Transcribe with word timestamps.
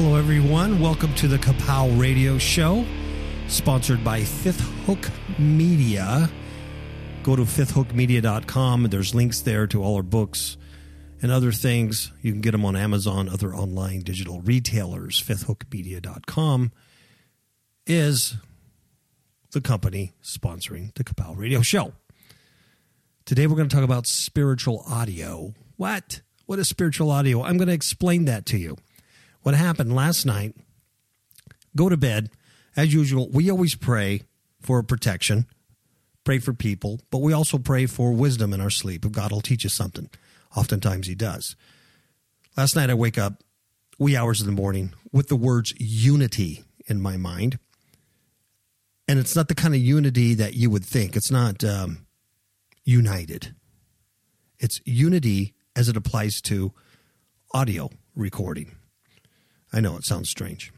Hello, 0.00 0.14
everyone. 0.14 0.78
Welcome 0.78 1.12
to 1.16 1.26
the 1.26 1.38
Kapow 1.38 2.00
Radio 2.00 2.38
Show, 2.38 2.86
sponsored 3.48 4.04
by 4.04 4.22
Fifth 4.22 4.60
Hook 4.86 5.10
Media. 5.40 6.30
Go 7.24 7.34
to 7.34 7.42
fifthhookmedia.com. 7.42 8.84
There's 8.90 9.12
links 9.12 9.40
there 9.40 9.66
to 9.66 9.82
all 9.82 9.96
our 9.96 10.04
books 10.04 10.56
and 11.20 11.32
other 11.32 11.50
things. 11.50 12.12
You 12.22 12.30
can 12.30 12.40
get 12.40 12.52
them 12.52 12.64
on 12.64 12.76
Amazon, 12.76 13.28
other 13.28 13.52
online 13.52 14.02
digital 14.02 14.40
retailers. 14.40 15.20
Fifthhookmedia.com 15.20 16.70
is 17.84 18.36
the 19.50 19.60
company 19.60 20.12
sponsoring 20.22 20.94
the 20.94 21.02
Kapow 21.02 21.36
Radio 21.36 21.60
Show. 21.60 21.92
Today, 23.24 23.48
we're 23.48 23.56
going 23.56 23.68
to 23.68 23.74
talk 23.74 23.84
about 23.84 24.06
spiritual 24.06 24.84
audio. 24.88 25.54
What? 25.76 26.20
What 26.46 26.60
is 26.60 26.68
spiritual 26.68 27.10
audio? 27.10 27.42
I'm 27.42 27.56
going 27.56 27.66
to 27.66 27.74
explain 27.74 28.26
that 28.26 28.46
to 28.46 28.58
you. 28.58 28.76
What 29.48 29.54
happened 29.54 29.94
last 29.94 30.26
night, 30.26 30.54
go 31.74 31.88
to 31.88 31.96
bed. 31.96 32.28
As 32.76 32.92
usual, 32.92 33.30
we 33.30 33.50
always 33.50 33.74
pray 33.74 34.24
for 34.60 34.82
protection, 34.82 35.46
pray 36.22 36.38
for 36.38 36.52
people, 36.52 37.00
but 37.10 37.22
we 37.22 37.32
also 37.32 37.56
pray 37.56 37.86
for 37.86 38.12
wisdom 38.12 38.52
in 38.52 38.60
our 38.60 38.68
sleep. 38.68 39.06
If 39.06 39.12
God 39.12 39.32
will 39.32 39.40
teach 39.40 39.64
us 39.64 39.72
something, 39.72 40.10
oftentimes 40.54 41.06
He 41.06 41.14
does. 41.14 41.56
Last 42.58 42.76
night, 42.76 42.90
I 42.90 42.94
wake 42.94 43.16
up 43.16 43.42
wee 43.98 44.18
hours 44.18 44.42
in 44.42 44.46
the 44.46 44.52
morning 44.52 44.92
with 45.12 45.28
the 45.28 45.36
words 45.36 45.72
unity 45.78 46.64
in 46.86 47.00
my 47.00 47.16
mind. 47.16 47.58
And 49.08 49.18
it's 49.18 49.34
not 49.34 49.48
the 49.48 49.54
kind 49.54 49.74
of 49.74 49.80
unity 49.80 50.34
that 50.34 50.52
you 50.52 50.68
would 50.68 50.84
think. 50.84 51.16
It's 51.16 51.30
not 51.30 51.64
um, 51.64 52.06
united. 52.84 53.54
It's 54.58 54.82
unity 54.84 55.54
as 55.74 55.88
it 55.88 55.96
applies 55.96 56.42
to 56.42 56.74
audio 57.54 57.88
recording. 58.14 58.77
I 59.72 59.80
know 59.80 59.96
it 59.96 60.04
sounds 60.04 60.30
strange, 60.30 60.72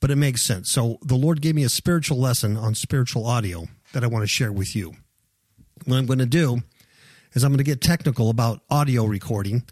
but 0.00 0.10
it 0.10 0.16
makes 0.16 0.42
sense. 0.42 0.70
So 0.70 0.98
the 1.02 1.16
Lord 1.16 1.40
gave 1.40 1.54
me 1.54 1.64
a 1.64 1.68
spiritual 1.68 2.18
lesson 2.18 2.56
on 2.56 2.74
spiritual 2.74 3.26
audio 3.26 3.66
that 3.92 4.04
I 4.04 4.06
want 4.06 4.22
to 4.22 4.28
share 4.28 4.52
with 4.52 4.74
you. 4.74 4.94
What 5.84 5.96
I'm 5.96 6.06
going 6.06 6.18
to 6.18 6.26
do 6.26 6.60
is 7.34 7.44
I'm 7.44 7.50
going 7.52 7.58
to 7.58 7.64
get 7.64 7.80
technical 7.80 8.30
about 8.30 8.62
audio 8.70 9.04
recording 9.04 9.62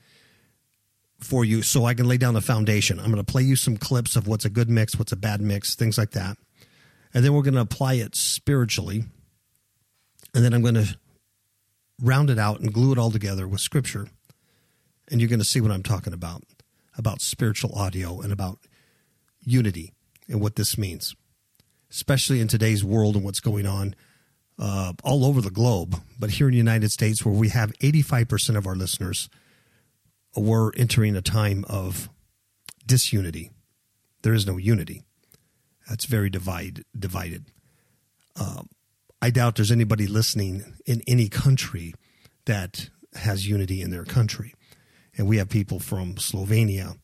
for 1.18 1.44
you 1.44 1.62
so 1.62 1.84
I 1.84 1.94
can 1.94 2.06
lay 2.06 2.18
down 2.18 2.34
the 2.34 2.40
foundation. 2.40 2.98
I'm 2.98 3.06
going 3.06 3.24
to 3.24 3.24
play 3.24 3.42
you 3.42 3.56
some 3.56 3.76
clips 3.76 4.16
of 4.16 4.26
what's 4.26 4.44
a 4.44 4.50
good 4.50 4.68
mix, 4.68 4.98
what's 4.98 5.12
a 5.12 5.16
bad 5.16 5.40
mix, 5.40 5.74
things 5.74 5.96
like 5.96 6.10
that. 6.12 6.36
And 7.14 7.24
then 7.24 7.32
we're 7.32 7.42
going 7.42 7.54
to 7.54 7.60
apply 7.60 7.94
it 7.94 8.14
spiritually. 8.14 9.04
And 10.34 10.44
then 10.44 10.52
I'm 10.52 10.60
going 10.60 10.74
to 10.74 10.96
round 12.02 12.28
it 12.28 12.38
out 12.38 12.60
and 12.60 12.72
glue 12.72 12.92
it 12.92 12.98
all 12.98 13.10
together 13.10 13.48
with 13.48 13.60
scripture. 13.60 14.08
And 15.10 15.20
you're 15.20 15.30
going 15.30 15.40
to 15.40 15.44
see 15.44 15.60
what 15.60 15.70
I'm 15.70 15.82
talking 15.82 16.12
about 16.12 16.42
about 16.96 17.20
spiritual 17.20 17.74
audio 17.74 18.20
and 18.20 18.32
about 18.32 18.58
unity 19.42 19.92
and 20.28 20.40
what 20.40 20.56
this 20.56 20.76
means, 20.76 21.14
especially 21.90 22.40
in 22.40 22.48
today's 22.48 22.84
world 22.84 23.14
and 23.16 23.24
what's 23.24 23.40
going 23.40 23.66
on 23.66 23.94
uh, 24.58 24.92
all 25.04 25.24
over 25.24 25.40
the 25.40 25.50
globe. 25.50 26.00
But 26.18 26.30
here 26.32 26.48
in 26.48 26.52
the 26.52 26.58
United 26.58 26.90
States, 26.90 27.24
where 27.24 27.34
we 27.34 27.50
have 27.50 27.72
85% 27.74 28.56
of 28.56 28.66
our 28.66 28.74
listeners, 28.74 29.28
we're 30.34 30.72
entering 30.74 31.16
a 31.16 31.22
time 31.22 31.64
of 31.68 32.08
disunity. 32.84 33.50
There 34.22 34.34
is 34.34 34.46
no 34.46 34.56
unity. 34.56 35.02
That's 35.88 36.04
very 36.04 36.30
divide, 36.30 36.84
divided. 36.98 37.46
Uh, 38.34 38.62
I 39.22 39.30
doubt 39.30 39.56
there's 39.56 39.72
anybody 39.72 40.06
listening 40.06 40.64
in 40.84 41.02
any 41.06 41.28
country 41.28 41.94
that 42.44 42.90
has 43.14 43.48
unity 43.48 43.80
in 43.80 43.90
their 43.90 44.04
country 44.04 44.54
and 45.16 45.28
we 45.28 45.38
have 45.38 45.48
people 45.48 45.78
from 45.80 46.14
Slovenia, 46.14 46.96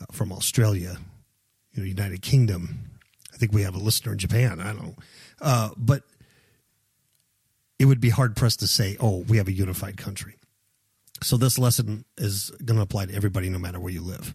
uh, 0.00 0.06
from 0.12 0.32
Australia, 0.32 0.98
you 1.72 1.82
know, 1.82 1.88
United 1.88 2.22
Kingdom. 2.22 2.90
I 3.32 3.36
think 3.36 3.52
we 3.52 3.62
have 3.62 3.74
a 3.74 3.78
listener 3.78 4.12
in 4.12 4.18
Japan. 4.18 4.60
I 4.60 4.72
don't 4.72 4.82
know, 4.82 4.96
uh, 5.40 5.70
but 5.76 6.02
it 7.78 7.86
would 7.86 8.00
be 8.00 8.10
hard 8.10 8.36
pressed 8.36 8.60
to 8.60 8.66
say, 8.66 8.96
"Oh, 9.00 9.20
we 9.28 9.36
have 9.38 9.48
a 9.48 9.52
unified 9.52 9.96
country." 9.96 10.34
So 11.22 11.36
this 11.36 11.58
lesson 11.58 12.04
is 12.16 12.50
going 12.64 12.76
to 12.76 12.82
apply 12.82 13.06
to 13.06 13.14
everybody, 13.14 13.50
no 13.50 13.58
matter 13.58 13.78
where 13.78 13.92
you 13.92 14.00
live. 14.00 14.34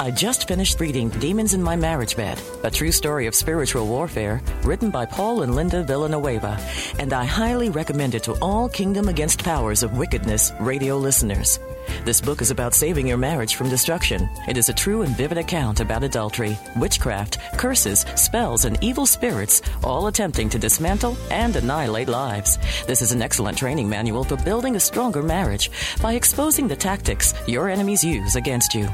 I 0.00 0.10
just 0.10 0.48
finished 0.48 0.80
reading 0.80 1.08
Demons 1.08 1.54
in 1.54 1.62
My 1.62 1.76
Marriage 1.76 2.16
Bed, 2.16 2.40
a 2.64 2.70
true 2.70 2.90
story 2.90 3.28
of 3.28 3.34
spiritual 3.34 3.86
warfare, 3.86 4.42
written 4.64 4.90
by 4.90 5.06
Paul 5.06 5.42
and 5.42 5.54
Linda 5.54 5.84
Villanueva, 5.84 6.58
and 6.98 7.12
I 7.12 7.24
highly 7.24 7.70
recommend 7.70 8.16
it 8.16 8.24
to 8.24 8.32
all 8.42 8.68
Kingdom 8.68 9.06
Against 9.08 9.44
Powers 9.44 9.84
of 9.84 9.96
Wickedness 9.96 10.52
radio 10.58 10.98
listeners. 10.98 11.60
This 12.04 12.20
book 12.20 12.40
is 12.40 12.50
about 12.50 12.74
saving 12.74 13.06
your 13.06 13.16
marriage 13.16 13.54
from 13.54 13.68
destruction. 13.68 14.28
It 14.48 14.56
is 14.56 14.68
a 14.68 14.74
true 14.74 15.02
and 15.02 15.16
vivid 15.16 15.38
account 15.38 15.80
about 15.80 16.02
adultery, 16.02 16.58
witchcraft, 16.76 17.38
curses, 17.56 18.00
spells, 18.16 18.64
and 18.64 18.82
evil 18.82 19.06
spirits, 19.06 19.62
all 19.82 20.06
attempting 20.06 20.48
to 20.50 20.58
dismantle 20.58 21.16
and 21.30 21.54
annihilate 21.56 22.08
lives. 22.08 22.58
This 22.86 23.00
is 23.00 23.12
an 23.12 23.22
excellent 23.22 23.58
training 23.58 23.88
manual 23.88 24.24
for 24.24 24.36
building 24.36 24.76
a 24.76 24.80
stronger 24.80 25.22
marriage 25.22 25.70
by 26.02 26.14
exposing 26.14 26.68
the 26.68 26.76
tactics 26.76 27.34
your 27.46 27.68
enemies 27.68 28.02
use 28.02 28.36
against 28.36 28.74
you. 28.74 28.88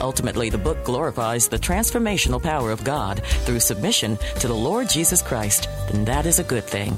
Ultimately, 0.00 0.45
the 0.48 0.58
book 0.58 0.84
glorifies 0.84 1.48
the 1.48 1.58
transformational 1.58 2.42
power 2.42 2.70
of 2.70 2.84
God 2.84 3.22
through 3.44 3.60
submission 3.60 4.18
to 4.40 4.48
the 4.48 4.54
Lord 4.54 4.88
Jesus 4.88 5.22
Christ, 5.22 5.68
and 5.88 6.06
that 6.06 6.26
is 6.26 6.38
a 6.38 6.44
good 6.44 6.64
thing. 6.64 6.96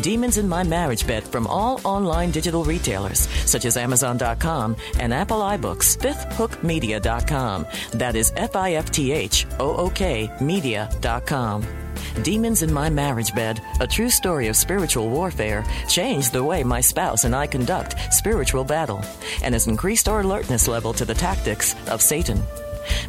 Demons 0.00 0.38
in 0.38 0.48
My 0.48 0.62
Marriage 0.62 1.06
Bed 1.06 1.24
from 1.24 1.46
all 1.46 1.80
online 1.84 2.30
digital 2.30 2.64
retailers 2.64 3.28
such 3.44 3.64
as 3.64 3.76
Amazon.com 3.76 4.76
and 4.98 5.12
Apple 5.12 5.40
iBooks, 5.40 5.96
FifthHookMedia.com. 5.98 7.66
That 7.92 8.16
is 8.16 8.32
F 8.36 8.56
I 8.56 8.72
F 8.72 8.90
T 8.90 9.12
H 9.12 9.46
O 9.58 9.76
O 9.76 9.90
K 9.90 10.30
Media.com. 10.40 11.66
Demons 12.22 12.62
in 12.62 12.72
My 12.72 12.90
Marriage 12.90 13.34
Bed, 13.34 13.60
a 13.80 13.86
true 13.86 14.10
story 14.10 14.48
of 14.48 14.56
spiritual 14.56 15.08
warfare, 15.08 15.64
changed 15.88 16.32
the 16.32 16.42
way 16.42 16.64
my 16.64 16.80
spouse 16.80 17.24
and 17.24 17.34
I 17.34 17.46
conduct 17.46 17.96
spiritual 18.12 18.64
battle 18.64 19.02
and 19.42 19.54
has 19.54 19.66
increased 19.66 20.08
our 20.08 20.20
alertness 20.20 20.68
level 20.68 20.92
to 20.94 21.04
the 21.04 21.14
tactics 21.14 21.74
of 21.88 22.02
Satan. 22.02 22.42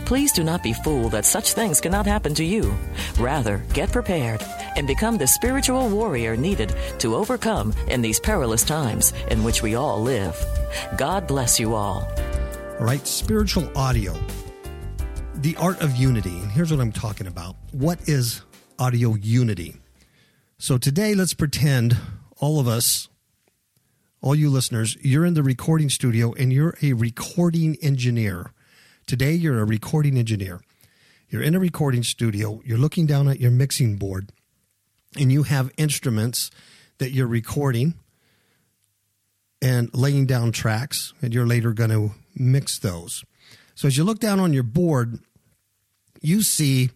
Please 0.06 0.32
do 0.32 0.44
not 0.44 0.64
be 0.64 0.74
fooled 0.74 1.12
that 1.12 1.26
such 1.26 1.54
things 1.54 1.82
cannot 1.82 2.06
happen 2.06 2.34
to 2.36 2.44
you. 2.44 2.74
Rather, 3.20 3.64
get 3.74 3.92
prepared 3.92 4.44
and 4.76 4.88
become 4.88 5.18
the 5.18 5.28
spiritual 5.28 5.90
warrior 5.90 6.36
needed 6.36 6.76
to 7.00 7.16
overcome 7.16 7.74
in 7.88 8.02
these 8.02 8.20
perilous 8.20 8.64
times 8.64 9.14
in 9.30 9.44
which 9.44 9.62
we 9.62 9.76
all 9.76 10.02
live. 10.02 10.36
God 10.98 11.28
bless 11.28 11.60
you 11.60 11.74
all. 11.74 12.08
All 12.80 12.86
right, 12.86 13.06
spiritual 13.06 13.70
audio. 13.78 14.16
The 15.36 15.56
art 15.58 15.82
of 15.82 15.96
unity. 15.96 16.38
And 16.38 16.52
here's 16.52 16.72
what 16.72 16.82
I'm 16.82 16.92
talking 16.92 17.28
about. 17.28 17.56
What 17.72 18.08
is 18.08 18.42
audio 18.78 19.16
unity? 19.16 19.76
So 20.58 20.78
today, 20.78 21.16
let's 21.16 21.34
pretend 21.34 21.98
all 22.38 22.60
of 22.60 22.68
us, 22.68 23.08
all 24.22 24.36
you 24.36 24.50
listeners, 24.50 24.98
you're 25.02 25.26
in 25.26 25.34
the 25.34 25.44
recording 25.44 25.90
studio 25.90 26.34
and 26.34 26.52
you're 26.52 26.76
a 26.82 26.94
recording 26.94 27.78
engineer. 27.82 28.52
Today, 29.10 29.34
you're 29.34 29.58
a 29.58 29.66
recording 29.66 30.20
engineer. 30.20 30.62
You're 31.30 31.42
in 31.42 31.56
a 31.56 31.60
recording 31.60 32.04
studio, 32.04 32.62
you're 32.64 32.78
looking 32.78 33.08
down 33.08 33.28
at 33.28 33.40
your 33.40 33.50
mixing 33.50 33.96
board, 33.96 34.32
and 35.18 35.32
you 35.32 35.42
have 35.42 35.72
instruments 35.78 36.52
that 37.00 37.10
you're 37.10 37.26
recording 37.26 37.96
and 39.64 39.90
laying 39.96 40.28
down 40.28 40.52
tracks, 40.52 41.16
and 41.24 41.34
you're 41.34 41.48
later 41.48 41.74
going 41.74 41.90
to 41.90 42.12
mix 42.36 42.78
those. 42.78 43.26
So 43.74 43.88
as 43.88 43.98
you 43.98 44.04
look 44.04 44.20
down 44.20 44.40
on 44.40 44.54
your 44.54 44.62
board, 44.62 45.18
you 46.22 46.44
see 46.44 46.92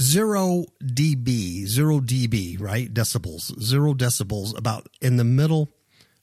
zero 0.00 0.64
dB, 0.82 1.66
zero 1.66 2.00
dB, 2.00 2.60
right? 2.60 2.92
Decibels, 2.92 3.56
zero 3.62 3.94
decibels, 3.94 4.58
about 4.58 4.88
in 5.00 5.18
the 5.18 5.24
middle, 5.24 5.68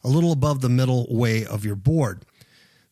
a 0.04 0.10
little 0.10 0.34
above 0.34 0.60
the 0.60 0.68
middle 0.68 1.08
way 1.10 1.46
of 1.46 1.64
your 1.64 1.78
board. 1.78 2.26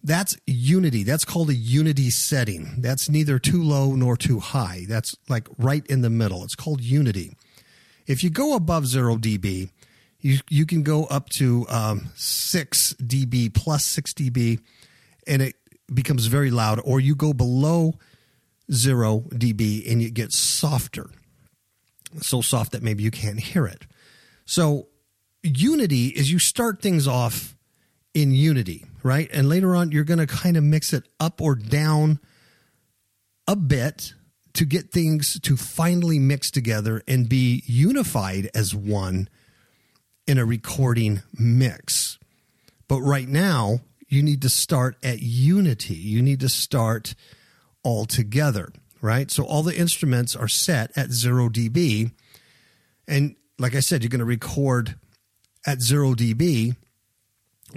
That's 0.03 0.35
unity. 0.47 1.03
That's 1.03 1.25
called 1.25 1.49
a 1.49 1.55
unity 1.55 2.09
setting. 2.09 2.75
That's 2.79 3.09
neither 3.09 3.37
too 3.37 3.61
low 3.61 3.95
nor 3.95 4.17
too 4.17 4.39
high. 4.39 4.85
That's 4.87 5.15
like 5.29 5.47
right 5.57 5.85
in 5.87 6.01
the 6.01 6.09
middle. 6.09 6.43
It's 6.43 6.55
called 6.55 6.81
unity. 6.81 7.35
If 8.07 8.23
you 8.23 8.29
go 8.29 8.55
above 8.55 8.87
zero 8.87 9.15
dB, 9.17 9.69
you, 10.19 10.39
you 10.49 10.65
can 10.65 10.83
go 10.83 11.05
up 11.05 11.29
to 11.29 11.65
um, 11.69 12.09
6 12.15 12.95
dB 13.01 13.53
plus 13.53 13.85
6 13.85 14.13
dB 14.13 14.59
and 15.27 15.41
it 15.41 15.55
becomes 15.93 16.25
very 16.27 16.51
loud, 16.51 16.79
or 16.83 16.99
you 16.99 17.15
go 17.15 17.33
below 17.33 17.93
0 18.71 19.25
dB 19.31 19.91
and 19.91 20.01
it 20.01 20.13
gets 20.13 20.37
softer. 20.37 21.09
So 22.21 22.41
soft 22.41 22.71
that 22.71 22.83
maybe 22.83 23.03
you 23.03 23.11
can't 23.11 23.39
hear 23.39 23.65
it. 23.65 23.85
So, 24.45 24.87
unity 25.43 26.07
is 26.07 26.31
you 26.31 26.39
start 26.39 26.81
things 26.81 27.07
off 27.07 27.55
in 28.13 28.31
unity, 28.31 28.85
right? 29.03 29.29
And 29.31 29.47
later 29.47 29.75
on, 29.75 29.91
you're 29.91 30.03
going 30.03 30.19
to 30.19 30.27
kind 30.27 30.57
of 30.57 30.63
mix 30.63 30.93
it 30.93 31.03
up 31.19 31.41
or 31.41 31.55
down 31.55 32.19
a 33.47 33.55
bit 33.55 34.13
to 34.53 34.65
get 34.65 34.91
things 34.91 35.39
to 35.39 35.55
finally 35.55 36.19
mix 36.19 36.51
together 36.51 37.01
and 37.07 37.29
be 37.29 37.63
unified 37.65 38.49
as 38.53 38.75
one 38.75 39.29
in 40.27 40.37
a 40.37 40.45
recording 40.45 41.21
mix. 41.37 42.19
But 42.87 43.01
right 43.01 43.27
now, 43.27 43.79
you 44.09 44.21
need 44.21 44.41
to 44.41 44.49
start 44.49 44.97
at 45.01 45.21
unity. 45.21 45.95
You 45.95 46.21
need 46.21 46.41
to 46.41 46.49
start 46.49 47.15
all 47.83 48.05
together, 48.05 48.73
right? 49.01 49.31
So 49.31 49.43
all 49.43 49.63
the 49.63 49.77
instruments 49.77 50.35
are 50.35 50.49
set 50.49 50.91
at 50.97 51.11
0 51.11 51.49
dB. 51.49 52.11
And 53.07 53.35
like 53.57 53.73
I 53.73 53.79
said, 53.79 54.03
you're 54.03 54.09
going 54.09 54.19
to 54.19 54.25
record 54.25 54.95
at 55.65 55.81
0 55.81 56.15
dB 56.15 56.75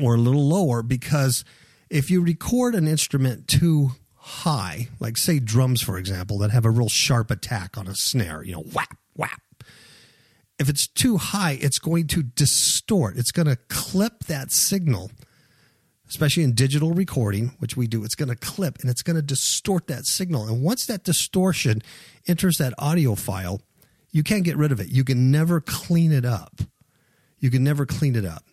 or 0.00 0.14
a 0.14 0.18
little 0.18 0.46
lower 0.46 0.82
because 0.82 1.44
if 1.90 2.10
you 2.10 2.22
record 2.22 2.74
an 2.74 2.88
instrument 2.88 3.48
too 3.48 3.90
high, 4.16 4.88
like 5.00 5.16
say 5.16 5.38
drums, 5.38 5.82
for 5.82 5.98
example, 5.98 6.38
that 6.38 6.50
have 6.50 6.64
a 6.64 6.70
real 6.70 6.88
sharp 6.88 7.30
attack 7.30 7.76
on 7.76 7.86
a 7.86 7.94
snare, 7.94 8.42
you 8.42 8.52
know, 8.52 8.62
whap, 8.62 8.96
whap. 9.14 9.40
If 10.58 10.68
it's 10.68 10.86
too 10.86 11.18
high, 11.18 11.58
it's 11.60 11.78
going 11.78 12.06
to 12.08 12.22
distort. 12.22 13.16
It's 13.16 13.32
going 13.32 13.48
to 13.48 13.56
clip 13.68 14.24
that 14.24 14.50
signal, 14.50 15.10
especially 16.08 16.44
in 16.44 16.54
digital 16.54 16.92
recording, 16.92 17.52
which 17.58 17.76
we 17.76 17.86
do. 17.86 18.04
It's 18.04 18.14
going 18.14 18.28
to 18.28 18.36
clip 18.36 18.78
and 18.80 18.88
it's 18.88 19.02
going 19.02 19.16
to 19.16 19.22
distort 19.22 19.88
that 19.88 20.06
signal. 20.06 20.46
And 20.46 20.62
once 20.62 20.86
that 20.86 21.04
distortion 21.04 21.82
enters 22.26 22.58
that 22.58 22.72
audio 22.78 23.14
file, 23.14 23.60
you 24.10 24.22
can't 24.22 24.44
get 24.44 24.56
rid 24.56 24.72
of 24.72 24.80
it. 24.80 24.88
You 24.88 25.04
can 25.04 25.30
never 25.30 25.60
clean 25.60 26.12
it 26.12 26.24
up. 26.24 26.60
You 27.40 27.50
can 27.50 27.64
never 27.64 27.84
clean 27.84 28.16
it 28.16 28.24
up. 28.24 28.44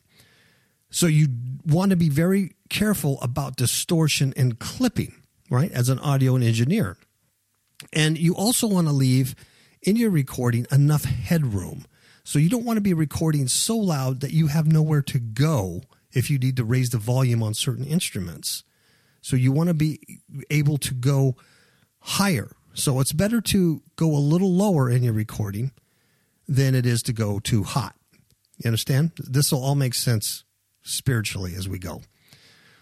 So 0.92 1.08
you 1.08 1.28
want 1.66 1.90
to 1.90 1.96
be 1.96 2.10
very 2.10 2.52
careful 2.70 3.20
about 3.22 3.56
distortion 3.56 4.34
and 4.38 4.60
clipping 4.60 5.16
right, 5.52 5.72
as 5.72 5.90
an 5.90 6.00
audio 6.00 6.38
engineer. 6.38 6.98
And 7.94 8.18
you 8.18 8.34
also 8.34 8.68
want 8.68 8.88
to 8.88 8.94
leave 8.94 9.36
in 9.84 9.98
your 9.98 10.10
recording 10.10 10.66
enough 10.72 11.04
headroom. 11.04 11.86
So 12.24 12.40
you 12.40 12.50
don't 12.50 12.66
want 12.66 12.78
to 12.78 12.82
be 12.82 12.94
recording 12.94 13.48
so 13.48 13.78
loud 13.78 14.22
that 14.22 14.32
you 14.32 14.48
have 14.48 14.66
nowhere 14.66 15.02
to 15.04 15.20
go 15.20 15.82
if 16.14 16.30
you 16.30 16.40
need 16.40 16.56
to 16.58 16.64
raise 16.64 16.92
the 16.92 16.98
volume 16.98 17.44
on 17.44 17.54
certain 17.54 17.86
instruments. 17.86 18.64
So 19.22 19.36
you 19.36 19.52
want 19.52 19.68
to 19.68 19.74
be 19.74 20.00
able 20.50 20.78
to 20.80 20.94
go 20.94 21.36
higher. 22.00 22.52
So 22.74 23.00
it's 23.00 23.12
better 23.12 23.42
to 23.42 23.84
go 23.98 24.16
a 24.16 24.18
little 24.18 24.54
lower 24.54 24.90
in 24.90 25.04
your 25.04 25.14
recording 25.14 25.72
than 26.48 26.76
it 26.76 26.86
is 26.86 27.04
to 27.04 27.14
go 27.14 27.40
too 27.40 27.64
hot. 27.64 27.96
You 28.58 28.70
understand? 28.70 29.12
This 29.18 29.52
will 29.52 29.64
all 29.64 29.76
make 29.76 29.96
sense 29.96 30.46
spiritually 30.84 31.56
as 31.56 31.68
we 31.68 31.80
go. 31.80 32.02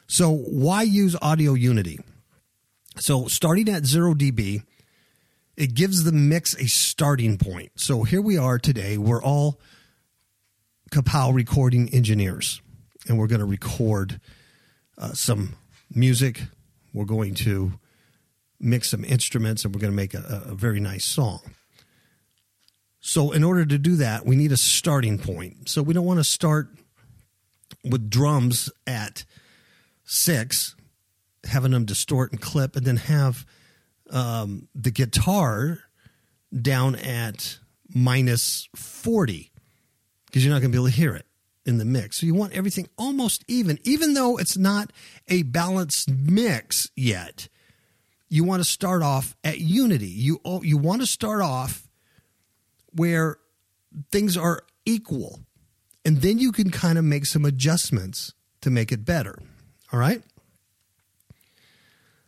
So 0.08 0.32
why 0.32 0.84
use 0.84 1.16
Audio 1.22 1.54
Unity? 1.54 2.00
So 2.98 3.28
starting 3.28 3.70
at 3.70 3.86
0 3.86 4.16
dB, 4.16 4.64
it 5.56 5.74
gives 5.74 6.04
the 6.04 6.12
mix 6.12 6.56
a 6.56 6.68
starting 6.68 7.38
point. 7.38 7.72
So 7.76 8.04
here 8.04 8.22
we 8.22 8.38
are 8.38 8.58
today. 8.58 8.98
We're 8.98 9.22
all 9.22 9.60
Kapow 10.92 11.34
recording 11.34 11.90
engineers, 11.90 12.62
and 13.08 13.20
we're 13.20 13.28
going 13.28 13.40
to 13.40 13.46
record 13.46 14.20
uh, 14.98 15.14
some 15.14 15.56
music. 15.94 16.42
We're 16.94 17.06
going 17.06 17.36
to 17.36 17.74
mix 18.60 18.90
some 18.90 19.06
instruments, 19.06 19.64
and 19.64 19.76
we're 19.76 19.82
going 19.82 19.92
to 19.92 19.96
make 19.96 20.14
a, 20.14 20.44
a 20.48 20.56
very 20.56 20.80
nice 20.80 21.06
song. 21.06 21.42
So, 23.02 23.32
in 23.32 23.44
order 23.44 23.66
to 23.66 23.78
do 23.78 23.98
that, 23.98 24.26
we 24.26 24.36
need 24.36 24.52
a 24.52 24.58
starting 24.58 25.20
point. 25.20 25.70
So, 25.70 25.82
we 25.82 25.94
don't 25.94 26.06
want 26.06 26.20
to 26.20 26.24
start 26.24 26.70
with 27.84 28.10
drums 28.10 28.72
at 28.86 29.26
six 30.04 30.76
having 31.46 31.72
them 31.72 31.86
distort 31.86 32.32
and 32.32 32.42
clip, 32.42 32.76
and 32.76 32.86
then 32.86 32.98
have 32.98 33.46
um, 34.12 34.68
the 34.76 34.92
guitar 34.92 35.80
down 36.62 36.96
at 36.96 37.60
minus 37.94 38.68
40 38.76 39.52
because 40.26 40.44
you're 40.44 40.54
not 40.54 40.62
going 40.62 40.72
to 40.72 40.76
be 40.76 40.82
able 40.82 40.90
to 40.90 40.96
hear 40.96 41.16
it 41.16 41.26
in 41.66 41.78
the 41.78 41.86
mix. 41.86 42.20
So 42.20 42.26
you 42.26 42.34
want 42.34 42.54
everything 42.54 42.88
almost 42.98 43.44
even, 43.48 43.80
even 43.84 44.14
though 44.14 44.38
it's 44.38 44.58
not 44.58 44.92
a 45.28 45.44
balanced 45.44 46.10
mix 46.10 46.90
yet. 46.96 47.48
You 48.28 48.44
want 48.44 48.62
to 48.62 48.70
start 48.70 49.02
off 49.02 49.36
at 49.44 49.60
unity. 49.60 50.08
You 50.08 50.40
you 50.62 50.78
want 50.78 51.02
to 51.02 51.08
start 51.08 51.42
off 51.42 51.88
where 52.92 53.38
things 54.12 54.38
are 54.38 54.64
equal, 54.86 55.40
and 56.06 56.22
then 56.22 56.40
you 56.40 56.52
can 56.52 56.72
kind 56.72 56.98
of 56.98 57.04
make 57.04 57.26
some 57.26 57.46
adjustments 57.46 58.34
to 58.62 58.70
make 58.70 58.92
it 58.92 59.06
better. 59.06 59.40
All 59.92 60.00
right. 60.00 60.22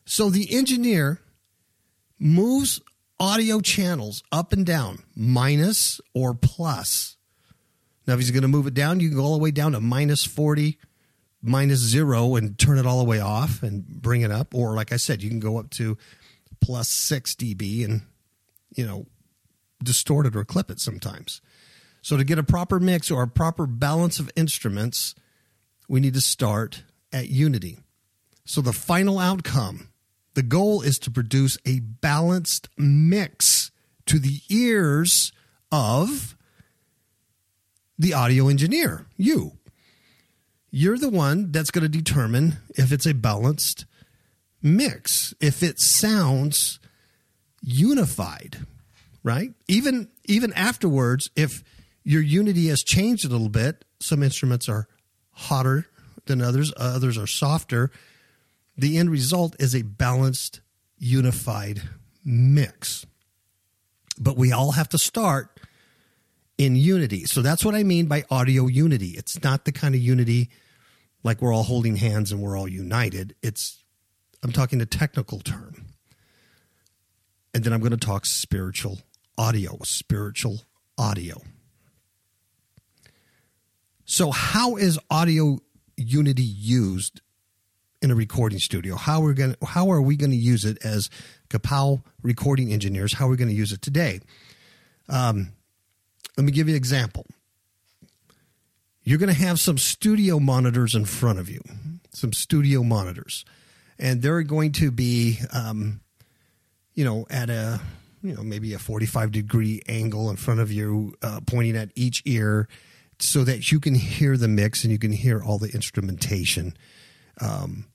So 0.05 0.29
the 0.29 0.53
engineer 0.53 1.21
moves 2.19 2.81
audio 3.19 3.59
channels 3.61 4.23
up 4.31 4.51
and 4.51 4.65
down, 4.65 5.03
minus 5.15 6.01
or 6.13 6.33
plus. 6.33 7.17
Now, 8.07 8.15
if 8.15 8.19
he's 8.19 8.31
going 8.31 8.41
to 8.41 8.47
move 8.47 8.67
it 8.67 8.73
down, 8.73 8.99
you 8.99 9.09
can 9.09 9.17
go 9.17 9.23
all 9.23 9.37
the 9.37 9.43
way 9.43 9.51
down 9.51 9.73
to 9.73 9.79
minus 9.79 10.25
40, 10.25 10.77
minus 11.41 11.79
zero, 11.79 12.35
and 12.35 12.57
turn 12.57 12.79
it 12.79 12.85
all 12.85 12.97
the 12.97 13.05
way 13.05 13.19
off 13.19 13.61
and 13.61 13.85
bring 13.87 14.21
it 14.21 14.31
up. 14.31 14.55
Or, 14.55 14.75
like 14.75 14.91
I 14.91 14.97
said, 14.97 15.21
you 15.21 15.29
can 15.29 15.39
go 15.39 15.57
up 15.57 15.69
to 15.71 15.97
plus 16.61 16.89
6 16.89 17.35
dB 17.35 17.85
and, 17.85 18.01
you 18.75 18.85
know, 18.85 19.05
distort 19.83 20.25
it 20.25 20.35
or 20.35 20.43
clip 20.43 20.71
it 20.71 20.79
sometimes. 20.79 21.41
So, 22.01 22.17
to 22.17 22.23
get 22.23 22.39
a 22.39 22.43
proper 22.43 22.79
mix 22.79 23.11
or 23.11 23.23
a 23.23 23.27
proper 23.27 23.67
balance 23.67 24.19
of 24.19 24.31
instruments, 24.35 25.13
we 25.87 25.99
need 25.99 26.13
to 26.15 26.21
start 26.21 26.83
at 27.13 27.29
unity. 27.29 27.79
So, 28.45 28.61
the 28.61 28.73
final 28.73 29.19
outcome 29.19 29.89
the 30.33 30.43
goal 30.43 30.81
is 30.81 30.97
to 30.99 31.11
produce 31.11 31.57
a 31.65 31.79
balanced 31.79 32.69
mix 32.77 33.71
to 34.05 34.17
the 34.17 34.39
ears 34.49 35.31
of 35.71 36.35
the 37.97 38.13
audio 38.13 38.47
engineer, 38.47 39.05
you. 39.17 39.57
You're 40.71 40.97
the 40.97 41.09
one 41.09 41.51
that's 41.51 41.69
going 41.69 41.83
to 41.83 41.89
determine 41.89 42.57
if 42.75 42.91
it's 42.91 43.05
a 43.05 43.13
balanced 43.13 43.85
mix, 44.61 45.33
if 45.41 45.61
it 45.61 45.79
sounds 45.79 46.79
unified, 47.61 48.57
right? 49.21 49.51
Even 49.67 50.09
even 50.25 50.53
afterwards, 50.53 51.29
if 51.35 51.63
your 52.03 52.21
unity 52.21 52.67
has 52.67 52.83
changed 52.83 53.25
a 53.25 53.29
little 53.29 53.49
bit, 53.49 53.85
some 53.99 54.23
instruments 54.23 54.67
are 54.67 54.87
hotter 55.31 55.87
than 56.25 56.41
others, 56.41 56.71
uh, 56.73 56.93
others 56.95 57.17
are 57.17 57.27
softer 57.27 57.91
the 58.77 58.97
end 58.97 59.09
result 59.09 59.55
is 59.59 59.75
a 59.75 59.81
balanced, 59.83 60.61
unified 60.97 61.81
mix. 62.23 63.05
But 64.17 64.37
we 64.37 64.51
all 64.51 64.71
have 64.71 64.89
to 64.89 64.97
start 64.97 65.59
in 66.57 66.75
unity. 66.75 67.25
So 67.25 67.41
that's 67.41 67.65
what 67.65 67.75
I 67.75 67.83
mean 67.83 68.07
by 68.07 68.23
audio 68.29 68.67
unity. 68.67 69.09
It's 69.09 69.43
not 69.43 69.65
the 69.65 69.71
kind 69.71 69.95
of 69.95 70.01
unity 70.01 70.49
like 71.23 71.41
we're 71.41 71.53
all 71.53 71.63
holding 71.63 71.97
hands 71.97 72.31
and 72.31 72.41
we're 72.41 72.57
all 72.57 72.67
united. 72.67 73.35
It's, 73.41 73.83
I'm 74.43 74.51
talking 74.51 74.81
a 74.81 74.85
technical 74.85 75.39
term. 75.39 75.85
And 77.53 77.63
then 77.63 77.73
I'm 77.73 77.81
going 77.81 77.91
to 77.91 77.97
talk 77.97 78.25
spiritual 78.25 78.99
audio, 79.37 79.77
spiritual 79.83 80.61
audio. 80.97 81.41
So, 84.11 84.29
how 84.29 84.75
is 84.75 84.99
audio 85.09 85.59
unity 85.95 86.43
used 86.43 87.21
in 88.01 88.11
a 88.11 88.15
recording 88.15 88.59
studio. 88.59 88.97
How 88.97 89.23
are 89.23 89.33
going? 89.33 89.55
How 89.65 89.89
are 89.89 90.01
we 90.01 90.17
going 90.17 90.31
to 90.31 90.35
use 90.35 90.65
it 90.65 90.77
as 90.83 91.09
Kapow 91.47 92.03
recording 92.21 92.73
engineers? 92.73 93.13
How 93.13 93.27
are 93.27 93.29
we 93.29 93.37
going 93.37 93.47
to 93.47 93.55
use 93.55 93.71
it 93.71 93.81
today? 93.81 94.19
Um, 95.07 95.53
let 96.35 96.43
me 96.43 96.51
give 96.51 96.67
you 96.67 96.73
an 96.73 96.77
example. 96.77 97.25
You're 99.01 99.17
going 99.17 99.33
to 99.33 99.41
have 99.41 99.61
some 99.61 99.77
studio 99.77 100.41
monitors 100.41 100.93
in 100.93 101.05
front 101.05 101.39
of 101.39 101.47
you, 101.47 101.61
some 102.13 102.33
studio 102.33 102.83
monitors, 102.83 103.45
and 103.97 104.21
they're 104.21 104.43
going 104.43 104.73
to 104.73 104.91
be, 104.91 105.39
um, 105.53 106.01
you 106.95 107.05
know, 107.05 107.27
at 107.29 107.49
a 107.49 107.79
you 108.21 108.33
know 108.35 108.43
maybe 108.43 108.73
a 108.73 108.79
45 108.79 109.31
degree 109.31 109.81
angle 109.87 110.29
in 110.29 110.35
front 110.35 110.59
of 110.59 110.69
you, 110.69 111.15
uh, 111.21 111.39
pointing 111.47 111.77
at 111.77 111.91
each 111.95 112.23
ear, 112.25 112.67
so 113.21 113.43
that 113.43 113.71
you 113.71 113.79
can 113.79 113.95
hear 113.95 114.37
the 114.37 114.47
mix 114.47 114.83
and 114.83 114.91
you 114.91 114.99
can 114.99 115.11
hear 115.11 115.41
all 115.41 115.57
the 115.57 115.69
instrumentation. 115.69 116.75
Um, 117.39 117.85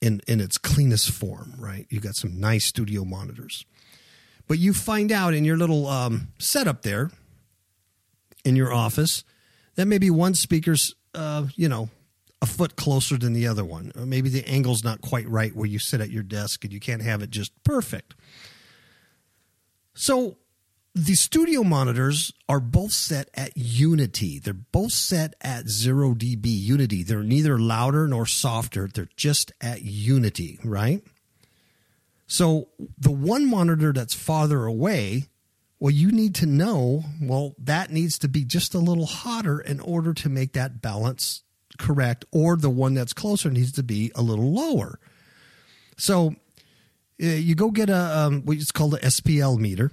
in 0.00 0.20
in 0.26 0.40
its 0.40 0.58
cleanest 0.58 1.10
form, 1.10 1.54
right? 1.58 1.86
You've 1.88 2.02
got 2.02 2.14
some 2.14 2.38
nice 2.38 2.64
studio 2.64 3.04
monitors, 3.04 3.64
but 4.46 4.58
you 4.58 4.72
find 4.72 5.10
out 5.10 5.34
in 5.34 5.44
your 5.44 5.56
little 5.56 5.86
um, 5.86 6.28
setup 6.38 6.82
there 6.82 7.10
in 8.44 8.56
your 8.56 8.72
office 8.72 9.24
that 9.74 9.86
maybe 9.86 10.10
one 10.10 10.34
speaker's, 10.34 10.94
uh, 11.14 11.46
you 11.54 11.68
know, 11.68 11.90
a 12.40 12.46
foot 12.46 12.76
closer 12.76 13.16
than 13.16 13.32
the 13.32 13.46
other 13.46 13.64
one, 13.64 13.92
or 13.96 14.06
maybe 14.06 14.28
the 14.28 14.46
angle's 14.46 14.84
not 14.84 15.00
quite 15.00 15.28
right 15.28 15.54
where 15.54 15.66
you 15.66 15.78
sit 15.78 16.00
at 16.00 16.10
your 16.10 16.22
desk, 16.22 16.64
and 16.64 16.72
you 16.72 16.80
can't 16.80 17.02
have 17.02 17.22
it 17.22 17.30
just 17.30 17.52
perfect. 17.64 18.14
So 19.94 20.36
the 20.96 21.14
studio 21.14 21.62
monitors 21.62 22.32
are 22.48 22.58
both 22.58 22.90
set 22.90 23.28
at 23.34 23.54
unity. 23.54 24.38
They're 24.38 24.54
both 24.54 24.92
set 24.92 25.34
at 25.42 25.68
0 25.68 26.14
dB 26.14 26.46
unity. 26.46 27.02
They're 27.02 27.22
neither 27.22 27.58
louder 27.58 28.08
nor 28.08 28.24
softer. 28.24 28.88
They're 28.88 29.10
just 29.14 29.52
at 29.60 29.82
unity, 29.82 30.58
right? 30.64 31.02
So 32.26 32.68
the 32.98 33.10
one 33.10 33.44
monitor 33.44 33.92
that's 33.92 34.14
farther 34.14 34.64
away, 34.64 35.24
well, 35.78 35.90
you 35.90 36.10
need 36.10 36.34
to 36.36 36.46
know, 36.46 37.04
well, 37.20 37.54
that 37.58 37.90
needs 37.90 38.18
to 38.20 38.28
be 38.28 38.46
just 38.46 38.74
a 38.74 38.78
little 38.78 39.04
hotter 39.04 39.60
in 39.60 39.80
order 39.80 40.14
to 40.14 40.30
make 40.30 40.54
that 40.54 40.80
balance 40.80 41.42
correct, 41.76 42.24
or 42.32 42.56
the 42.56 42.70
one 42.70 42.94
that's 42.94 43.12
closer 43.12 43.50
needs 43.50 43.72
to 43.72 43.82
be 43.82 44.10
a 44.14 44.22
little 44.22 44.50
lower. 44.50 44.98
So 45.98 46.36
uh, 47.22 47.26
you 47.26 47.54
go 47.54 47.70
get 47.70 47.90
a 47.90 48.18
um, 48.18 48.46
what's 48.46 48.72
called 48.72 48.94
a 48.94 49.00
SPL 49.00 49.58
meter, 49.58 49.92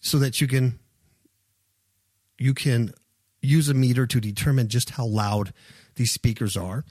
so 0.00 0.18
that 0.18 0.40
you 0.40 0.46
can 0.46 0.78
you 2.38 2.54
can 2.54 2.92
use 3.42 3.68
a 3.68 3.74
meter 3.74 4.06
to 4.06 4.20
determine 4.20 4.68
just 4.68 4.90
how 4.90 5.04
loud 5.04 5.52
these 5.96 6.12
speakers 6.12 6.56
are, 6.56 6.84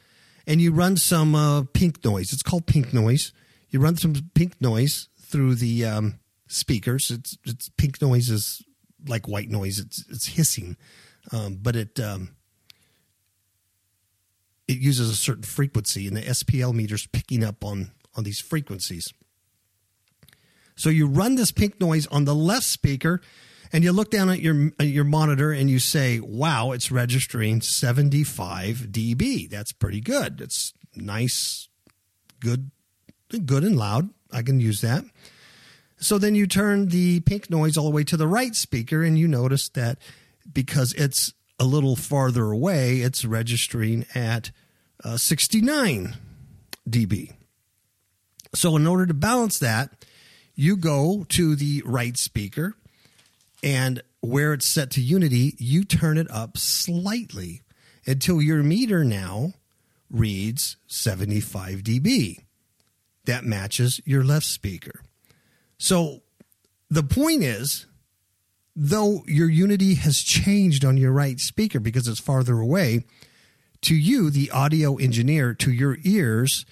and 0.46 0.62
you 0.62 0.72
run 0.72 0.98
some 0.98 1.36
uh, 1.36 1.64
pink 1.74 2.04
noise. 2.06 2.32
It's 2.34 2.44
called 2.44 2.68
pink 2.68 2.94
noise. 2.94 3.34
You 3.70 3.80
run 3.80 3.98
some 3.98 4.16
pink 4.34 4.60
noise 4.62 5.10
through 5.20 5.56
the 5.56 5.86
um, 5.86 6.20
speakers. 6.48 7.12
It's 7.12 7.38
it's 7.46 7.70
pink 7.70 8.02
noise 8.02 8.30
is 8.30 8.64
like 9.08 9.28
white 9.28 9.50
noise. 9.50 9.80
It's 9.80 10.06
it's 10.10 10.28
hissing, 10.28 10.78
um, 11.32 11.58
but 11.62 11.76
it 11.76 12.00
um, 12.00 12.36
it 14.68 14.78
uses 14.78 15.10
a 15.10 15.16
certain 15.16 15.44
frequency, 15.44 16.08
and 16.08 16.16
the 16.16 16.22
SPL 16.22 16.74
meter's 16.74 17.08
picking 17.08 17.44
up 17.44 17.64
on 17.64 17.92
on 18.16 18.24
these 18.24 18.40
frequencies. 18.40 19.14
So 20.80 20.90
you 20.90 21.08
run 21.08 21.36
this 21.36 21.52
pink 21.52 21.82
noise 21.82 22.08
on 22.08 22.24
the 22.24 22.34
left 22.34 22.64
speaker, 22.64 23.20
and 23.74 23.84
you 23.84 23.92
look 23.92 24.10
down 24.10 24.30
at 24.30 24.40
your 24.40 24.72
at 24.80 24.88
your 24.88 25.04
monitor 25.04 25.52
and 25.52 25.70
you 25.70 25.78
say, 25.78 26.22
"Wow, 26.22 26.72
it's 26.72 26.90
registering 26.90 27.60
75 27.60 28.88
dB. 28.90 29.50
That's 29.50 29.74
pretty 29.74 30.00
good. 30.00 30.40
It's 30.40 30.72
nice, 30.96 31.68
good, 32.40 32.72
good 33.46 33.66
and 33.66 33.76
loud. 33.76 34.10
I 34.32 34.42
can 34.42 34.62
use 34.62 34.80
that." 34.80 35.04
So 35.98 36.18
then 36.18 36.34
you 36.34 36.48
turn 36.48 36.88
the 36.88 37.20
pink 37.20 37.50
noise 37.50 37.76
all 37.76 37.84
the 37.84 37.96
way 37.96 38.06
to 38.06 38.16
the 38.16 38.26
right 38.26 38.56
speaker, 38.56 39.04
and 39.04 39.20
you 39.20 39.28
notice 39.28 39.68
that 39.70 39.98
because 40.54 40.94
it's 40.94 41.34
a 41.60 41.66
little 41.66 41.98
farther 41.98 42.52
away, 42.52 43.02
it's 43.02 43.26
registering 43.26 44.06
at 44.16 44.52
uh, 45.04 45.18
69 45.18 46.16
dB. 46.90 47.34
So, 48.56 48.78
in 48.78 48.88
order 48.88 49.06
to 49.06 49.14
balance 49.14 49.60
that, 49.60 49.99
you 50.60 50.76
go 50.76 51.26
to 51.30 51.56
the 51.56 51.82
right 51.86 52.18
speaker, 52.18 52.76
and 53.64 54.04
where 54.20 54.52
it's 54.52 54.66
set 54.66 54.92
to 54.92 55.00
unity, 55.00 55.56
you 55.58 55.86
turn 55.86 56.18
it 56.18 56.30
up 56.30 56.58
slightly 56.58 57.62
until 58.06 58.42
your 58.42 58.62
meter 58.62 59.06
now 59.06 59.54
reads 60.12 60.76
75 60.86 61.80
dB. 61.80 62.40
That 63.24 63.46
matches 63.46 64.02
your 64.04 64.22
left 64.26 64.46
speaker. 64.46 65.00
So, 65.78 66.24
the 66.90 67.04
point 67.04 67.42
is, 67.42 67.86
though 68.76 69.24
your 69.28 69.48
unity 69.48 69.94
has 69.94 70.20
changed 70.20 70.84
on 70.84 70.98
your 70.98 71.14
right 71.14 71.40
speaker 71.40 71.80
because 71.80 72.06
it's 72.06 72.20
farther 72.20 72.60
away, 72.60 73.06
to 73.84 73.96
you, 73.96 74.30
the 74.30 74.52
audio 74.52 74.98
engineer, 74.98 75.54
to 75.54 75.72
your 75.72 76.00
ears, 76.04 76.66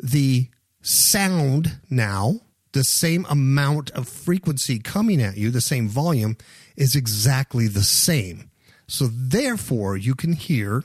the 0.00 0.48
sound 0.82 1.78
now, 1.88 2.40
the 2.78 2.84
same 2.84 3.26
amount 3.28 3.90
of 3.90 4.08
frequency 4.08 4.78
coming 4.78 5.20
at 5.20 5.36
you, 5.36 5.50
the 5.50 5.60
same 5.60 5.88
volume, 5.88 6.36
is 6.76 6.94
exactly 6.94 7.66
the 7.66 7.82
same. 7.82 8.52
So 8.86 9.08
therefore, 9.08 9.96
you 9.96 10.14
can 10.14 10.34
hear 10.34 10.84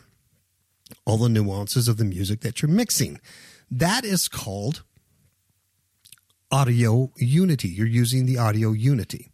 all 1.06 1.18
the 1.18 1.30
nuances 1.30 1.88
of 1.88 1.98
the 1.98 2.04
music 2.04 2.42
that 2.42 2.64
you're 2.64 2.72
mixing. 2.72 3.22
That 3.70 4.06
is 4.06 4.28
called 4.28 4.82
audio 6.52 7.12
unity. 7.16 7.68
You're 7.68 7.86
using 7.86 8.26
the 8.26 8.40
audio 8.40 8.72
unity. 8.72 9.30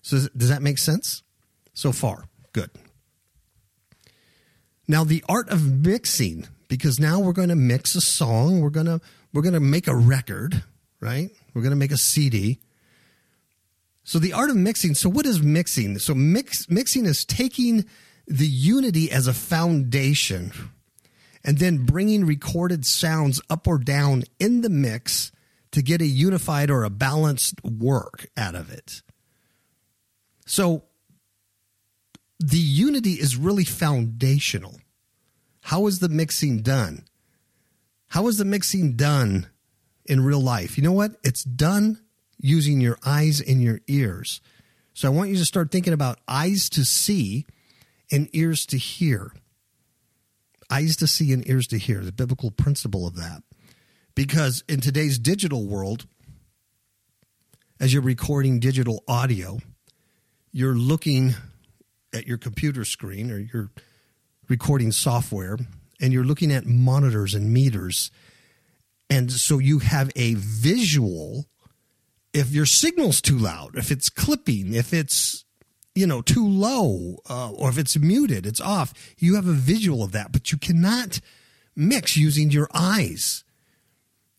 So 0.00 0.28
does 0.36 0.48
that 0.50 0.62
make 0.62 0.78
sense 0.78 1.24
so 1.72 1.90
far? 1.90 2.28
Good. 2.52 2.70
Now 4.86 5.02
the 5.02 5.24
art 5.28 5.48
of 5.48 5.84
mixing 5.84 6.46
because 6.68 7.00
now 7.00 7.18
we're 7.18 7.32
going 7.32 7.48
to 7.48 7.56
mix 7.56 7.96
a 7.96 8.00
song, 8.00 8.60
we're 8.60 8.70
going 8.70 8.86
to 8.86 9.00
we're 9.32 9.42
going 9.42 9.54
to 9.54 9.58
make 9.58 9.88
a 9.88 9.96
record, 9.96 10.62
right? 11.00 11.32
We're 11.54 11.62
going 11.62 11.70
to 11.70 11.76
make 11.76 11.92
a 11.92 11.96
CD. 11.96 12.60
So 14.02 14.18
the 14.18 14.32
art 14.32 14.50
of 14.50 14.56
mixing, 14.56 14.94
so 14.94 15.08
what 15.08 15.24
is 15.24 15.42
mixing? 15.42 15.98
So 15.98 16.14
mix 16.14 16.68
mixing 16.68 17.06
is 17.06 17.24
taking 17.24 17.86
the 18.26 18.46
unity 18.46 19.10
as 19.10 19.26
a 19.26 19.32
foundation 19.32 20.52
and 21.42 21.58
then 21.58 21.84
bringing 21.84 22.24
recorded 22.24 22.84
sounds 22.84 23.40
up 23.48 23.66
or 23.66 23.78
down 23.78 24.24
in 24.38 24.62
the 24.62 24.70
mix 24.70 25.30
to 25.72 25.82
get 25.82 26.00
a 26.00 26.06
unified 26.06 26.70
or 26.70 26.84
a 26.84 26.90
balanced 26.90 27.62
work 27.64 28.26
out 28.36 28.54
of 28.54 28.70
it. 28.70 29.02
So 30.46 30.84
the 32.38 32.58
unity 32.58 33.12
is 33.12 33.36
really 33.36 33.64
foundational. 33.64 34.80
How 35.62 35.86
is 35.86 35.98
the 36.00 36.08
mixing 36.08 36.60
done? 36.60 37.04
How 38.08 38.28
is 38.28 38.36
the 38.36 38.44
mixing 38.44 38.96
done 38.96 39.48
in 40.06 40.24
real 40.24 40.40
life? 40.40 40.76
You 40.76 40.84
know 40.84 40.92
what? 40.92 41.12
It's 41.22 41.44
done 41.44 42.00
using 42.38 42.80
your 42.80 42.98
eyes 43.04 43.40
and 43.40 43.62
your 43.62 43.80
ears. 43.86 44.40
So 44.92 45.08
I 45.08 45.10
want 45.10 45.30
you 45.30 45.36
to 45.36 45.44
start 45.44 45.70
thinking 45.70 45.92
about 45.92 46.20
eyes 46.28 46.68
to 46.70 46.84
see 46.84 47.46
and 48.12 48.28
ears 48.32 48.66
to 48.66 48.78
hear. 48.78 49.32
Eyes 50.70 50.96
to 50.96 51.06
see 51.06 51.32
and 51.32 51.46
ears 51.48 51.66
to 51.68 51.78
hear, 51.78 52.00
the 52.00 52.12
biblical 52.12 52.50
principle 52.50 53.06
of 53.06 53.16
that. 53.16 53.42
Because 54.14 54.62
in 54.68 54.80
today's 54.80 55.18
digital 55.18 55.66
world, 55.66 56.06
as 57.80 57.92
you're 57.92 58.02
recording 58.02 58.60
digital 58.60 59.02
audio, 59.08 59.58
you're 60.52 60.76
looking 60.76 61.34
at 62.12 62.26
your 62.26 62.38
computer 62.38 62.84
screen 62.84 63.30
or 63.30 63.38
your 63.38 63.70
recording 64.48 64.92
software 64.92 65.58
and 66.00 66.12
you're 66.12 66.24
looking 66.24 66.52
at 66.52 66.64
monitors 66.64 67.34
and 67.34 67.52
meters. 67.52 68.10
And 69.10 69.30
so 69.30 69.58
you 69.58 69.80
have 69.80 70.10
a 70.16 70.34
visual 70.34 71.46
if 72.34 72.50
your 72.50 72.66
signal's 72.66 73.22
too 73.22 73.38
loud, 73.38 73.76
if 73.76 73.92
it's 73.92 74.10
clipping, 74.10 74.74
if 74.74 74.92
it's 74.92 75.44
you 75.94 76.06
know 76.06 76.20
too 76.20 76.46
low, 76.46 77.18
uh, 77.30 77.50
or 77.52 77.70
if 77.70 77.78
it's 77.78 77.96
muted, 77.96 78.44
it's 78.44 78.60
off. 78.60 78.92
You 79.16 79.36
have 79.36 79.46
a 79.46 79.52
visual 79.52 80.02
of 80.02 80.12
that, 80.12 80.32
but 80.32 80.50
you 80.50 80.58
cannot 80.58 81.20
mix 81.76 82.16
using 82.16 82.50
your 82.50 82.68
eyes. 82.74 83.44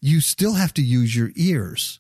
You 0.01 0.19
still 0.19 0.53
have 0.53 0.74
to 0.75 0.84
use 0.84 1.15
your 1.15 1.31
ears. 1.36 2.00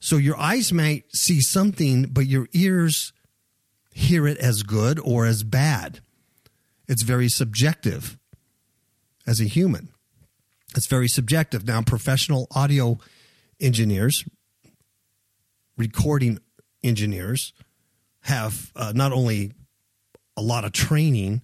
So 0.00 0.16
your 0.16 0.38
eyes 0.38 0.72
might 0.72 1.14
see 1.14 1.40
something, 1.40 2.06
but 2.10 2.26
your 2.26 2.48
ears 2.52 3.12
hear 3.92 4.26
it 4.26 4.38
as 4.38 4.62
good 4.62 4.98
or 4.98 5.24
as 5.26 5.44
bad. 5.44 6.00
It's 6.88 7.02
very 7.02 7.28
subjective 7.28 8.18
as 9.26 9.40
a 9.40 9.44
human. 9.44 9.90
It's 10.76 10.86
very 10.86 11.08
subjective. 11.08 11.66
Now, 11.66 11.82
professional 11.82 12.48
audio 12.54 12.98
engineers, 13.60 14.24
recording 15.76 16.38
engineers, 16.82 17.52
have 18.22 18.72
uh, 18.74 18.92
not 18.94 19.12
only 19.12 19.52
a 20.36 20.42
lot 20.42 20.64
of 20.64 20.72
training, 20.72 21.42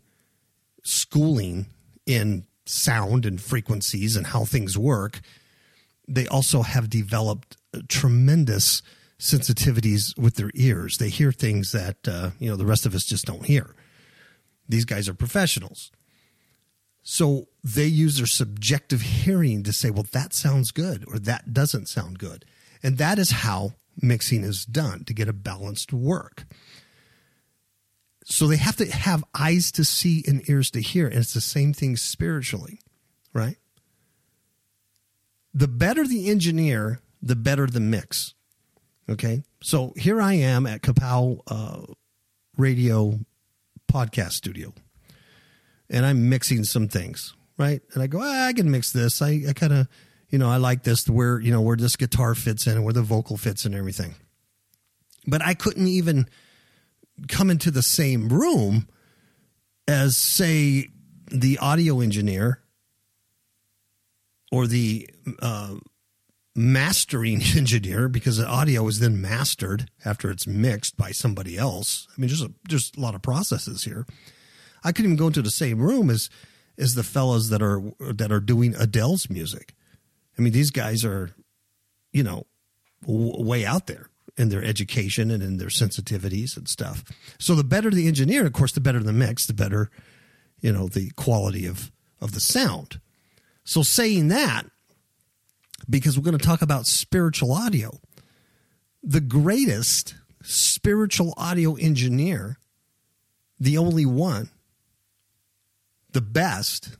schooling 0.83 1.67
in 2.07 2.47
sound 2.67 3.27
and 3.27 3.41
frequencies 3.41 4.17
and 4.17 4.29
how 4.29 4.45
things 4.45 4.77
work, 4.77 5.21
they 6.09 6.27
also 6.27 6.63
have 6.63 6.91
developed 6.91 7.57
tremendous 7.89 8.83
sensitivities 9.19 10.19
with 10.19 10.37
their 10.37 10.51
ears. 10.55 10.99
They 10.99 11.11
hear 11.11 11.31
things 11.31 11.73
that 11.73 12.09
uh, 12.09 12.31
you 12.39 12.51
know 12.51 12.57
the 12.57 12.67
rest 12.67 12.87
of 12.87 12.95
us 12.95 13.05
just 13.05 13.27
don't 13.27 13.45
hear. 13.45 13.75
These 14.69 14.85
guys 14.85 15.09
are 15.09 15.15
professionals. 15.15 15.93
So 17.12 17.49
they 17.64 17.87
use 17.87 18.19
their 18.19 18.26
subjective 18.26 19.00
hearing 19.00 19.64
to 19.64 19.73
say, 19.73 19.90
well, 19.90 20.07
that 20.12 20.33
sounds 20.33 20.71
good 20.71 21.05
or 21.09 21.19
that 21.19 21.52
doesn't 21.52 21.88
sound 21.88 22.21
good. 22.21 22.45
And 22.85 22.99
that 22.99 23.19
is 23.19 23.33
how 23.33 23.73
mixing 24.00 24.45
is 24.45 24.64
done 24.64 25.02
to 25.07 25.12
get 25.12 25.26
a 25.29 25.33
balanced 25.33 25.93
work. 25.93 26.45
So 28.25 28.47
they 28.47 28.59
have 28.59 28.76
to 28.76 28.87
have 28.87 29.25
eyes 29.35 29.73
to 29.73 29.85
see 29.85 30.23
and 30.29 30.49
ears 30.49 30.71
to 30.71 30.81
hear. 30.81 31.09
And 31.09 31.17
it's 31.17 31.35
the 31.35 31.40
same 31.40 31.73
thing 31.73 31.97
spiritually, 31.97 32.79
right? 33.33 33.57
The 35.52 35.67
better 35.67 36.07
the 36.07 36.31
engineer, 36.31 37.00
the 37.21 37.35
better 37.35 37.67
the 37.67 37.81
mix. 37.81 38.35
Okay. 39.09 39.43
So 39.61 39.95
here 39.97 40.21
I 40.21 40.35
am 40.35 40.64
at 40.64 40.83
Kapow 40.83 41.40
uh, 41.49 41.93
Radio 42.57 43.19
podcast 43.93 44.35
studio 44.35 44.73
and 45.90 46.06
I'm 46.06 46.28
mixing 46.28 46.64
some 46.64 46.88
things, 46.88 47.35
right? 47.59 47.82
And 47.92 48.02
I 48.02 48.06
go, 48.06 48.20
ah, 48.23 48.47
I 48.47 48.52
can 48.52 48.70
mix 48.70 48.92
this. 48.92 49.20
I, 49.20 49.42
I 49.49 49.52
kind 49.52 49.73
of, 49.73 49.88
you 50.30 50.38
know, 50.38 50.49
I 50.49 50.56
like 50.56 50.85
this 50.85 51.09
where, 51.09 51.40
you 51.40 51.52
know, 51.52 51.61
where 51.61 51.76
this 51.76 51.97
guitar 51.97 52.35
fits 52.35 52.66
in 52.66 52.75
and 52.75 52.85
where 52.85 52.94
the 52.94 53.02
vocal 53.02 53.37
fits 53.37 53.64
and 53.64 53.75
everything. 53.75 54.14
But 55.26 55.42
I 55.44 55.54
couldn't 55.54 55.88
even 55.88 56.28
come 57.28 57.50
into 57.50 57.70
the 57.70 57.82
same 57.82 58.28
room 58.28 58.88
as, 59.88 60.16
say, 60.16 60.87
the 61.26 61.59
audio 61.59 62.00
engineer 62.00 62.61
or 64.52 64.66
the 64.66 65.09
uh, 65.42 65.75
mastering 66.54 67.42
engineer 67.56 68.09
because 68.09 68.37
the 68.37 68.47
audio 68.47 68.87
is 68.87 69.00
then 69.00 69.20
mastered 69.20 69.90
after 70.04 70.30
it's 70.30 70.47
mixed 70.47 70.97
by 70.97 71.11
somebody 71.11 71.59
else. 71.59 72.06
I 72.16 72.20
mean, 72.20 72.28
there's 72.28 72.42
a, 72.42 72.52
there's 72.68 72.92
a 72.97 73.00
lot 73.00 73.16
of 73.16 73.23
processes 73.23 73.85
here. 73.85 74.06
I 74.85 74.93
couldn't 74.93 75.13
even 75.13 75.17
go 75.17 75.29
into 75.29 75.43
the 75.43 75.51
same 75.51 75.81
room 75.81 76.11
as 76.11 76.31
as 76.79 76.95
the 76.95 77.03
fellows 77.03 77.51
that 77.51 77.63
are 77.63 77.83
that 77.99 78.33
are 78.33 78.41
doing 78.41 78.75
Adele's 78.75 79.29
music. 79.29 79.75
I 80.39 80.43
mean, 80.43 80.53
these 80.53 80.71
guys 80.71 81.05
are 81.05 81.31
you 82.13 82.23
know, 82.23 82.47
w- 83.03 83.43
way 83.45 83.65
out 83.65 83.87
there 83.87 84.09
in 84.37 84.49
their 84.49 84.65
education 84.65 85.31
and 85.31 85.43
in 85.43 85.59
their 85.59 85.69
sensitivities 85.69 86.57
and 86.57 86.69
stuff. 86.69 87.05
So 87.39 87.55
the 87.55 87.65
better 87.65 87.91
the 87.91 88.09
engineer, 88.09 88.47
of 88.47 88.53
course, 88.53 88.73
the 88.73 88.81
better 88.81 89.01
the 89.01 89.13
mix, 89.13 89.47
the 89.47 89.55
better, 89.55 89.91
you 90.61 90.73
know, 90.73 90.89
the 90.89 91.11
quality 91.11 91.67
of 91.67 91.91
of 92.21 92.33
the 92.33 92.41
sound. 92.41 93.01
So 93.65 93.83
saying 93.83 94.29
that, 94.29 94.67
because 95.89 96.19
we're 96.19 96.25
going 96.25 96.39
to 96.39 96.45
talk 96.45 96.63
about 96.63 96.87
spiritual 96.87 97.53
audio, 97.53 97.99
the 99.03 99.21
greatest 99.21 100.15
spiritual 100.43 101.33
audio 101.37 101.75
engineer, 101.75 102.59
the 103.59 103.79
only 103.79 104.05
one, 104.05 104.51
the 106.12 106.21
best, 106.21 106.97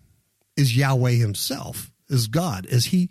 is 0.57 0.77
Yahweh 0.77 1.13
Himself, 1.13 1.91
is 2.09 2.27
God, 2.27 2.67
as 2.67 2.87
He 2.87 3.11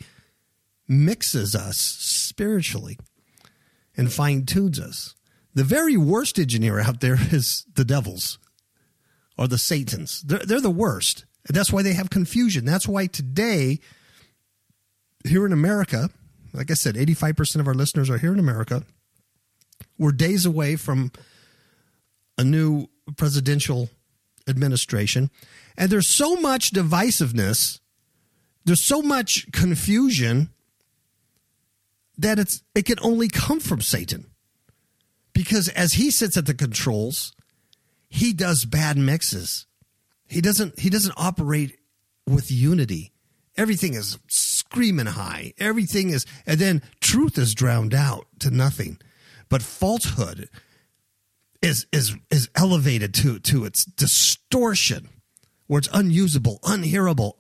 mixes 0.88 1.56
us 1.56 1.78
spiritually 1.78 2.98
and 3.96 4.12
fine 4.12 4.46
tunes 4.46 4.80
us. 4.80 5.16
The 5.54 5.64
very 5.64 5.98
worst 5.98 6.40
engineer 6.40 6.80
out 6.80 7.02
there 7.02 7.18
is 7.32 7.66
the 7.76 7.86
devils 7.86 8.40
or 9.38 9.48
the 9.48 9.58
Satans. 9.58 10.22
They're, 10.22 10.40
they're 10.40 10.62
the 10.62 10.70
worst. 10.70 11.26
That's 11.48 11.72
why 11.72 11.82
they 11.82 11.94
have 11.94 12.10
confusion. 12.10 12.66
That's 12.66 12.88
why 12.88 13.08
today, 13.08 13.80
here 15.28 15.46
in 15.46 15.54
America, 15.54 16.10
like 16.54 16.72
I 16.72 16.74
said, 16.74 16.96
85% 16.96 17.60
of 17.60 17.68
our 17.68 17.74
listeners 17.74 18.10
are 18.10 18.18
here 18.18 18.34
in 18.34 18.40
America. 18.40 18.84
We're 19.98 20.12
days 20.12 20.46
away 20.46 20.76
from 20.76 21.12
a 22.38 22.44
new 22.44 22.88
presidential 23.18 23.90
administration. 24.50 25.30
And 25.78 25.92
there's 25.92 26.08
so 26.08 26.36
much 26.36 26.72
divisiveness, 26.72 27.80
there's 28.66 28.82
so 28.82 29.02
much 29.02 29.52
confusion 29.52 30.50
that 32.18 32.38
it's 32.38 32.62
it 32.76 32.86
can 32.86 32.98
only 33.02 33.30
come 33.30 33.60
from 33.60 33.82
Satan. 33.82 34.26
Because 35.34 35.70
as 35.70 35.94
he 35.94 36.12
sits 36.12 36.36
at 36.36 36.46
the 36.46 36.54
controls, 36.54 37.34
he 38.10 38.34
does 38.34 38.66
bad 38.66 38.98
mixes. 38.98 39.66
He 40.28 40.42
doesn't 40.42 40.80
he 40.80 40.90
doesn't 40.90 41.14
operate 41.18 41.80
with 42.28 42.52
unity. 42.52 43.14
Everything 43.56 43.94
is 43.94 44.20
screaming 44.28 45.06
high. 45.06 45.54
Everything 45.58 46.10
is 46.10 46.26
and 46.46 46.60
then 46.60 46.82
truth 47.00 47.38
is 47.38 47.56
drowned 47.56 47.94
out 47.94 48.28
to 48.40 48.52
nothing. 48.52 49.00
But 49.48 49.64
falsehood 49.64 50.50
is 51.62 51.86
is 51.92 52.16
is 52.30 52.50
elevated 52.56 53.14
to 53.16 53.40
to 53.40 53.66
its 53.66 53.86
distortion 53.86 55.10
where 55.68 55.80
it's 55.80 55.90
unusable, 55.92 56.60
unhearable, 56.64 57.38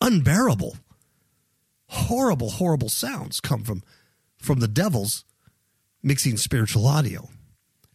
unbearable 0.00 0.76
horrible, 1.88 2.50
horrible 2.50 2.88
sounds 2.88 3.40
come 3.40 3.64
from 3.64 3.82
from 4.38 4.60
the 4.60 4.68
devils 4.68 5.24
mixing 6.02 6.36
spiritual 6.36 6.86
audio. 6.86 7.28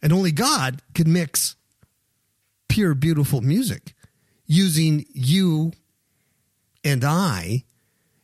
And 0.02 0.12
only 0.12 0.32
God 0.32 0.82
can 0.94 1.12
mix 1.12 1.56
pure, 2.68 2.94
beautiful 2.94 3.40
music 3.40 3.94
using 4.46 5.06
you 5.10 5.72
and 6.82 7.02
I 7.02 7.64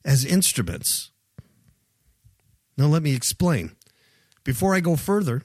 as 0.05 0.25
instruments. 0.25 1.11
Now, 2.77 2.87
let 2.87 3.03
me 3.03 3.15
explain. 3.15 3.75
Before 4.45 4.75
I 4.75 4.81
go 4.81 4.97
further, 4.97 5.43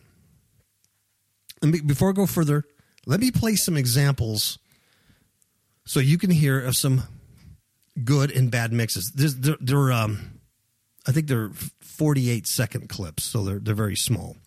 before 1.72 2.10
I 2.10 2.14
go 2.14 2.26
further, 2.26 2.64
let 3.06 3.20
me 3.20 3.32
play 3.32 3.56
some 3.56 3.78
examples 3.78 4.58
so 5.86 6.00
you 6.00 6.18
can 6.18 6.32
hear 6.32 6.60
of 6.60 6.76
some 6.76 7.04
good 8.04 8.32
and 8.32 8.50
bad 8.52 8.74
mixes. 8.74 9.12
They're, 9.14 9.58
they're 9.60 9.92
um, 9.92 10.40
I 11.08 11.12
think 11.12 11.28
they're 11.28 11.52
48 11.82 12.48
second 12.48 12.90
clips, 12.90 13.24
so 13.24 13.44
they're 13.44 13.60
they're 13.60 13.76
very 13.76 13.96
small. 13.96 14.38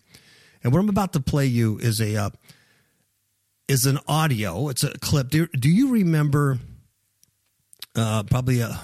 And 0.63 0.73
what 0.73 0.79
I'm 0.79 0.89
about 0.89 1.13
to 1.13 1.21
play 1.21 1.45
you 1.45 1.77
is 1.79 2.01
a 2.01 2.15
uh, 2.15 2.29
is 3.67 3.85
an 3.85 3.99
audio. 4.07 4.69
It's 4.69 4.83
a 4.83 4.91
clip. 4.99 5.29
Do, 5.29 5.47
do 5.47 5.69
you 5.69 5.91
remember? 5.91 6.59
Uh, 7.95 8.23
probably 8.23 8.61
a 8.61 8.79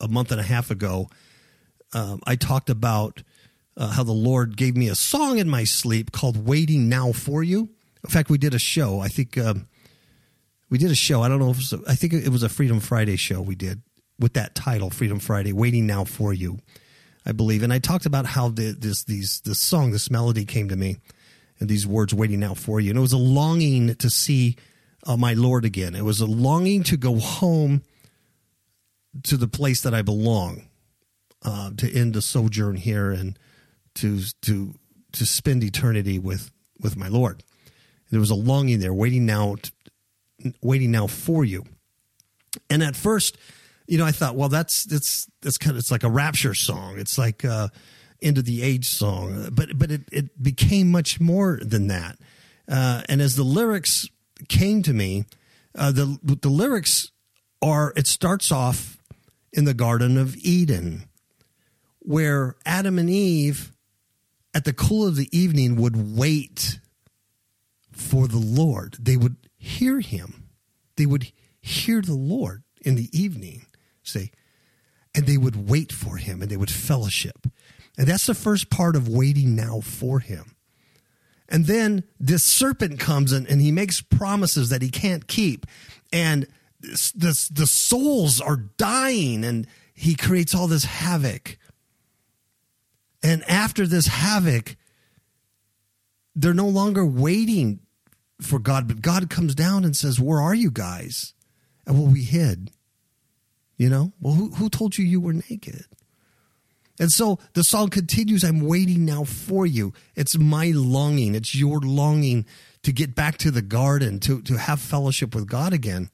a 0.00 0.08
month 0.08 0.32
and 0.32 0.40
a 0.40 0.44
half 0.44 0.70
ago, 0.70 1.08
um, 1.92 2.20
I 2.26 2.36
talked 2.36 2.68
about 2.68 3.22
uh, 3.76 3.88
how 3.88 4.02
the 4.02 4.12
Lord 4.12 4.56
gave 4.56 4.76
me 4.76 4.88
a 4.88 4.94
song 4.94 5.38
in 5.38 5.48
my 5.48 5.64
sleep 5.64 6.12
called 6.12 6.46
"Waiting 6.46 6.88
Now 6.88 7.12
for 7.12 7.42
You." 7.42 7.70
In 8.02 8.10
fact, 8.10 8.30
we 8.30 8.38
did 8.38 8.54
a 8.54 8.58
show. 8.58 9.00
I 9.00 9.08
think. 9.08 9.38
Um, 9.38 9.68
we 10.70 10.78
did 10.78 10.90
a 10.90 10.96
show. 10.96 11.22
I 11.22 11.28
don't 11.28 11.38
know 11.38 11.50
if 11.50 11.58
was, 11.58 11.74
I 11.86 11.94
think 11.94 12.12
it 12.12 12.30
was 12.30 12.42
a 12.42 12.48
Freedom 12.48 12.80
Friday 12.80 13.14
show 13.14 13.40
we 13.40 13.54
did 13.54 13.82
with 14.18 14.32
that 14.34 14.56
title, 14.56 14.90
Freedom 14.90 15.20
Friday, 15.20 15.52
waiting 15.52 15.86
now 15.86 16.04
for 16.04 16.32
you, 16.32 16.58
I 17.24 17.30
believe. 17.30 17.62
And 17.62 17.72
I 17.72 17.78
talked 17.78 18.06
about 18.06 18.26
how 18.26 18.48
the, 18.48 18.72
this 18.72 19.04
these 19.04 19.40
this 19.44 19.60
song, 19.60 19.92
this 19.92 20.10
melody 20.10 20.44
came 20.44 20.68
to 20.68 20.76
me, 20.76 20.96
and 21.60 21.68
these 21.68 21.86
words, 21.86 22.14
waiting 22.14 22.40
now 22.40 22.54
for 22.54 22.80
you, 22.80 22.90
and 22.90 22.98
it 22.98 23.02
was 23.02 23.12
a 23.12 23.18
longing 23.18 23.94
to 23.94 24.10
see 24.10 24.56
uh, 25.06 25.16
my 25.16 25.34
Lord 25.34 25.64
again. 25.64 25.94
It 25.94 26.04
was 26.04 26.20
a 26.20 26.26
longing 26.26 26.82
to 26.84 26.96
go 26.96 27.16
home 27.16 27.82
to 29.22 29.36
the 29.36 29.46
place 29.48 29.80
that 29.82 29.94
I 29.94 30.02
belong, 30.02 30.68
uh, 31.42 31.70
to 31.76 31.92
end 31.92 32.16
a 32.16 32.22
sojourn 32.22 32.76
here 32.76 33.12
and 33.12 33.38
to 33.96 34.20
to 34.42 34.74
to 35.12 35.26
spend 35.26 35.64
eternity 35.64 36.18
with 36.18 36.50
with 36.80 36.96
my 36.96 37.08
Lord. 37.08 37.42
There 38.10 38.20
was 38.20 38.30
a 38.30 38.34
longing 38.34 38.80
there, 38.80 38.94
waiting 38.94 39.26
now 39.26 39.56
waiting 40.62 40.90
now 40.90 41.06
for 41.06 41.44
you. 41.44 41.64
And 42.70 42.82
at 42.82 42.96
first, 42.96 43.36
you 43.86 43.98
know, 43.98 44.04
I 44.04 44.12
thought, 44.12 44.36
well, 44.36 44.48
that's 44.48 44.84
that's 44.84 45.28
that's 45.42 45.58
kind 45.58 45.72
of 45.72 45.78
it's 45.78 45.90
like 45.90 46.04
a 46.04 46.10
rapture 46.10 46.54
song. 46.54 46.98
It's 46.98 47.18
like 47.18 47.44
uh, 47.44 47.68
end 48.22 48.38
of 48.38 48.44
the 48.44 48.62
age 48.62 48.88
song, 48.88 49.48
but 49.52 49.78
but 49.78 49.90
it 49.90 50.02
it 50.10 50.42
became 50.42 50.90
much 50.90 51.20
more 51.20 51.58
than 51.62 51.88
that. 51.88 52.18
Uh, 52.68 53.02
and 53.08 53.20
as 53.20 53.36
the 53.36 53.42
lyrics 53.42 54.08
came 54.48 54.82
to 54.82 54.94
me, 54.94 55.24
uh, 55.74 55.92
the 55.92 56.18
the 56.22 56.48
lyrics 56.48 57.10
are 57.60 57.92
it 57.96 58.06
starts 58.06 58.50
off 58.50 58.98
in 59.52 59.64
the 59.64 59.74
Garden 59.74 60.16
of 60.16 60.36
Eden, 60.36 61.04
where 62.00 62.56
Adam 62.64 62.98
and 62.98 63.10
Eve, 63.10 63.73
at 64.54 64.64
the 64.64 64.72
cool 64.72 65.06
of 65.06 65.16
the 65.16 65.28
evening, 65.36 65.76
would 65.76 66.16
wait 66.16 66.78
for 67.92 68.28
the 68.28 68.38
Lord. 68.38 68.96
They 69.00 69.16
would 69.16 69.36
hear 69.56 70.00
him. 70.00 70.48
They 70.96 71.06
would 71.06 71.32
hear 71.60 72.00
the 72.00 72.14
Lord 72.14 72.62
in 72.82 72.94
the 72.94 73.08
evening, 73.18 73.66
say, 74.02 74.30
and 75.14 75.26
they 75.26 75.36
would 75.36 75.68
wait 75.68 75.92
for 75.92 76.16
him 76.16 76.42
and 76.42 76.50
they 76.50 76.56
would 76.56 76.70
fellowship. 76.70 77.46
And 77.96 78.06
that's 78.06 78.26
the 78.26 78.34
first 78.34 78.70
part 78.70 78.96
of 78.96 79.08
waiting 79.08 79.54
now 79.54 79.80
for 79.80 80.20
him. 80.20 80.56
And 81.48 81.66
then 81.66 82.04
this 82.18 82.42
serpent 82.42 82.98
comes 82.98 83.32
in 83.32 83.46
and 83.46 83.60
he 83.60 83.70
makes 83.70 84.00
promises 84.00 84.70
that 84.70 84.82
he 84.82 84.90
can't 84.90 85.26
keep. 85.26 85.66
And 86.12 86.46
this, 86.80 87.12
this, 87.12 87.48
the 87.48 87.66
souls 87.66 88.40
are 88.40 88.56
dying 88.56 89.44
and 89.44 89.66
he 89.94 90.14
creates 90.14 90.54
all 90.54 90.66
this 90.66 90.84
havoc. 90.84 91.58
And 93.24 93.42
after 93.50 93.86
this 93.86 94.06
havoc, 94.06 94.76
they're 96.36 96.54
no 96.54 96.68
longer 96.68 97.06
waiting 97.06 97.80
for 98.40 98.58
God, 98.58 98.86
but 98.86 99.00
God 99.00 99.30
comes 99.30 99.54
down 99.54 99.84
and 99.84 99.96
says, 99.96 100.20
Where 100.20 100.40
are 100.40 100.54
you 100.54 100.70
guys? 100.70 101.32
And 101.86 101.98
well, 101.98 102.12
we 102.12 102.22
hid. 102.22 102.70
You 103.76 103.88
know? 103.88 104.12
Well, 104.20 104.34
who, 104.34 104.50
who 104.50 104.68
told 104.68 104.98
you 104.98 105.04
you 105.04 105.20
were 105.20 105.32
naked? 105.32 105.86
And 107.00 107.10
so 107.10 107.38
the 107.54 107.64
song 107.64 107.88
continues 107.88 108.44
I'm 108.44 108.60
waiting 108.60 109.04
now 109.04 109.24
for 109.24 109.66
you. 109.66 109.92
It's 110.14 110.38
my 110.38 110.70
longing. 110.74 111.34
It's 111.34 111.54
your 111.54 111.80
longing 111.80 112.46
to 112.82 112.92
get 112.92 113.14
back 113.14 113.38
to 113.38 113.50
the 113.50 113.62
garden, 113.62 114.20
to, 114.20 114.42
to 114.42 114.58
have 114.58 114.80
fellowship 114.80 115.34
with 115.34 115.48
God 115.48 115.72
again. 115.72 116.10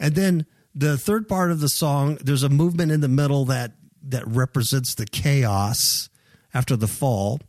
And 0.00 0.14
then 0.14 0.46
the 0.74 0.98
third 0.98 1.28
part 1.28 1.50
of 1.50 1.60
the 1.60 1.68
song, 1.68 2.18
there's 2.20 2.42
a 2.42 2.48
movement 2.48 2.90
in 2.90 3.00
the 3.00 3.08
middle 3.08 3.44
that, 3.44 3.72
that 4.10 4.26
represents 4.26 4.94
the 4.94 5.06
chaos 5.06 6.08
after 6.54 6.76
the 6.76 6.86
fall. 6.86 7.40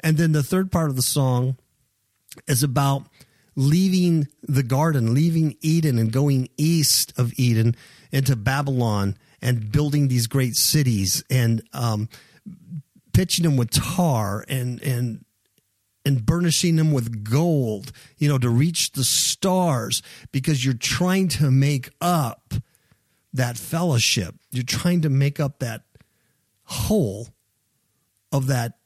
And 0.00 0.16
then 0.16 0.32
the 0.32 0.42
third 0.42 0.70
part 0.72 0.90
of 0.90 0.96
the 0.96 1.02
song 1.02 1.56
is 2.46 2.62
about 2.62 3.06
leaving 3.54 4.28
the 4.42 4.62
garden, 4.62 5.14
leaving 5.14 5.56
Eden 5.60 5.98
and 5.98 6.10
going 6.10 6.48
east 6.56 7.12
of 7.18 7.32
Eden 7.36 7.76
into 8.10 8.36
Babylon 8.36 9.16
and 9.40 9.70
building 9.70 10.08
these 10.08 10.26
great 10.26 10.54
cities 10.54 11.22
and 11.28 11.62
um, 11.72 12.08
pitching 13.12 13.44
them 13.44 13.56
with 13.56 13.70
tar 13.70 14.44
and 14.48 14.80
and 14.82 15.24
and 16.04 16.26
burnishing 16.26 16.76
them 16.76 16.90
with 16.90 17.22
gold, 17.22 17.92
you 18.18 18.28
know, 18.28 18.38
to 18.38 18.48
reach 18.48 18.92
the 18.92 19.04
stars 19.04 20.02
because 20.32 20.64
you're 20.64 20.74
trying 20.74 21.28
to 21.28 21.50
make 21.50 21.90
up 22.00 22.54
that 23.32 23.56
fellowship. 23.56 24.34
You're 24.50 24.64
trying 24.64 25.02
to 25.02 25.10
make 25.10 25.40
up 25.40 25.58
that 25.58 25.82
whole 26.64 27.28
of 28.30 28.46
that 28.46 28.78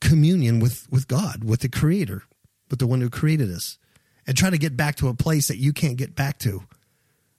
communion 0.00 0.60
with 0.60 0.86
with 0.90 1.08
God, 1.08 1.44
with 1.44 1.60
the 1.60 1.68
creator 1.68 2.22
with 2.70 2.78
the 2.78 2.86
one 2.86 3.00
who 3.00 3.10
created 3.10 3.50
us 3.50 3.78
and 4.26 4.36
try 4.36 4.50
to 4.50 4.58
get 4.58 4.76
back 4.76 4.96
to 4.96 5.08
a 5.08 5.14
place 5.14 5.48
that 5.48 5.58
you 5.58 5.72
can't 5.72 5.96
get 5.96 6.14
back 6.14 6.38
to 6.40 6.64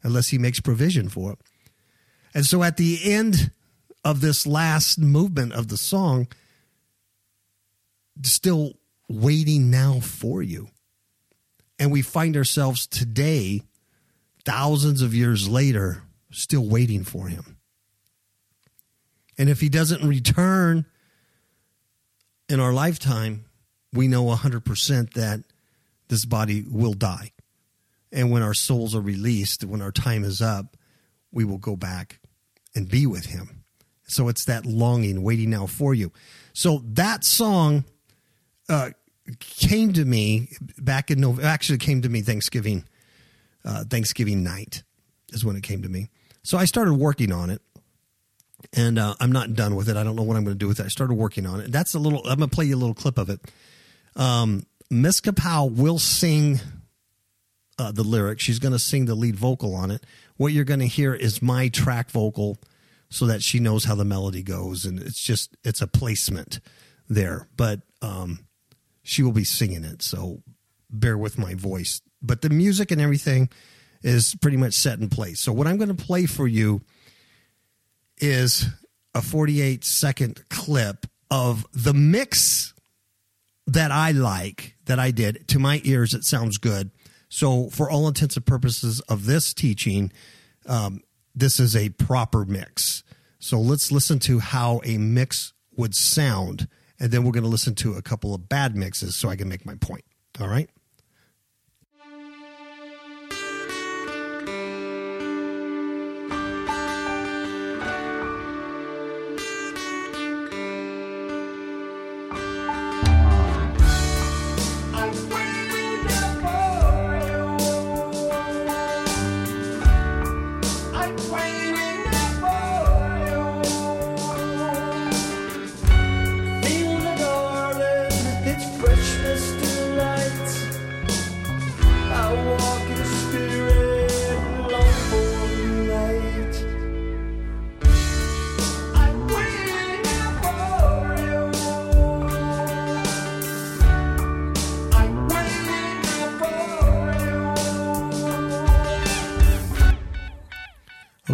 unless 0.04 0.30
he 0.30 0.38
makes 0.38 0.60
provision 0.60 1.10
for 1.10 1.34
it. 1.34 1.40
And 2.34 2.46
so 2.46 2.64
at 2.64 2.78
the 2.78 3.00
end 3.04 3.52
of 4.06 4.22
this 4.22 4.48
last 4.48 5.00
movement 5.00 5.54
of 5.54 5.68
the 5.68 5.78
song 5.78 6.28
still 8.24 8.74
waiting 9.10 9.70
now 9.70 10.00
for 10.00 10.42
you. 10.42 10.70
And 11.80 11.92
we 11.92 12.02
find 12.02 12.36
ourselves 12.36 12.88
today, 12.88 13.62
thousands 14.48 15.02
of 15.02 15.14
years 15.14 15.50
later, 15.50 16.04
still 16.32 16.66
waiting 16.66 17.04
for 17.04 17.28
him. 17.28 17.58
And 19.38 19.50
if 19.50 19.60
he 19.60 19.68
doesn't 19.68 20.08
return 20.08 20.86
in 22.48 22.62
our 22.62 22.72
lifetime, 22.72 23.44
we 23.92 24.08
know 24.08 24.24
100% 24.24 25.14
that 25.16 25.44
this 26.08 26.24
body 26.24 26.64
will 26.66 26.94
die. 26.94 27.34
And 28.14 28.32
when 28.32 28.42
our 28.42 28.54
souls 28.54 28.96
are 28.96 29.02
released, 29.02 29.66
when 29.66 29.82
our 29.82 29.92
time 29.92 30.24
is 30.24 30.42
up, 30.42 30.78
we 31.30 31.44
will 31.44 31.58
go 31.58 31.76
back 31.76 32.22
and 32.74 32.88
be 32.88 33.06
with 33.06 33.26
him. 33.26 33.66
So 34.04 34.30
it's 34.30 34.46
that 34.46 34.66
longing 34.66 35.24
waiting 35.24 35.50
now 35.50 35.66
for 35.66 35.94
you. 35.94 36.14
So 36.54 36.84
that 36.94 37.26
song 37.26 37.84
uh, 38.70 38.92
came 39.40 39.92
to 39.92 40.06
me 40.06 40.52
back 40.78 41.12
in 41.12 41.20
November. 41.20 41.50
Actually, 41.50 41.80
came 41.80 42.02
to 42.04 42.10
me 42.10 42.22
Thanksgiving. 42.22 42.86
Uh, 43.68 43.84
Thanksgiving 43.84 44.44
night 44.44 44.84
is 45.34 45.44
when 45.44 45.58
it 45.58 45.64
came 45.64 45.82
to 45.82 45.90
me. 45.90 46.10
So 46.42 46.58
I 46.58 46.64
started 46.64 46.94
working 46.94 47.34
on 47.34 47.50
it, 47.50 47.62
and 48.72 48.98
uh, 48.98 49.16
I'm 49.20 49.34
not 49.34 49.56
done 49.56 49.76
with 49.76 49.90
it. 49.90 49.98
I 49.98 50.04
don't 50.06 50.16
know 50.16 50.24
what 50.24 50.38
I'm 50.38 50.46
going 50.46 50.56
to 50.56 50.60
do 50.60 50.70
with 50.70 50.80
it. 50.80 50.86
I 50.86 50.88
started 50.88 51.16
working 51.16 51.46
on 51.46 51.60
it. 51.60 51.70
That's 51.70 51.94
a 51.94 52.00
little. 52.00 52.20
I'm 52.20 52.38
going 52.38 52.50
to 52.50 52.56
play 52.56 52.64
you 52.64 52.76
a 52.76 52.78
little 52.78 52.96
clip 52.96 53.18
of 53.18 53.30
it. 53.30 53.42
Um, 54.16 54.66
Miss 54.90 55.20
Kapow 55.20 55.70
will 55.70 56.00
sing 56.00 56.62
uh, 57.78 57.92
the 57.92 58.04
lyric. 58.04 58.40
She's 58.40 58.60
going 58.60 58.72
to 58.72 58.80
sing 58.80 59.04
the 59.04 59.16
lead 59.16 59.36
vocal 59.36 59.76
on 59.76 59.92
it. 59.92 60.06
What 60.38 60.54
you're 60.54 60.64
going 60.64 60.80
to 60.80 60.88
hear 60.88 61.14
is 61.14 61.42
my 61.42 61.68
track 61.68 62.10
vocal, 62.10 62.58
so 63.10 63.26
that 63.26 63.44
she 63.44 63.60
knows 63.60 63.84
how 63.84 63.96
the 63.96 64.06
melody 64.06 64.44
goes, 64.44 64.86
and 64.86 64.98
it's 64.98 65.22
just 65.22 65.58
it's 65.66 65.82
a 65.82 65.88
placement 65.88 66.62
there. 67.10 67.50
But 67.58 67.82
um, 68.02 68.46
she 69.04 69.24
will 69.24 69.34
be 69.34 69.44
singing 69.44 69.84
it. 69.84 70.02
So 70.02 70.42
bear 70.90 71.18
with 71.18 71.38
my 71.38 71.54
voice. 71.54 72.02
But 72.22 72.42
the 72.42 72.50
music 72.50 72.92
and 72.92 73.02
everything 73.02 73.50
is 74.02 74.36
pretty 74.36 74.58
much 74.58 74.74
set 74.74 75.00
in 75.00 75.10
place. 75.10 75.40
So 75.40 75.52
what 75.52 75.68
I'm 75.68 75.78
going 75.78 75.96
to 75.96 76.06
play 76.06 76.26
for 76.26 76.48
you 76.48 76.82
is 78.18 78.68
a 79.14 79.22
48 79.22 79.84
second 79.84 80.44
clip 80.50 81.06
of 81.30 81.66
the 81.74 81.94
mix 81.94 82.74
that 83.66 83.92
I 83.92 84.12
like 84.12 84.76
that 84.86 85.00
I 85.00 85.12
did. 85.12 85.48
To 85.50 85.60
my 85.60 85.82
ears, 85.84 86.14
it 86.14 86.24
sounds 86.24 86.58
good. 86.58 86.92
So 87.30 87.70
for 87.70 87.90
all 87.90 88.08
intents 88.08 88.38
and 88.38 88.46
purposes 88.46 89.02
of 89.02 89.26
this 89.26 89.54
teaching, 89.54 90.12
um, 90.66 91.02
this 91.36 91.60
is 91.60 91.76
a 91.76 91.90
proper 91.90 92.46
mix. 92.46 93.04
So 93.40 93.60
let's 93.60 93.92
listen 93.92 94.20
to 94.20 94.40
how 94.40 94.82
a 94.84 94.98
mix 94.98 95.54
would 95.76 95.94
sound 95.94 96.68
and 97.00 97.12
then 97.12 97.24
we're 97.24 97.32
going 97.32 97.44
to 97.44 97.50
listen 97.50 97.76
to 97.76 97.94
a 97.94 98.02
couple 98.02 98.34
of 98.34 98.50
bad 98.50 98.76
mixes 98.76 99.16
so 99.16 99.30
I 99.30 99.36
can 99.36 99.50
make 99.50 99.66
my 99.66 99.76
point. 99.76 100.04
All 100.40 100.48
right. 100.48 100.70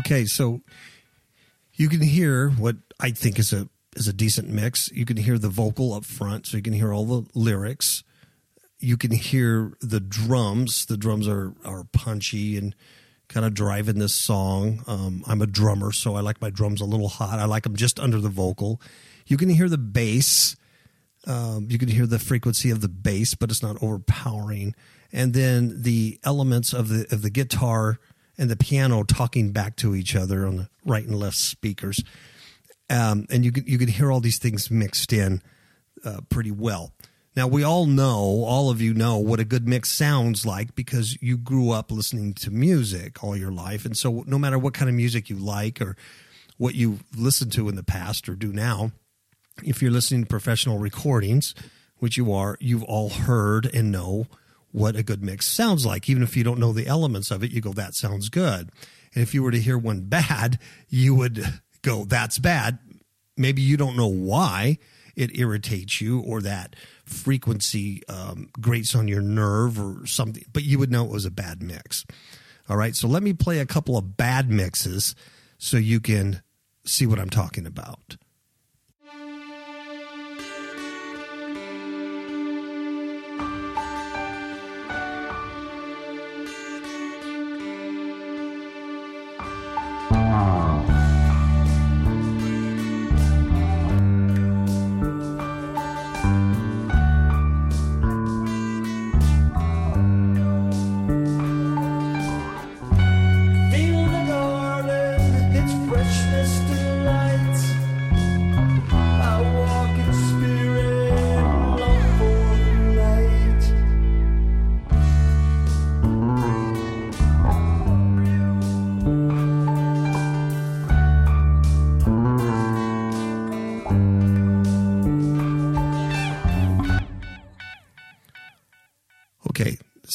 Okay, 0.06 0.26
so 0.26 0.60
you 1.76 1.88
can 1.88 2.02
hear 2.02 2.50
what 2.50 2.76
I 3.00 3.12
think 3.12 3.40
is 3.40 3.54
a 3.54 3.70
is 3.96 4.06
a 4.06 4.12
decent 4.12 4.50
mix. 4.50 4.90
You 4.92 5.06
can 5.06 5.16
hear 5.16 5.38
the 5.38 5.48
vocal 5.48 5.94
up 5.94 6.04
front, 6.04 6.46
so 6.46 6.58
you 6.58 6.64
can 6.64 6.74
hear 6.74 6.94
all 6.94 7.06
the 7.06 7.30
lyrics. 7.34 8.04
You 8.80 8.98
can 8.98 9.12
hear 9.12 9.78
the 9.80 10.02
drums. 10.02 10.86
The 10.88 10.98
drums 10.98 11.26
are 11.26 11.54
are 11.64 11.86
punchy 11.94 12.58
and 12.58 12.76
kind 13.30 13.46
of 13.46 13.54
driving 13.54 13.98
this 13.98 14.14
song. 14.14 14.84
Um, 14.88 15.24
I'm 15.26 15.42
a 15.42 15.48
drummer, 15.48 15.94
so 15.94 16.16
I 16.16 16.20
like 16.20 16.42
my 16.42 16.50
drums 16.50 16.82
a 16.82 16.86
little 16.86 17.08
hot. 17.08 17.40
I 17.40 17.46
like 17.46 17.64
them 17.64 17.78
just 17.78 17.98
under 17.98 18.20
the 18.20 18.28
vocal. 18.28 18.82
You 19.26 19.38
can 19.38 19.48
hear 19.48 19.70
the 19.70 19.78
bass. 19.78 20.58
Um, 21.26 21.68
you 21.70 21.78
can 21.78 21.88
hear 21.88 22.06
the 22.06 22.20
frequency 22.20 22.72
of 22.72 22.82
the 22.82 22.90
bass, 22.90 23.36
but 23.36 23.50
it's 23.50 23.64
not 23.64 23.82
overpowering. 23.82 24.76
And 25.14 25.34
then 25.34 25.82
the 25.84 26.20
elements 26.26 26.74
of 26.74 26.90
the 26.90 27.08
of 27.10 27.22
the 27.22 27.30
guitar 27.30 28.00
and 28.38 28.50
the 28.50 28.56
piano 28.56 29.04
talking 29.04 29.52
back 29.52 29.76
to 29.78 29.96
each 29.96 30.16
other 30.16 30.46
on 30.46 30.58
the 30.58 30.70
right 30.86 31.06
and 31.06 31.18
left 31.20 31.38
speakers. 31.38 32.04
Um, 32.90 33.26
and 33.30 33.46
you 33.46 33.52
could 33.52 33.68
you 33.68 33.78
could 33.78 33.90
hear 33.90 34.12
all 34.12 34.20
these 34.20 34.40
things 34.40 34.70
mixed 34.70 35.14
in 35.14 35.42
uh, 36.06 36.22
pretty 36.30 36.52
well. 36.52 36.94
Now 37.36 37.48
we 37.48 37.64
all 37.64 37.86
know, 37.86 38.44
all 38.46 38.70
of 38.70 38.82
you 38.82 38.94
know 38.94 39.18
what 39.18 39.40
a 39.40 39.46
good 39.46 39.68
mix 39.68 39.92
sounds 39.92 40.46
like 40.46 40.76
because 40.76 41.18
you 41.22 41.38
grew 41.38 41.72
up 41.72 41.92
listening 41.92 42.34
to 42.36 42.52
music 42.52 43.24
all 43.24 43.36
your 43.36 43.52
life, 43.52 43.86
and 43.86 43.98
so 43.98 44.24
no 44.28 44.38
matter 44.38 44.60
what 44.60 44.74
kind 44.74 44.90
of 44.90 44.96
music 44.96 45.30
you 45.30 45.38
like 45.38 45.82
or 45.82 45.96
what 46.58 46.76
you 46.76 47.00
listened 47.16 47.52
to 47.54 47.70
in 47.70 47.76
the 47.76 47.84
past 47.84 48.30
or 48.30 48.36
do 48.36 48.54
now, 48.54 48.92
if 49.64 49.82
you're 49.82 49.92
listening 49.92 50.24
to 50.24 50.28
professional 50.28 50.78
recordings, 50.78 51.56
which 51.98 52.18
you 52.18 52.32
are, 52.32 52.58
you've 52.60 52.84
all 52.84 53.10
heard 53.10 53.66
and 53.74 53.92
know 53.92 54.28
what 54.74 54.96
a 54.96 55.04
good 55.04 55.24
mix 55.24 55.46
sounds 55.46 55.86
like. 55.86 56.10
Even 56.10 56.24
if 56.24 56.36
you 56.36 56.44
don't 56.44 56.60
know 56.60 56.74
the 56.74 56.88
elements 56.88 57.32
of 57.32 57.44
it, 57.44 57.52
you 57.52 57.62
go, 57.62 57.72
that 57.74 57.94
sounds 57.94 58.28
good. 58.28 58.72
And 59.14 59.22
if 59.22 59.34
you 59.34 59.44
were 59.44 59.52
to 59.52 59.60
hear 59.60 59.78
one 59.78 60.02
bad, 60.02 60.60
you 60.90 61.16
would 61.16 61.62
go, 61.84 62.04
that's 62.04 62.40
bad. 62.40 62.80
Maybe 63.38 63.62
you 63.62 63.78
don't 63.78 63.96
know 63.96 64.08
why 64.08 64.80
it 65.16 65.38
irritates 65.38 66.02
you 66.02 66.20
or 66.22 66.42
that 66.42 66.76
frequency 67.06 68.02
um, 68.10 68.50
grates 68.60 68.96
on 68.96 69.08
your 69.08 69.22
nerve 69.22 69.80
or 69.80 70.08
something, 70.08 70.44
but 70.52 70.64
you 70.64 70.80
would 70.80 70.92
know 70.92 71.06
it 71.06 71.12
was 71.12 71.26
a 71.26 71.32
bad 71.32 71.62
mix. 71.62 72.04
All 72.68 72.78
right. 72.78 72.96
So 72.96 73.08
let 73.08 73.22
me 73.22 73.34
play 73.34 73.60
a 73.60 73.66
couple 73.68 73.96
of 73.96 74.18
bad 74.18 74.50
mixes 74.50 75.14
so 75.60 75.78
you 75.78 76.00
can 76.00 76.42
see 76.84 77.06
what 77.06 77.20
I'm 77.20 77.30
talking 77.30 77.68
about. 77.68 78.18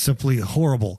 Simply 0.08 0.38
horrible. 0.38 0.98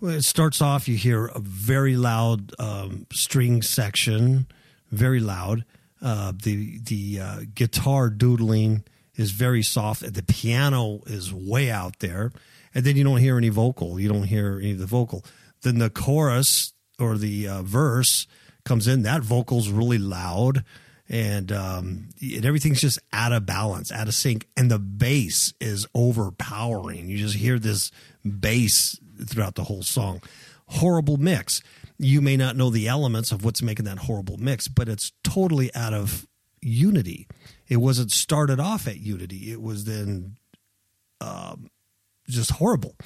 It 0.00 0.22
starts 0.22 0.62
off, 0.62 0.88
you 0.88 0.96
hear 0.96 1.26
a 1.26 1.40
very 1.40 1.94
loud 1.94 2.54
um, 2.58 3.06
string 3.12 3.60
section, 3.60 4.46
very 4.90 5.20
loud. 5.20 5.66
Uh, 6.00 6.32
the 6.42 6.78
the 6.78 7.20
uh, 7.20 7.40
guitar 7.54 8.08
doodling 8.08 8.82
is 9.14 9.32
very 9.32 9.62
soft. 9.62 10.00
The 10.00 10.22
piano 10.22 11.00
is 11.06 11.34
way 11.34 11.70
out 11.70 11.98
there, 11.98 12.32
and 12.74 12.82
then 12.82 12.96
you 12.96 13.04
don't 13.04 13.20
hear 13.20 13.36
any 13.36 13.50
vocal. 13.50 14.00
You 14.00 14.08
don't 14.08 14.28
hear 14.34 14.58
any 14.58 14.72
of 14.72 14.78
the 14.78 14.86
vocal. 14.86 15.22
Then 15.60 15.78
the 15.78 15.90
chorus 15.90 16.72
or 16.98 17.18
the 17.18 17.46
uh, 17.46 17.62
verse 17.62 18.26
comes 18.64 18.88
in. 18.88 19.02
That 19.02 19.22
vocal's 19.22 19.68
really 19.68 19.98
loud. 19.98 20.64
and 21.08 21.52
um, 21.52 22.08
and 22.20 22.44
everything's 22.44 22.80
just 22.80 22.98
out 23.12 23.32
of 23.32 23.46
balance, 23.46 23.92
out 23.92 24.08
of 24.08 24.14
sync, 24.14 24.46
and 24.56 24.70
the 24.70 24.78
bass 24.78 25.54
is 25.60 25.86
overpowering. 25.94 27.08
You 27.08 27.18
just 27.18 27.36
hear 27.36 27.58
this 27.58 27.90
bass 28.30 28.98
throughout 29.24 29.54
the 29.54 29.64
whole 29.64 29.82
song. 29.82 30.22
Horrible 30.68 31.16
mix. 31.16 31.62
You 31.98 32.20
may 32.20 32.36
not 32.36 32.56
know 32.56 32.70
the 32.70 32.88
elements 32.88 33.32
of 33.32 33.44
what's 33.44 33.62
making 33.62 33.86
that 33.86 33.98
horrible 33.98 34.36
mix, 34.36 34.68
but 34.68 34.88
it's 34.88 35.12
totally 35.24 35.74
out 35.74 35.94
of 35.94 36.26
unity. 36.60 37.26
It 37.68 37.78
wasn't 37.78 38.10
started 38.10 38.60
off 38.60 38.86
at 38.86 38.98
unity. 38.98 39.52
It 39.52 39.62
was 39.62 39.84
then 39.84 40.36
um, 41.20 41.70
just 42.28 42.52
horrible. 42.52 42.96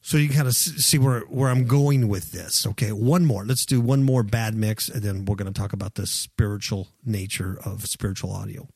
So 0.00 0.16
you 0.16 0.28
kind 0.28 0.48
of 0.48 0.54
see 0.54 0.98
where 0.98 1.20
where 1.20 1.48
I'm 1.48 1.64
going 1.64 2.08
with 2.08 2.32
this. 2.32 2.66
Okay, 2.66 2.90
one 2.90 3.24
more. 3.24 3.44
Let's 3.44 3.64
do 3.64 3.80
one 3.80 4.02
more 4.02 4.24
bad 4.24 4.54
mix, 4.54 4.88
and 4.88 5.00
then 5.00 5.24
we're 5.24 5.36
going 5.36 5.52
to 5.52 5.58
talk 5.58 5.72
about 5.72 5.94
the 5.94 6.06
spiritual 6.06 6.88
nature 7.04 7.56
of 7.64 7.86
spiritual 7.86 8.32
audio. 8.32 8.68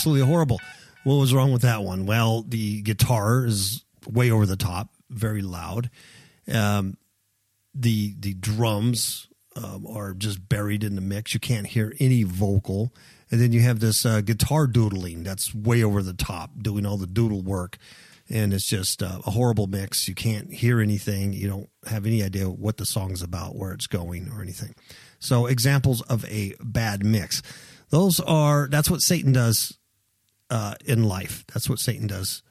Absolutely 0.00 0.26
horrible. 0.26 0.58
What 1.04 1.16
was 1.16 1.34
wrong 1.34 1.52
with 1.52 1.60
that 1.60 1.82
one? 1.82 2.06
Well, 2.06 2.40
the 2.48 2.80
guitar 2.80 3.44
is 3.44 3.84
way 4.08 4.30
over 4.30 4.46
the 4.46 4.56
top, 4.56 4.88
very 5.10 5.42
loud. 5.42 5.90
Um, 6.50 6.96
the 7.74 8.14
the 8.18 8.32
drums 8.32 9.28
um, 9.56 9.86
are 9.86 10.14
just 10.14 10.48
buried 10.48 10.84
in 10.84 10.94
the 10.94 11.02
mix. 11.02 11.34
You 11.34 11.40
can't 11.40 11.66
hear 11.66 11.92
any 12.00 12.22
vocal. 12.22 12.94
And 13.30 13.38
then 13.42 13.52
you 13.52 13.60
have 13.60 13.80
this 13.80 14.06
uh, 14.06 14.22
guitar 14.22 14.66
doodling 14.66 15.22
that's 15.22 15.54
way 15.54 15.84
over 15.84 16.02
the 16.02 16.14
top, 16.14 16.50
doing 16.58 16.86
all 16.86 16.96
the 16.96 17.06
doodle 17.06 17.42
work. 17.42 17.76
And 18.30 18.54
it's 18.54 18.66
just 18.66 19.02
uh, 19.02 19.20
a 19.26 19.32
horrible 19.32 19.66
mix. 19.66 20.08
You 20.08 20.14
can't 20.14 20.50
hear 20.50 20.80
anything. 20.80 21.34
You 21.34 21.46
don't 21.46 21.68
have 21.86 22.06
any 22.06 22.22
idea 22.22 22.48
what 22.48 22.78
the 22.78 22.86
song's 22.86 23.20
about, 23.20 23.54
where 23.54 23.72
it's 23.72 23.86
going, 23.86 24.30
or 24.34 24.40
anything. 24.40 24.74
So, 25.18 25.44
examples 25.44 26.00
of 26.02 26.24
a 26.24 26.54
bad 26.62 27.04
mix. 27.04 27.42
Those 27.90 28.18
are 28.20 28.66
that's 28.68 28.88
what 28.90 29.02
Satan 29.02 29.32
does 29.32 29.76
uh, 30.50 30.74
in 30.84 31.04
life. 31.04 31.44
That's 31.52 31.68
what 31.68 31.78
Satan 31.78 32.06
does 32.06 32.42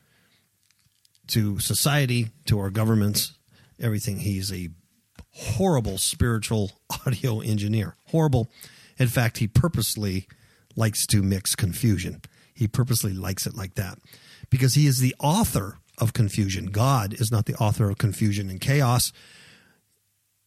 to 1.27 1.59
society, 1.59 2.29
to 2.45 2.59
our 2.59 2.69
governments, 2.69 3.33
everything. 3.79 4.19
He's 4.19 4.51
a 4.51 4.69
horrible 5.31 5.97
spiritual 5.97 6.71
audio 7.05 7.39
engineer. 7.39 7.95
Horrible. 8.07 8.49
In 8.97 9.07
fact, 9.07 9.37
he 9.37 9.47
purposely 9.47 10.27
likes 10.75 11.05
to 11.07 11.21
mix 11.21 11.55
confusion. 11.55 12.21
He 12.53 12.67
purposely 12.67 13.13
likes 13.13 13.45
it 13.45 13.55
like 13.55 13.75
that 13.75 13.99
because 14.49 14.73
he 14.73 14.87
is 14.87 14.99
the 14.99 15.15
author 15.19 15.77
of 15.97 16.13
confusion. 16.13 16.67
God 16.67 17.13
is 17.13 17.31
not 17.31 17.45
the 17.45 17.55
author 17.55 17.89
of 17.89 17.97
confusion 17.97 18.49
and 18.49 18.59
chaos, 18.59 19.11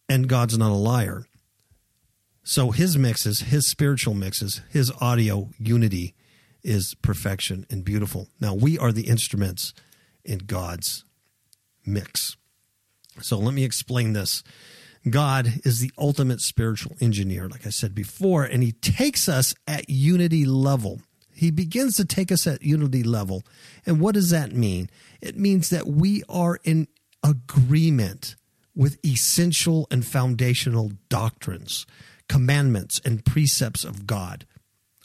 and 0.08 0.28
God's 0.28 0.58
not 0.58 0.70
a 0.70 0.74
liar. 0.74 1.26
So 2.44 2.70
his 2.70 2.98
mixes, 2.98 3.40
his 3.40 3.66
spiritual 3.66 4.14
mixes, 4.14 4.62
his 4.68 4.92
audio 5.00 5.50
unity 5.58 6.14
is 6.62 6.94
perfection 7.02 7.66
and 7.70 7.84
beautiful. 7.84 8.28
Now 8.40 8.54
we 8.54 8.78
are 8.78 8.92
the 8.92 9.08
instruments 9.08 9.74
in 10.24 10.38
God's 10.38 11.04
mix. 11.84 12.36
So 13.20 13.38
let 13.38 13.54
me 13.54 13.64
explain 13.64 14.12
this. 14.12 14.42
God 15.08 15.48
is 15.64 15.80
the 15.80 15.90
ultimate 15.98 16.40
spiritual 16.40 16.96
engineer, 17.00 17.48
like 17.48 17.66
I 17.66 17.70
said 17.70 17.94
before, 17.94 18.44
and 18.44 18.62
he 18.62 18.72
takes 18.72 19.28
us 19.28 19.54
at 19.66 19.90
unity 19.90 20.44
level. 20.44 21.00
He 21.34 21.50
begins 21.50 21.96
to 21.96 22.04
take 22.04 22.30
us 22.30 22.46
at 22.46 22.62
unity 22.62 23.02
level. 23.02 23.42
And 23.84 24.00
what 24.00 24.14
does 24.14 24.30
that 24.30 24.52
mean? 24.52 24.88
It 25.20 25.36
means 25.36 25.70
that 25.70 25.88
we 25.88 26.22
are 26.28 26.60
in 26.62 26.86
agreement 27.24 28.36
with 28.76 29.04
essential 29.04 29.86
and 29.90 30.06
foundational 30.06 30.92
doctrines 31.08 31.84
commandments 32.28 32.98
and 33.04 33.26
precepts 33.26 33.84
of 33.84 34.06
God. 34.06 34.46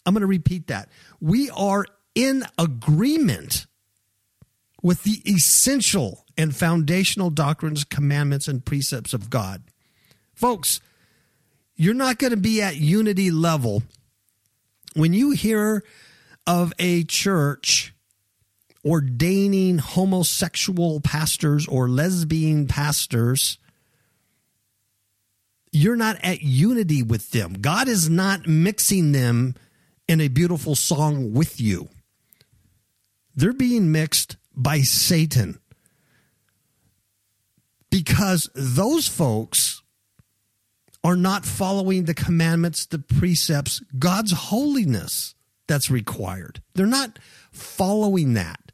I'm 0.07 0.13
going 0.13 0.21
to 0.21 0.27
repeat 0.27 0.67
that. 0.67 0.87
We 1.19 1.49
are 1.49 1.85
in 2.15 2.45
agreement 2.57 3.67
with 4.81 5.03
the 5.03 5.21
essential 5.29 6.25
and 6.37 6.55
foundational 6.55 7.29
doctrines, 7.29 7.83
commandments, 7.83 8.47
and 8.47 8.63
precepts 8.63 9.13
of 9.13 9.29
God. 9.29 9.63
Folks, 10.33 10.79
you're 11.75 11.93
not 11.93 12.19
going 12.19 12.31
to 12.31 12.37
be 12.37 12.61
at 12.61 12.77
unity 12.77 13.31
level 13.31 13.83
when 14.95 15.11
you 15.11 15.31
hear 15.31 15.83
of 16.47 16.71
a 16.79 17.03
church 17.03 17.93
ordaining 18.85 19.79
homosexual 19.79 21.01
pastors 21.01 21.67
or 21.67 21.89
lesbian 21.89 22.65
pastors 22.65 23.57
you're 25.71 25.95
not 25.95 26.17
at 26.23 26.41
unity 26.41 27.03
with 27.03 27.31
them. 27.31 27.53
God 27.53 27.87
is 27.87 28.09
not 28.09 28.47
mixing 28.47 29.11
them 29.11 29.55
in 30.07 30.21
a 30.21 30.27
beautiful 30.27 30.75
song 30.75 31.33
with 31.33 31.59
you. 31.59 31.89
They're 33.35 33.53
being 33.53 33.91
mixed 33.91 34.37
by 34.55 34.81
Satan 34.81 35.59
because 37.91 38.49
those 38.55 39.07
folks 39.07 39.81
are 41.03 41.15
not 41.15 41.45
following 41.45 42.05
the 42.05 42.13
commandments, 42.13 42.85
the 42.85 42.99
precepts, 42.99 43.81
God's 43.97 44.31
holiness 44.31 45.35
that's 45.67 45.91
required. 45.91 46.61
They're 46.73 46.85
not 46.85 47.19
following 47.51 48.33
that. 48.33 48.71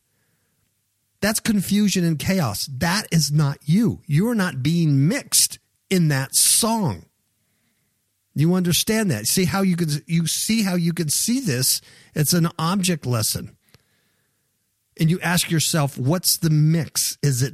That's 1.21 1.39
confusion 1.39 2.03
and 2.03 2.19
chaos. 2.19 2.67
That 2.77 3.07
is 3.11 3.31
not 3.31 3.57
you. 3.65 4.01
You 4.05 4.27
are 4.29 4.35
not 4.35 4.63
being 4.63 5.07
mixed 5.07 5.59
in 5.89 6.09
that 6.09 6.35
song. 6.35 7.05
You 8.35 8.55
understand 8.55 9.11
that? 9.11 9.27
See 9.27 9.45
how 9.45 9.61
you 9.61 9.75
can 9.75 9.89
you 10.07 10.27
see 10.27 10.63
how 10.63 10.75
you 10.75 10.93
can 10.93 11.09
see 11.09 11.39
this? 11.39 11.81
It's 12.15 12.33
an 12.33 12.49
object 12.57 13.05
lesson. 13.05 13.55
And 14.99 15.09
you 15.09 15.19
ask 15.21 15.49
yourself, 15.49 15.97
what's 15.97 16.37
the 16.37 16.49
mix? 16.49 17.17
Is 17.21 17.41
it 17.41 17.53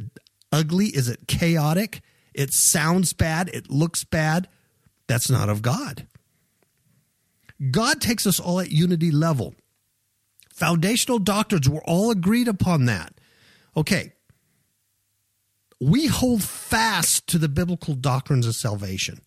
ugly? 0.51 0.87
Is 0.87 1.07
it 1.07 1.27
chaotic? 1.27 2.01
It 2.33 2.53
sounds 2.53 3.13
bad, 3.13 3.49
it 3.49 3.69
looks 3.69 4.03
bad. 4.03 4.47
That's 5.07 5.29
not 5.29 5.49
of 5.49 5.61
God. 5.61 6.07
God 7.71 7.99
takes 7.99 8.25
us 8.25 8.39
all 8.39 8.59
at 8.59 8.71
unity 8.71 9.11
level. 9.11 9.55
Foundational 10.53 11.19
doctrines, 11.19 11.67
we're 11.67 11.83
all 11.83 12.11
agreed 12.11 12.47
upon 12.47 12.85
that. 12.85 13.13
Okay, 13.75 14.13
we 15.79 16.07
hold 16.07 16.43
fast 16.43 17.27
to 17.27 17.37
the 17.37 17.49
biblical 17.49 17.93
doctrines 17.93 18.45
of 18.45 18.55
salvation, 18.55 19.21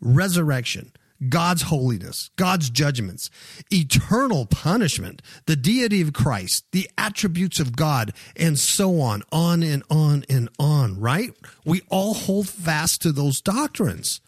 resurrection, 0.00 0.92
God's 1.28 1.62
holiness, 1.62 2.30
God's 2.36 2.70
judgments, 2.70 3.30
eternal 3.70 4.46
punishment, 4.46 5.22
the 5.46 5.56
deity 5.56 6.02
of 6.02 6.12
Christ, 6.12 6.66
the 6.72 6.88
attributes 6.98 7.58
of 7.58 7.76
God, 7.76 8.12
and 8.36 8.58
so 8.58 9.00
on, 9.00 9.22
on 9.32 9.62
and 9.62 9.82
on 9.90 10.24
and 10.28 10.48
on, 10.58 11.00
right? 11.00 11.30
We 11.64 11.82
all 11.88 12.14
hold 12.14 12.48
fast 12.48 13.02
to 13.02 13.12
those 13.12 13.40
doctrines. 13.40 14.20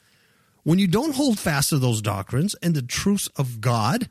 When 0.65 0.79
you 0.79 0.87
don't 0.87 1.15
hold 1.15 1.39
fast 1.39 1.71
to 1.71 1.79
those 1.79 2.03
doctrines 2.03 2.55
and 2.63 2.75
the 2.75 2.83
truths 2.83 3.29
of 3.37 3.61
God, 3.61 4.09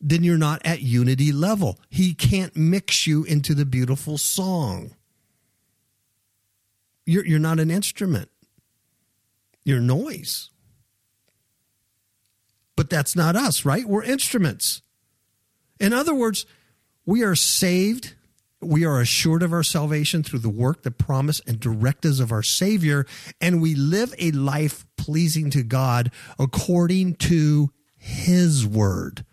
then 0.00 0.24
you're 0.24 0.38
not 0.38 0.62
at 0.64 0.80
unity 0.80 1.32
level. 1.32 1.78
He 1.90 2.14
can't 2.14 2.56
mix 2.56 3.06
you 3.06 3.24
into 3.24 3.54
the 3.54 3.66
beautiful 3.66 4.16
song. 4.18 4.94
You're, 7.04 7.26
you're 7.26 7.38
not 7.38 7.60
an 7.60 7.70
instrument, 7.70 8.30
you're 9.64 9.80
noise. 9.80 10.50
But 12.80 12.88
that's 12.88 13.14
not 13.14 13.36
us, 13.36 13.66
right? 13.66 13.84
We're 13.84 14.04
instruments. 14.04 14.80
In 15.78 15.92
other 15.92 16.14
words, 16.14 16.46
we 17.04 17.22
are 17.22 17.34
saved 17.34 18.14
we 18.62 18.86
are 18.86 19.02
assured 19.02 19.42
of 19.42 19.52
our 19.52 19.62
salvation 19.62 20.22
through 20.22 20.38
the 20.38 20.48
work, 20.48 20.82
the 20.82 20.90
promise, 20.90 21.42
and 21.46 21.60
directives 21.60 22.20
of 22.20 22.32
our 22.32 22.42
Savior, 22.42 23.04
and 23.38 23.60
we 23.60 23.74
live 23.74 24.14
a 24.18 24.30
life 24.30 24.86
pleasing 24.96 25.50
to 25.50 25.62
God 25.62 26.10
according 26.38 27.16
to 27.16 27.70
His 27.98 28.66
Word. 28.66 29.26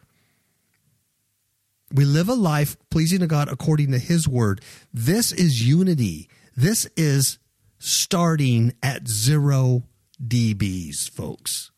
We 1.89 2.03
live 2.03 2.27
a 2.27 2.35
life 2.35 2.75
pleasing 2.89 3.19
to 3.19 3.27
God 3.27 3.47
according 3.47 3.91
to 3.93 3.97
His 3.97 4.27
Word. 4.27 4.59
This 4.93 5.31
is 5.31 5.65
unity. 5.65 6.27
This 6.53 6.85
is 6.97 7.39
starting 7.79 8.73
at 8.83 9.07
zero 9.07 9.83
dBs, 10.21 11.09
folks. 11.09 11.71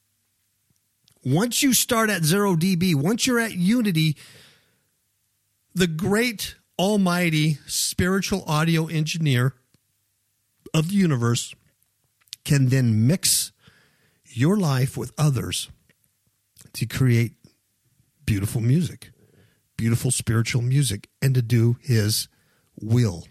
Once 1.24 1.62
you 1.62 1.74
start 1.74 2.10
at 2.10 2.24
zero 2.24 2.56
dB, 2.56 2.96
once 2.96 3.28
you're 3.28 3.40
at 3.40 3.54
unity, 3.54 4.16
the 5.74 5.88
great 5.88 6.56
almighty 6.78 7.58
spiritual 7.68 8.44
audio 8.48 8.88
engineer 8.88 9.54
of 10.74 10.90
the 10.90 10.96
universe 10.96 11.54
can 12.46 12.70
then 12.70 13.06
mix 13.06 13.52
your 14.24 14.58
life 14.58 14.96
with 14.96 15.12
others 15.18 15.70
to 16.74 16.86
create 16.86 17.34
beautiful 18.26 18.62
music, 18.62 19.12
beautiful 19.76 20.12
spiritual 20.12 20.62
music, 20.62 21.10
and 21.22 21.36
to 21.36 21.42
do 21.42 21.78
his 21.82 22.28
will. 22.80 23.26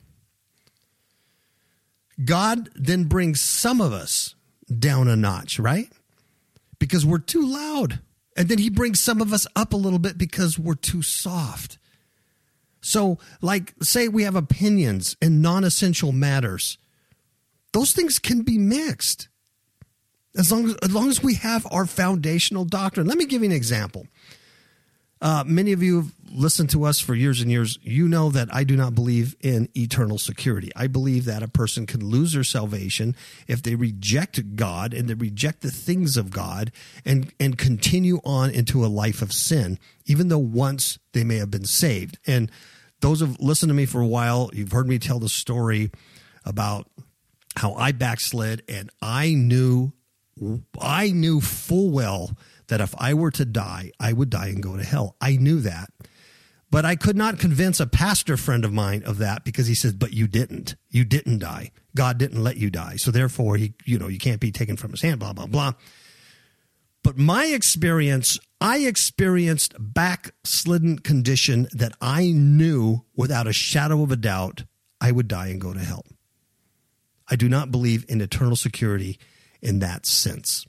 God 2.25 2.69
then 2.75 3.05
brings 3.05 3.41
some 3.41 3.81
of 3.81 3.93
us 3.93 4.35
down 4.79 5.09
a 5.09 5.17
notch, 5.17 5.59
right? 5.59 5.89
Because 6.79 7.05
we're 7.05 7.19
too 7.19 7.47
loud. 7.47 8.01
And 8.37 8.49
then 8.49 8.59
he 8.59 8.71
brings 8.71 9.01
some 9.01 9.21
of 9.21 9.33
us 9.33 9.47
up 9.57 9.73
a 9.73 9.77
little 9.77 9.99
bit 9.99 10.17
because 10.17 10.59
we're 10.59 10.75
too 10.75 11.03
soft. 11.03 11.79
So, 12.81 13.19
like, 13.43 13.75
say 13.83 14.07
we 14.07 14.23
have 14.23 14.37
opinions 14.37 15.17
in 15.21 15.43
non 15.43 15.65
essential 15.65 16.13
matters, 16.13 16.79
those 17.73 17.93
things 17.93 18.19
can 18.19 18.43
be 18.43 18.59
mixed 18.59 19.29
as 20.37 20.53
long 20.53 20.67
as, 20.67 20.75
as 20.77 20.93
long 20.93 21.09
as 21.09 21.23
we 21.23 21.35
have 21.35 21.67
our 21.71 21.85
foundational 21.85 22.65
doctrine. 22.65 23.07
Let 23.07 23.19
me 23.19 23.27
give 23.27 23.43
you 23.43 23.49
an 23.49 23.57
example. 23.57 24.07
Uh, 25.21 25.43
many 25.47 25.73
of 25.73 25.83
you 25.83 25.97
have 25.97 26.13
listened 26.31 26.71
to 26.71 26.85
us 26.85 27.01
for 27.01 27.15
years 27.15 27.41
and 27.41 27.51
years. 27.51 27.79
You 27.83 28.09
know 28.09 28.31
that 28.31 28.55
I 28.55 28.65
do 28.65 28.77
not 28.77 28.95
believe 28.95 29.35
in 29.41 29.69
eternal 29.77 30.19
security. 30.19 30.71
I 30.77 30.87
believe 30.87 31.25
that 31.25 31.43
a 31.43 31.49
person 31.49 31.87
can 31.87 32.05
lose 32.05 32.33
their 32.33 32.45
salvation 32.45 33.17
if 33.47 33.63
they 33.63 33.75
reject 33.75 34.57
God 34.57 34.95
and 34.95 35.09
they 35.09 35.15
reject 35.15 35.63
the 35.63 35.71
things 35.71 36.17
of 36.17 36.31
God 36.31 36.71
and, 37.05 37.33
and 37.41 37.59
continue 37.59 38.21
on 38.25 38.51
into 38.51 38.85
a 38.85 38.87
life 38.87 39.23
of 39.23 39.33
sin, 39.33 39.79
even 40.07 40.29
though 40.29 40.39
once 40.39 40.99
they 41.13 41.25
may 41.25 41.37
have 41.37 41.51
been 41.51 41.65
saved. 41.65 42.19
And 42.27 42.51
those 43.01 43.21
who've 43.21 43.41
listened 43.41 43.71
to 43.71 43.75
me 43.75 43.87
for 43.87 44.01
a 44.01 44.07
while, 44.07 44.51
you've 44.53 44.73
heard 44.73 44.89
me 44.89 44.99
tell 44.99 45.19
the 45.19 45.29
story 45.29 45.91
about 46.45 46.89
how 47.57 47.75
I 47.75 47.93
backslid 47.93 48.63
and 48.69 48.91
I 49.03 49.35
knew 49.35 49.93
I 50.81 51.11
knew 51.11 51.41
full 51.41 51.91
well 51.91 52.37
that 52.69 52.81
if 52.81 52.95
I 52.99 53.15
were 53.15 53.31
to 53.33 53.45
die, 53.45 53.93
I 53.99 54.13
would 54.13 54.31
die 54.31 54.49
and 54.49 54.63
go 54.63 54.77
to 54.77 54.85
hell. 54.85 55.17
I 55.21 55.37
knew 55.37 55.61
that. 55.61 55.91
But 56.71 56.85
I 56.85 56.97
could 56.97 57.17
not 57.17 57.39
convince 57.39 57.81
a 57.81 57.87
pastor 57.87 58.37
friend 58.37 58.65
of 58.65 58.73
mine 58.73 59.03
of 59.05 59.19
that 59.19 59.43
because 59.43 59.67
he 59.67 59.75
said, 59.75 59.99
"But 59.99 60.13
you 60.13 60.29
didn't. 60.29 60.77
You 60.91 61.05
didn't 61.05 61.39
die. 61.39 61.71
God 61.97 62.19
didn't 62.19 62.45
let 62.45 62.59
you 62.59 62.69
die. 62.69 62.97
So 62.97 63.11
therefore, 63.11 63.57
he, 63.57 63.75
you 63.87 63.99
know, 63.99 64.09
you 64.09 64.19
can't 64.19 64.41
be 64.41 64.53
taken 64.53 64.77
from 64.77 64.91
his 64.91 65.01
hand." 65.01 65.21
Blah 65.21 65.33
blah 65.33 65.47
blah. 65.47 65.73
But 67.03 67.17
my 67.17 67.47
experience, 67.47 68.39
I 68.61 68.81
experienced 68.81 69.75
backslidden 69.79 70.99
condition 70.99 71.69
that 71.73 71.93
I 72.03 72.33
knew 72.33 73.05
without 73.17 73.47
a 73.47 73.53
shadow 73.53 74.03
of 74.03 74.13
a 74.13 74.17
doubt 74.17 74.65
I 75.01 75.13
would 75.13 75.29
die 75.29 75.47
and 75.47 75.61
go 75.61 75.73
to 75.73 75.81
hell. 75.81 76.05
I 77.29 77.37
do 77.37 77.49
not 77.49 77.71
believe 77.71 78.05
in 78.09 78.21
eternal 78.21 78.57
security 78.57 79.19
in 79.63 79.79
that 79.79 80.05
sense. 80.05 80.67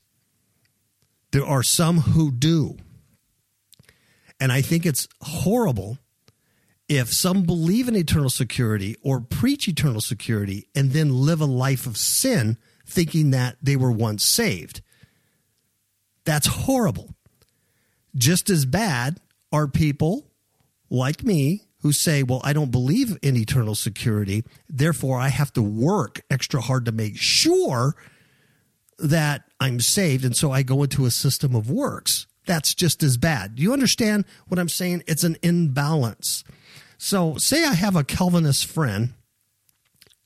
There 1.31 1.45
are 1.45 1.63
some 1.63 1.99
who 1.99 2.31
do. 2.31 2.77
And 4.39 4.51
I 4.51 4.61
think 4.61 4.85
it's 4.85 5.07
horrible 5.21 5.97
if 6.87 7.13
some 7.13 7.43
believe 7.43 7.87
in 7.87 7.95
eternal 7.95 8.29
security 8.29 8.95
or 9.03 9.21
preach 9.21 9.67
eternal 9.67 10.01
security 10.01 10.67
and 10.75 10.91
then 10.91 11.13
live 11.13 11.41
a 11.41 11.45
life 11.45 11.85
of 11.85 11.97
sin 11.97 12.57
thinking 12.85 13.31
that 13.31 13.57
they 13.61 13.75
were 13.75 13.91
once 13.91 14.23
saved. 14.25 14.81
That's 16.25 16.47
horrible. 16.47 17.13
Just 18.15 18.49
as 18.49 18.65
bad 18.65 19.19
are 19.51 19.67
people 19.67 20.31
like 20.89 21.23
me 21.23 21.63
who 21.81 21.93
say, 21.93 22.23
Well, 22.23 22.41
I 22.43 22.53
don't 22.53 22.71
believe 22.71 23.17
in 23.21 23.37
eternal 23.37 23.75
security. 23.75 24.43
Therefore, 24.67 25.19
I 25.19 25.29
have 25.29 25.53
to 25.53 25.61
work 25.61 26.21
extra 26.29 26.61
hard 26.61 26.85
to 26.85 26.91
make 26.91 27.17
sure 27.17 27.95
that 29.01 29.43
I'm 29.59 29.79
saved. 29.79 30.25
And 30.25 30.35
so 30.35 30.51
I 30.51 30.63
go 30.63 30.83
into 30.83 31.05
a 31.05 31.11
system 31.11 31.55
of 31.55 31.69
works. 31.69 32.27
That's 32.45 32.73
just 32.73 33.03
as 33.03 33.17
bad. 33.17 33.55
Do 33.55 33.63
you 33.63 33.73
understand 33.73 34.25
what 34.47 34.59
I'm 34.59 34.69
saying? 34.69 35.03
It's 35.07 35.23
an 35.23 35.37
imbalance. 35.43 36.43
So, 36.97 37.35
say 37.37 37.63
I 37.63 37.73
have 37.73 37.95
a 37.95 38.03
Calvinist 38.03 38.65
friend, 38.65 39.13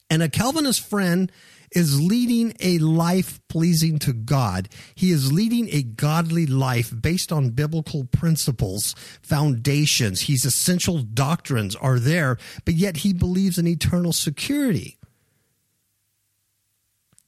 and 0.10 0.24
a 0.24 0.30
Calvinist 0.30 0.82
friend 0.88 1.32
is 1.72 2.02
leading 2.02 2.54
a 2.60 2.78
life 2.80 3.40
pleasing 3.48 4.00
to 4.00 4.14
God. 4.14 4.70
He 4.96 5.12
is 5.12 5.34
leading 5.34 5.68
a 5.72 5.84
godly 5.84 6.46
life 6.46 6.94
based 7.00 7.32
on 7.32 7.50
biblical 7.50 8.06
principles, 8.06 8.96
foundations. 9.22 10.22
His 10.22 10.46
essential 10.46 11.00
doctrines 11.00 11.76
are 11.76 12.00
there, 12.00 12.38
but 12.64 12.76
yet 12.76 12.98
he 12.98 13.14
believes 13.14 13.58
in 13.58 13.68
eternal 13.68 14.14
security. 14.14 14.98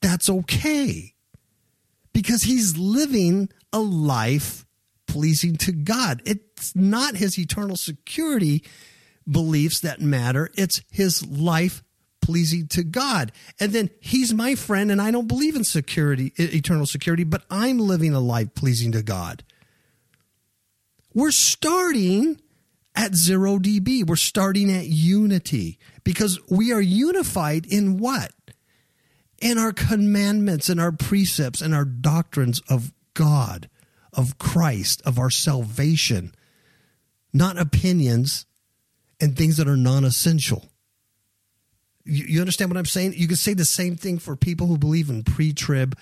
That's 0.02 0.30
okay 0.30 1.15
because 2.16 2.44
he's 2.44 2.78
living 2.78 3.50
a 3.74 3.80
life 3.80 4.66
pleasing 5.06 5.58
to 5.58 5.74
God. 5.74 6.22
It's 6.24 6.74
not 6.74 7.18
his 7.18 7.38
eternal 7.38 7.76
security 7.76 8.64
beliefs 9.30 9.82
that 9.82 10.00
matter, 10.00 10.50
it's 10.56 10.82
his 10.90 11.28
life 11.28 11.84
pleasing 12.22 12.68
to 12.70 12.84
God. 12.84 13.34
And 13.60 13.74
then 13.74 13.90
he's 14.00 14.34
my 14.34 14.56
friend 14.56 14.92
and 14.92 15.02
I 15.02 15.12
don't 15.12 15.28
believe 15.28 15.58
in 15.58 15.66
security, 15.66 16.32
eternal 16.38 16.86
security, 16.86 17.26
but 17.26 17.44
I'm 17.50 17.80
living 17.80 18.14
a 18.14 18.22
life 18.22 18.56
pleasing 18.56 18.94
to 18.94 19.04
God. 19.04 19.44
We're 21.14 21.32
starting 21.32 22.40
at 22.96 23.14
0 23.14 23.60
dB. 23.60 24.08
We're 24.08 24.16
starting 24.16 24.72
at 24.72 24.86
unity 24.86 25.80
because 26.06 26.40
we 26.50 26.72
are 26.72 26.82
unified 26.82 27.66
in 27.66 27.98
what? 27.98 28.32
In 29.46 29.60
our 29.60 29.74
commandments 29.74 30.70
and 30.70 30.82
our 30.82 30.92
precepts 30.92 31.62
and 31.62 31.76
our 31.76 31.86
doctrines 31.86 32.62
of 32.68 32.92
God, 33.14 33.70
of 34.12 34.40
Christ, 34.40 35.04
of 35.06 35.20
our 35.20 35.30
salvation, 35.30 36.34
not 37.32 37.60
opinions 37.60 38.48
and 39.22 39.38
things 39.38 39.58
that 39.58 39.68
are 39.68 39.78
non 39.78 40.04
essential. 40.04 40.66
You, 42.04 42.26
you 42.26 42.40
understand 42.40 42.72
what 42.72 42.78
I'm 42.78 42.86
saying? 42.86 43.14
You 43.18 43.28
can 43.28 43.38
say 43.38 43.54
the 43.54 43.66
same 43.66 43.96
thing 43.96 44.18
for 44.18 44.36
people 44.36 44.66
who 44.66 44.80
believe 44.80 45.12
in 45.12 45.24
pre 45.24 45.54
trib, 45.54 45.96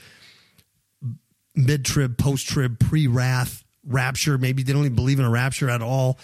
mid 1.53 1.83
trib, 1.83 2.17
post 2.17 2.47
trib, 2.47 2.79
pre 2.79 3.07
wrath, 3.07 3.65
rapture. 3.85 4.37
Maybe 4.37 4.63
they 4.63 4.71
don't 4.71 4.85
even 4.85 4.95
believe 4.95 5.19
in 5.19 5.25
a 5.25 5.29
rapture 5.29 5.69
at 5.69 5.81
all. 5.81 6.17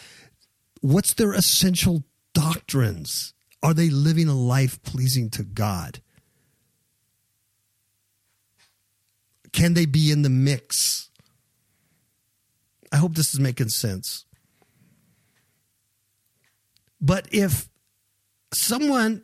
What's 0.79 1.15
their 1.15 1.33
essential 1.33 2.05
doctrines? 2.33 3.33
Are 3.61 3.73
they 3.73 3.89
living 3.89 4.29
a 4.29 4.35
life 4.35 4.81
pleasing 4.83 5.29
to 5.31 5.43
God? 5.43 5.99
Can 9.51 9.73
they 9.73 9.85
be 9.85 10.11
in 10.11 10.21
the 10.21 10.29
mix? 10.29 11.09
I 12.91 12.97
hope 12.97 13.15
this 13.15 13.33
is 13.33 13.39
making 13.39 13.69
sense. 13.69 14.25
But 17.01 17.27
if 17.31 17.69
someone 18.53 19.23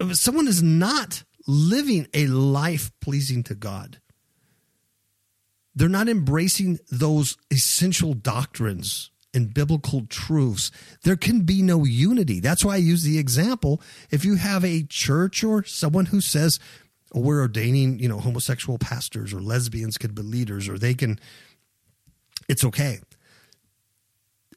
if 0.00 0.16
someone 0.16 0.48
is 0.48 0.62
not 0.62 1.24
living 1.46 2.06
a 2.14 2.26
life 2.26 2.90
pleasing 3.00 3.42
to 3.44 3.54
God, 3.54 4.00
they're 5.74 5.88
not 5.88 6.08
embracing 6.08 6.78
those 6.90 7.36
essential 7.50 8.14
doctrines 8.14 9.10
and 9.32 9.54
biblical 9.54 10.06
truths, 10.06 10.70
there 11.04 11.16
can 11.16 11.42
be 11.42 11.62
no 11.62 11.84
unity. 11.84 12.40
That's 12.40 12.64
why 12.64 12.74
I 12.74 12.78
use 12.78 13.02
the 13.02 13.18
example. 13.18 13.80
If 14.10 14.24
you 14.24 14.36
have 14.36 14.64
a 14.64 14.82
church 14.84 15.44
or 15.44 15.64
someone 15.64 16.06
who 16.06 16.20
says, 16.20 16.58
oh, 17.14 17.20
we're 17.20 17.40
ordaining, 17.40 17.98
you 17.98 18.08
know, 18.08 18.18
homosexual 18.20 18.78
pastors 18.78 19.32
or 19.32 19.40
lesbians 19.40 19.98
could 19.98 20.14
be 20.14 20.22
leaders 20.22 20.68
or 20.68 20.78
they 20.78 20.94
can, 20.94 21.18
it's 22.48 22.64
okay. 22.64 23.00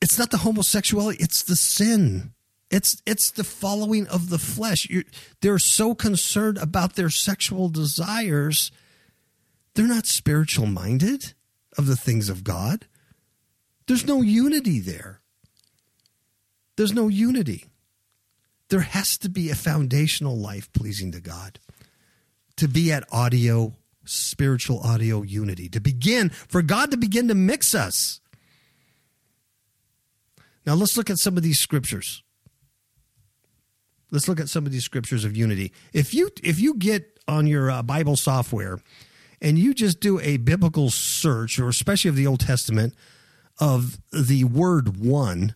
It's 0.01 0.17
not 0.19 0.31
the 0.31 0.37
homosexuality, 0.39 1.23
it's 1.23 1.43
the 1.43 1.55
sin. 1.55 2.33
It's 2.69 3.01
it's 3.05 3.29
the 3.29 3.43
following 3.43 4.07
of 4.07 4.29
the 4.29 4.39
flesh. 4.39 4.89
You're, 4.89 5.03
they're 5.41 5.59
so 5.59 5.93
concerned 5.93 6.57
about 6.57 6.95
their 6.95 7.11
sexual 7.11 7.69
desires, 7.69 8.71
they're 9.75 9.87
not 9.87 10.07
spiritual 10.07 10.65
minded 10.65 11.33
of 11.77 11.85
the 11.85 11.95
things 11.95 12.29
of 12.29 12.43
God. 12.43 12.87
There's 13.87 14.07
no 14.07 14.21
unity 14.21 14.79
there. 14.79 15.21
There's 16.77 16.93
no 16.93 17.09
unity. 17.09 17.65
there 18.69 18.81
has 18.81 19.19
to 19.19 19.29
be 19.29 19.51
a 19.51 19.55
foundational 19.55 20.35
life 20.35 20.71
pleasing 20.73 21.11
to 21.11 21.21
God. 21.21 21.59
To 22.57 22.67
be 22.67 22.91
at 22.91 23.03
audio, 23.11 23.73
spiritual 24.05 24.79
audio 24.79 25.21
unity, 25.21 25.69
to 25.69 25.79
begin, 25.79 26.29
for 26.29 26.61
God 26.61 26.91
to 26.91 26.97
begin 26.97 27.27
to 27.29 27.35
mix 27.35 27.73
us. 27.73 28.21
Now 30.65 30.75
let's 30.75 30.95
look 30.95 31.09
at 31.09 31.17
some 31.17 31.35
of 31.35 31.43
these 31.43 31.59
scriptures. 31.59 32.23
Let's 34.11 34.27
look 34.27 34.39
at 34.39 34.49
some 34.49 34.65
of 34.65 34.71
these 34.71 34.83
scriptures 34.83 35.25
of 35.25 35.35
unity. 35.35 35.73
If 35.91 36.13
you 36.13 36.29
if 36.43 36.59
you 36.59 36.75
get 36.75 37.19
on 37.27 37.47
your 37.47 37.71
uh, 37.71 37.81
Bible 37.81 38.15
software 38.15 38.79
and 39.41 39.57
you 39.57 39.73
just 39.73 39.99
do 39.99 40.19
a 40.19 40.37
biblical 40.37 40.91
search, 40.91 41.57
or 41.57 41.67
especially 41.67 42.09
of 42.09 42.15
the 42.15 42.27
Old 42.27 42.39
Testament, 42.39 42.93
of 43.59 43.97
the 44.11 44.43
word 44.43 44.97
one, 44.97 45.55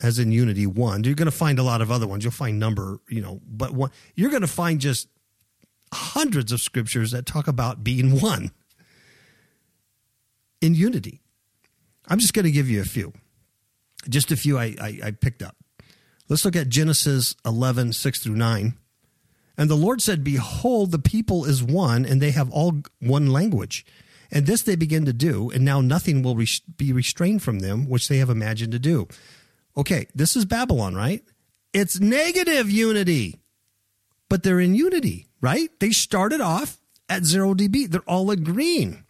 as 0.00 0.18
in 0.18 0.32
unity 0.32 0.66
one, 0.66 1.04
you're 1.04 1.14
going 1.14 1.26
to 1.26 1.32
find 1.32 1.58
a 1.58 1.62
lot 1.62 1.82
of 1.82 1.90
other 1.90 2.06
ones. 2.06 2.24
You'll 2.24 2.32
find 2.32 2.58
number, 2.58 3.00
you 3.08 3.20
know, 3.20 3.40
but 3.46 3.72
one, 3.72 3.90
you're 4.14 4.30
going 4.30 4.40
to 4.42 4.46
find 4.46 4.80
just 4.80 5.08
hundreds 5.92 6.52
of 6.52 6.60
scriptures 6.60 7.10
that 7.10 7.26
talk 7.26 7.48
about 7.48 7.84
being 7.84 8.20
one 8.20 8.52
in 10.60 10.74
unity. 10.74 11.20
I'm 12.08 12.18
just 12.18 12.34
going 12.34 12.44
to 12.44 12.50
give 12.50 12.68
you 12.68 12.80
a 12.80 12.84
few, 12.84 13.12
just 14.08 14.30
a 14.32 14.36
few 14.36 14.58
I, 14.58 14.74
I, 14.80 14.98
I 15.04 15.10
picked 15.12 15.42
up. 15.42 15.56
Let's 16.28 16.44
look 16.44 16.56
at 16.56 16.68
Genesis 16.68 17.34
11, 17.44 17.92
6 17.92 18.22
through 18.22 18.36
9. 18.36 18.74
And 19.58 19.68
the 19.68 19.74
Lord 19.74 20.00
said, 20.00 20.24
Behold, 20.24 20.90
the 20.90 20.98
people 20.98 21.44
is 21.44 21.62
one, 21.62 22.04
and 22.04 22.22
they 22.22 22.30
have 22.30 22.50
all 22.50 22.82
one 23.00 23.26
language. 23.26 23.84
And 24.30 24.46
this 24.46 24.62
they 24.62 24.76
begin 24.76 25.04
to 25.06 25.12
do, 25.12 25.50
and 25.50 25.64
now 25.64 25.80
nothing 25.80 26.22
will 26.22 26.40
be 26.76 26.92
restrained 26.92 27.42
from 27.42 27.58
them, 27.58 27.88
which 27.88 28.08
they 28.08 28.18
have 28.18 28.30
imagined 28.30 28.72
to 28.72 28.78
do. 28.78 29.08
Okay, 29.76 30.06
this 30.14 30.36
is 30.36 30.44
Babylon, 30.44 30.94
right? 30.94 31.24
It's 31.72 31.98
negative 31.98 32.70
unity, 32.70 33.39
but 34.30 34.42
they're 34.42 34.60
in 34.60 34.74
unity, 34.74 35.26
right? 35.42 35.68
They 35.80 35.90
started 35.90 36.40
off 36.40 36.78
at 37.10 37.24
zero 37.24 37.52
dB. 37.52 37.90
They're 37.90 38.00
all 38.02 38.30
agreeing. 38.30 39.04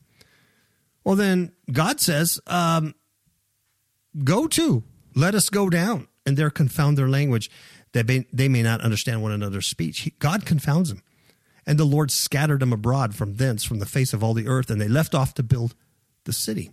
Well, 1.05 1.15
then 1.15 1.53
God 1.71 2.01
says, 2.01 2.41
um, 2.49 2.97
Go 4.25 4.49
to, 4.49 4.83
let 5.15 5.37
us 5.37 5.49
go 5.49 5.71
down, 5.71 6.09
and 6.27 6.37
there 6.37 6.51
confound 6.51 6.99
their 6.99 7.09
language 7.09 7.49
that 7.93 8.09
they, 8.09 8.27
they 8.33 8.49
may 8.49 8.63
not 8.63 8.81
understand 8.81 9.23
one 9.23 9.31
another's 9.31 9.67
speech. 9.67 10.01
He, 10.01 10.11
God 10.19 10.45
confounds 10.45 10.89
them. 10.89 11.03
And 11.65 11.79
the 11.79 11.85
Lord 11.85 12.11
scattered 12.11 12.59
them 12.59 12.73
abroad 12.73 13.15
from 13.15 13.35
thence, 13.35 13.63
from 13.63 13.79
the 13.79 13.87
face 13.87 14.13
of 14.13 14.25
all 14.25 14.35
the 14.35 14.49
earth, 14.49 14.71
and 14.71 14.81
they 14.81 14.89
left 14.89 15.15
off 15.15 15.35
to 15.35 15.45
build 15.45 15.77
the 16.25 16.33
city. 16.33 16.73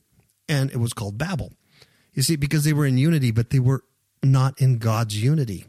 And 0.49 0.71
it 0.71 0.77
was 0.77 0.93
called 0.93 1.17
Babel. 1.17 1.53
You 2.13 2.23
see, 2.23 2.37
because 2.37 2.63
they 2.63 2.73
were 2.73 2.85
in 2.85 2.97
unity, 2.97 3.29
but 3.29 3.51
they 3.51 3.59
were 3.59 3.83
not 4.23 4.59
in 4.59 4.79
God's 4.79 5.21
unity. 5.21 5.65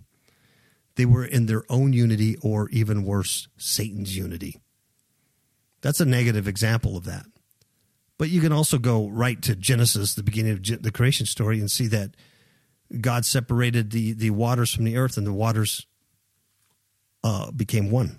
They 0.98 1.06
were 1.06 1.24
in 1.24 1.46
their 1.46 1.62
own 1.70 1.92
unity, 1.92 2.36
or 2.42 2.68
even 2.70 3.04
worse, 3.04 3.46
Satan's 3.56 4.16
unity. 4.16 4.58
That's 5.80 6.00
a 6.00 6.04
negative 6.04 6.48
example 6.48 6.96
of 6.96 7.04
that. 7.04 7.24
But 8.18 8.30
you 8.30 8.40
can 8.40 8.50
also 8.50 8.78
go 8.78 9.06
right 9.06 9.40
to 9.42 9.54
Genesis, 9.54 10.16
the 10.16 10.24
beginning 10.24 10.54
of 10.54 10.82
the 10.82 10.90
creation 10.90 11.24
story, 11.24 11.60
and 11.60 11.70
see 11.70 11.86
that 11.86 12.16
God 13.00 13.24
separated 13.24 13.92
the, 13.92 14.12
the 14.12 14.30
waters 14.30 14.74
from 14.74 14.86
the 14.86 14.96
earth, 14.96 15.16
and 15.16 15.24
the 15.24 15.32
waters 15.32 15.86
uh, 17.22 17.52
became 17.52 17.92
one. 17.92 18.18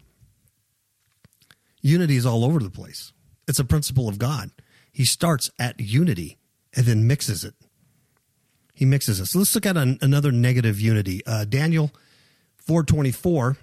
Unity 1.82 2.16
is 2.16 2.26
all 2.26 2.46
over 2.46 2.60
the 2.60 2.70
place. 2.70 3.12
It's 3.46 3.60
a 3.60 3.66
principle 3.66 4.08
of 4.08 4.18
God. 4.18 4.52
He 4.90 5.04
starts 5.04 5.52
at 5.60 5.82
unity 5.82 6.38
and 6.74 6.86
then 6.86 7.08
mixes 7.08 7.44
it. 7.44 7.56
He 8.74 8.86
mixes 8.86 9.20
it. 9.20 9.26
So 9.26 9.40
let's 9.40 9.54
look 9.54 9.66
at 9.66 9.76
an, 9.76 9.98
another 10.02 10.32
negative 10.32 10.80
unity. 10.80 11.22
Uh, 11.26 11.44
Daniel 11.44 11.92
424. 12.70 13.58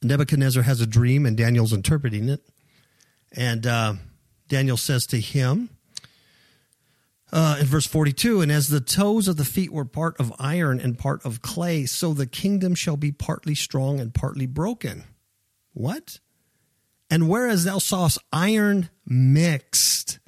Nebuchadnezzar 0.00 0.62
has 0.62 0.80
a 0.80 0.86
dream 0.86 1.26
and 1.26 1.36
Daniel's 1.36 1.74
interpreting 1.74 2.30
it. 2.30 2.40
And 3.36 3.66
uh, 3.66 3.94
Daniel 4.48 4.78
says 4.78 5.06
to 5.08 5.20
him, 5.20 5.68
uh, 7.30 7.58
in 7.60 7.66
verse 7.66 7.86
42 7.86 8.40
and 8.40 8.50
as 8.50 8.68
the 8.68 8.80
toes 8.80 9.28
of 9.28 9.36
the 9.36 9.44
feet 9.44 9.74
were 9.74 9.84
part 9.84 10.18
of 10.18 10.32
iron 10.38 10.80
and 10.80 10.98
part 10.98 11.22
of 11.22 11.42
clay 11.42 11.84
so 11.84 12.14
the 12.14 12.26
kingdom 12.26 12.74
shall 12.74 12.96
be 12.96 13.12
partly 13.12 13.54
strong 13.54 14.00
and 14.00 14.14
partly 14.14 14.46
broken 14.46 15.04
what 15.72 16.18
and 17.08 17.28
whereas 17.28 17.62
thou 17.62 17.78
sawest 17.78 18.18
iron 18.32 18.90
mixed 19.06 20.18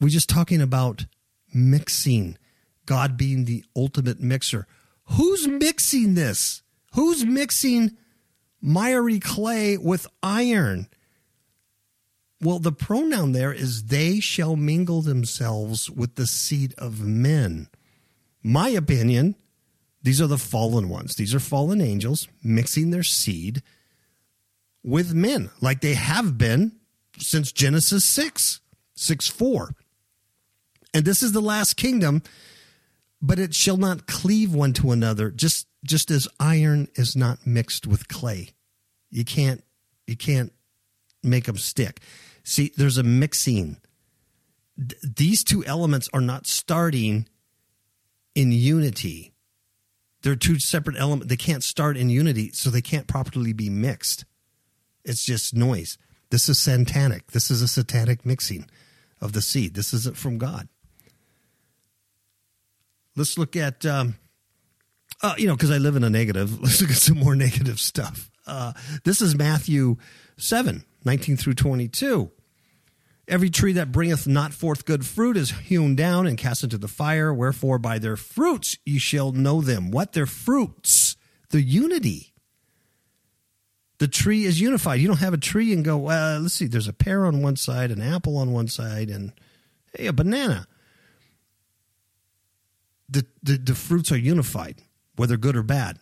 we're 0.00 0.08
just 0.08 0.30
talking 0.30 0.62
about 0.62 1.04
mixing 1.52 2.38
god 2.86 3.18
being 3.18 3.44
the 3.44 3.62
ultimate 3.76 4.20
mixer 4.20 4.66
who's 5.10 5.46
mixing 5.46 6.14
this 6.14 6.62
who's 6.94 7.24
mixing 7.24 7.96
miry 8.60 9.18
clay 9.18 9.76
with 9.76 10.06
iron 10.22 10.88
well, 12.40 12.58
the 12.58 12.72
pronoun 12.72 13.32
there 13.32 13.52
is 13.52 13.84
they 13.84 14.20
shall 14.20 14.56
mingle 14.56 15.00
themselves 15.00 15.88
with 15.88 16.16
the 16.16 16.26
seed 16.26 16.74
of 16.76 17.00
men. 17.00 17.68
My 18.42 18.68
opinion, 18.68 19.36
these 20.02 20.20
are 20.20 20.26
the 20.26 20.38
fallen 20.38 20.88
ones. 20.88 21.16
These 21.16 21.34
are 21.34 21.40
fallen 21.40 21.80
angels 21.80 22.28
mixing 22.42 22.90
their 22.90 23.02
seed 23.02 23.62
with 24.84 25.14
men, 25.14 25.50
like 25.60 25.80
they 25.80 25.94
have 25.94 26.36
been 26.38 26.72
since 27.18 27.50
Genesis 27.52 28.04
6, 28.04 28.60
6 28.94 29.28
4. 29.28 29.70
And 30.94 31.04
this 31.04 31.22
is 31.22 31.32
the 31.32 31.40
last 31.40 31.76
kingdom, 31.76 32.22
but 33.20 33.38
it 33.38 33.54
shall 33.54 33.76
not 33.76 34.06
cleave 34.06 34.54
one 34.54 34.72
to 34.74 34.92
another, 34.92 35.30
just 35.30 35.66
just 35.84 36.10
as 36.10 36.28
iron 36.38 36.88
is 36.94 37.16
not 37.16 37.46
mixed 37.46 37.86
with 37.86 38.08
clay. 38.08 38.50
You 39.10 39.24
can't 39.24 39.64
you 40.06 40.16
can't 40.16 40.52
make 41.22 41.44
them 41.44 41.58
stick. 41.58 42.00
See, 42.44 42.72
there's 42.76 42.98
a 42.98 43.02
mixing. 43.02 43.78
D- 44.78 44.96
these 45.02 45.42
two 45.42 45.64
elements 45.64 46.08
are 46.12 46.20
not 46.20 46.46
starting 46.46 47.26
in 48.34 48.52
unity. 48.52 49.32
They're 50.22 50.36
two 50.36 50.58
separate 50.58 50.96
elements. 50.98 51.28
They 51.28 51.36
can't 51.36 51.64
start 51.64 51.96
in 51.96 52.10
unity, 52.10 52.50
so 52.52 52.70
they 52.70 52.82
can't 52.82 53.06
properly 53.06 53.52
be 53.52 53.70
mixed. 53.70 54.24
It's 55.04 55.24
just 55.24 55.54
noise. 55.54 55.98
This 56.30 56.48
is 56.48 56.58
satanic. 56.58 57.28
This 57.28 57.50
is 57.50 57.62
a 57.62 57.68
satanic 57.68 58.26
mixing 58.26 58.68
of 59.20 59.32
the 59.32 59.40
seed. 59.40 59.74
This 59.74 59.94
isn't 59.94 60.16
from 60.16 60.38
God. 60.38 60.68
Let's 63.16 63.38
look 63.38 63.56
at, 63.56 63.84
um, 63.86 64.16
uh, 65.22 65.34
you 65.38 65.46
know, 65.46 65.56
because 65.56 65.70
I 65.70 65.78
live 65.78 65.96
in 65.96 66.04
a 66.04 66.10
negative, 66.10 66.60
let's 66.62 66.80
look 66.80 66.90
at 66.90 66.96
some 66.96 67.18
more 67.18 67.34
negative 67.34 67.80
stuff. 67.80 68.30
Uh, 68.46 68.72
this 69.04 69.20
is 69.20 69.34
Matthew 69.34 69.96
7, 70.36 70.84
19 71.04 71.36
through 71.36 71.54
22. 71.54 72.30
Every 73.28 73.50
tree 73.50 73.72
that 73.72 73.90
bringeth 73.90 74.28
not 74.28 74.52
forth 74.52 74.84
good 74.84 75.04
fruit 75.04 75.36
is 75.36 75.50
hewn 75.50 75.96
down 75.96 76.28
and 76.28 76.38
cast 76.38 76.62
into 76.62 76.78
the 76.78 76.86
fire. 76.86 77.34
Wherefore, 77.34 77.78
by 77.78 77.98
their 77.98 78.16
fruits 78.16 78.78
ye 78.84 78.98
shall 78.98 79.32
know 79.32 79.60
them. 79.60 79.90
What 79.90 80.12
their 80.12 80.26
fruits? 80.26 81.16
The 81.50 81.60
unity. 81.60 82.34
The 83.98 84.06
tree 84.06 84.44
is 84.44 84.60
unified. 84.60 85.00
You 85.00 85.08
don't 85.08 85.18
have 85.18 85.34
a 85.34 85.38
tree 85.38 85.72
and 85.72 85.84
go, 85.84 85.96
well, 85.96 86.40
let's 86.40 86.54
see, 86.54 86.66
there's 86.66 86.86
a 86.86 86.92
pear 86.92 87.24
on 87.24 87.42
one 87.42 87.56
side, 87.56 87.90
an 87.90 88.02
apple 88.02 88.36
on 88.36 88.52
one 88.52 88.68
side, 88.68 89.08
and 89.08 89.32
hey, 89.96 90.06
a 90.06 90.12
banana. 90.12 90.68
The, 93.08 93.26
the, 93.42 93.56
the 93.56 93.74
fruits 93.74 94.10
are 94.10 94.18
unified, 94.18 94.82
whether 95.16 95.36
good 95.36 95.56
or 95.56 95.62
bad. 95.62 95.98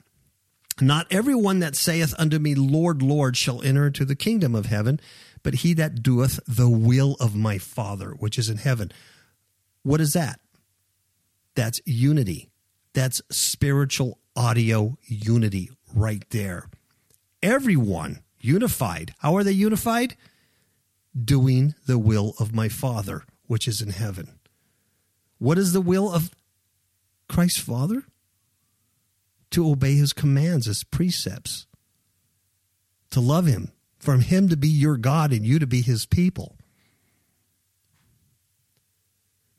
Not 0.81 1.07
everyone 1.11 1.61
that 1.61 1.77
saith 1.77 2.15
unto 2.19 2.39
me, 2.39 2.55
Lord, 2.55 3.01
Lord, 3.03 3.37
shall 3.37 3.63
enter 3.63 3.87
into 3.87 4.05
the 4.05 4.17
kingdom 4.17 4.55
of 4.55 4.67
heaven, 4.67 4.99
but 5.43 5.57
he 5.57 5.73
that 5.75 6.03
doeth 6.03 6.41
the 6.49 6.69
will 6.69 7.17
of 7.21 7.37
my 7.37 7.59
Father, 7.59 8.11
which 8.11 8.39
is 8.39 8.49
in 8.49 8.57
heaven. 8.57 8.91
What 9.83 10.01
is 10.01 10.15
that? 10.15 10.41
That's 11.55 11.81
unity. 11.85 12.51
That's 12.93 13.23
spiritual 13.31 14.19
audio 14.35 14.99
unity 15.05 15.71
right 15.95 16.25
there. 16.31 16.69
Everyone 17.43 18.21
unified. 18.41 19.15
How 19.19 19.37
are 19.37 19.45
they 19.45 19.53
unified? 19.53 20.17
Doing 21.17 21.75
the 21.87 21.99
will 21.99 22.35
of 22.41 22.55
my 22.55 22.69
Father, 22.69 23.25
which 23.47 23.69
is 23.69 23.81
in 23.81 23.91
heaven. 23.91 24.41
What 25.39 25.59
is 25.59 25.73
the 25.73 25.81
will 25.81 26.11
of 26.11 26.31
Christ's 27.29 27.61
Father? 27.61 28.05
To 29.51 29.71
obey 29.71 29.95
his 29.95 30.13
commands, 30.13 30.67
his 30.67 30.83
precepts, 30.83 31.67
to 33.11 33.21
love 33.21 33.47
him, 33.47 33.71
from 33.99 34.21
him 34.21 34.49
to 34.49 34.57
be 34.57 34.69
your 34.69 34.97
God 34.97 35.33
and 35.33 35.47
you 35.47 35.59
to 35.61 35.67
be 35.67 35.81
his 35.81 36.07
people. 36.07 36.57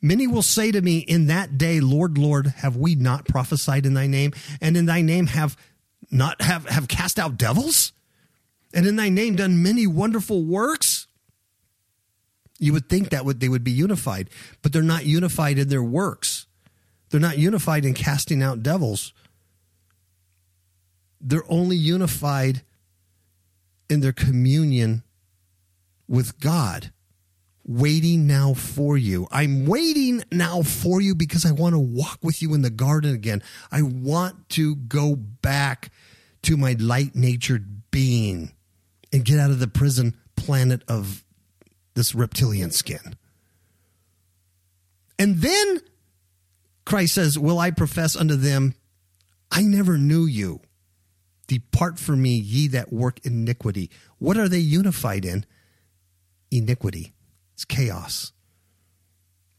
Many 0.01 0.27
will 0.27 0.41
say 0.41 0.71
to 0.71 0.81
me 0.81 0.99
in 0.99 1.27
that 1.27 1.57
day, 1.57 1.79
Lord, 1.79 2.17
Lord, 2.17 2.47
have 2.57 2.75
we 2.75 2.93
not 2.93 3.27
prophesied 3.27 3.85
in 3.85 3.93
thy 3.93 4.07
name? 4.07 4.33
And 4.59 4.75
in 4.75 4.85
thy 4.85 5.01
name 5.01 5.27
have 5.27 5.57
not 6.11 6.41
have, 6.41 6.67
have 6.67 6.87
cast 6.87 7.17
out 7.17 7.37
devils? 7.37 7.93
And 8.73 8.85
in 8.85 8.97
thy 8.97 9.07
name 9.09 9.35
done 9.35 9.63
many 9.63 9.87
wonderful 9.87 10.43
works? 10.43 11.07
You 12.59 12.73
would 12.73 12.89
think 12.89 13.09
that 13.09 13.23
would 13.23 13.39
they 13.39 13.49
would 13.49 13.63
be 13.63 13.71
unified, 13.71 14.29
but 14.61 14.73
they're 14.73 14.83
not 14.83 15.05
unified 15.05 15.57
in 15.57 15.69
their 15.69 15.81
works. 15.81 16.34
They're 17.15 17.21
not 17.21 17.37
unified 17.37 17.85
in 17.85 17.93
casting 17.93 18.43
out 18.43 18.61
devils. 18.61 19.13
They're 21.21 21.49
only 21.49 21.77
unified 21.77 22.61
in 23.89 24.01
their 24.01 24.11
communion 24.11 25.01
with 26.09 26.41
God. 26.41 26.91
Waiting 27.65 28.27
now 28.27 28.53
for 28.53 28.97
you. 28.97 29.29
I'm 29.31 29.65
waiting 29.65 30.25
now 30.29 30.61
for 30.61 30.99
you 30.99 31.15
because 31.15 31.45
I 31.45 31.53
want 31.53 31.73
to 31.73 31.79
walk 31.79 32.19
with 32.21 32.41
you 32.41 32.53
in 32.53 32.63
the 32.63 32.69
garden 32.69 33.15
again. 33.15 33.41
I 33.71 33.81
want 33.81 34.49
to 34.49 34.75
go 34.75 35.15
back 35.15 35.91
to 36.41 36.57
my 36.57 36.75
light 36.77 37.15
natured 37.15 37.89
being 37.91 38.51
and 39.13 39.23
get 39.23 39.39
out 39.39 39.51
of 39.51 39.59
the 39.59 39.69
prison 39.69 40.17
planet 40.35 40.83
of 40.89 41.23
this 41.93 42.13
reptilian 42.13 42.71
skin. 42.71 43.15
And 45.17 45.37
then 45.37 45.79
Christ 46.85 47.15
says, 47.15 47.39
Will 47.39 47.59
I 47.59 47.71
profess 47.71 48.15
unto 48.15 48.35
them, 48.35 48.75
I 49.51 49.63
never 49.63 49.97
knew 49.97 50.25
you. 50.25 50.61
Depart 51.47 51.99
from 51.99 52.21
me, 52.21 52.35
ye 52.35 52.67
that 52.69 52.91
work 52.91 53.19
iniquity. 53.23 53.91
What 54.17 54.37
are 54.37 54.49
they 54.49 54.59
unified 54.59 55.25
in? 55.25 55.45
Iniquity. 56.51 57.13
It's 57.53 57.65
chaos. 57.65 58.33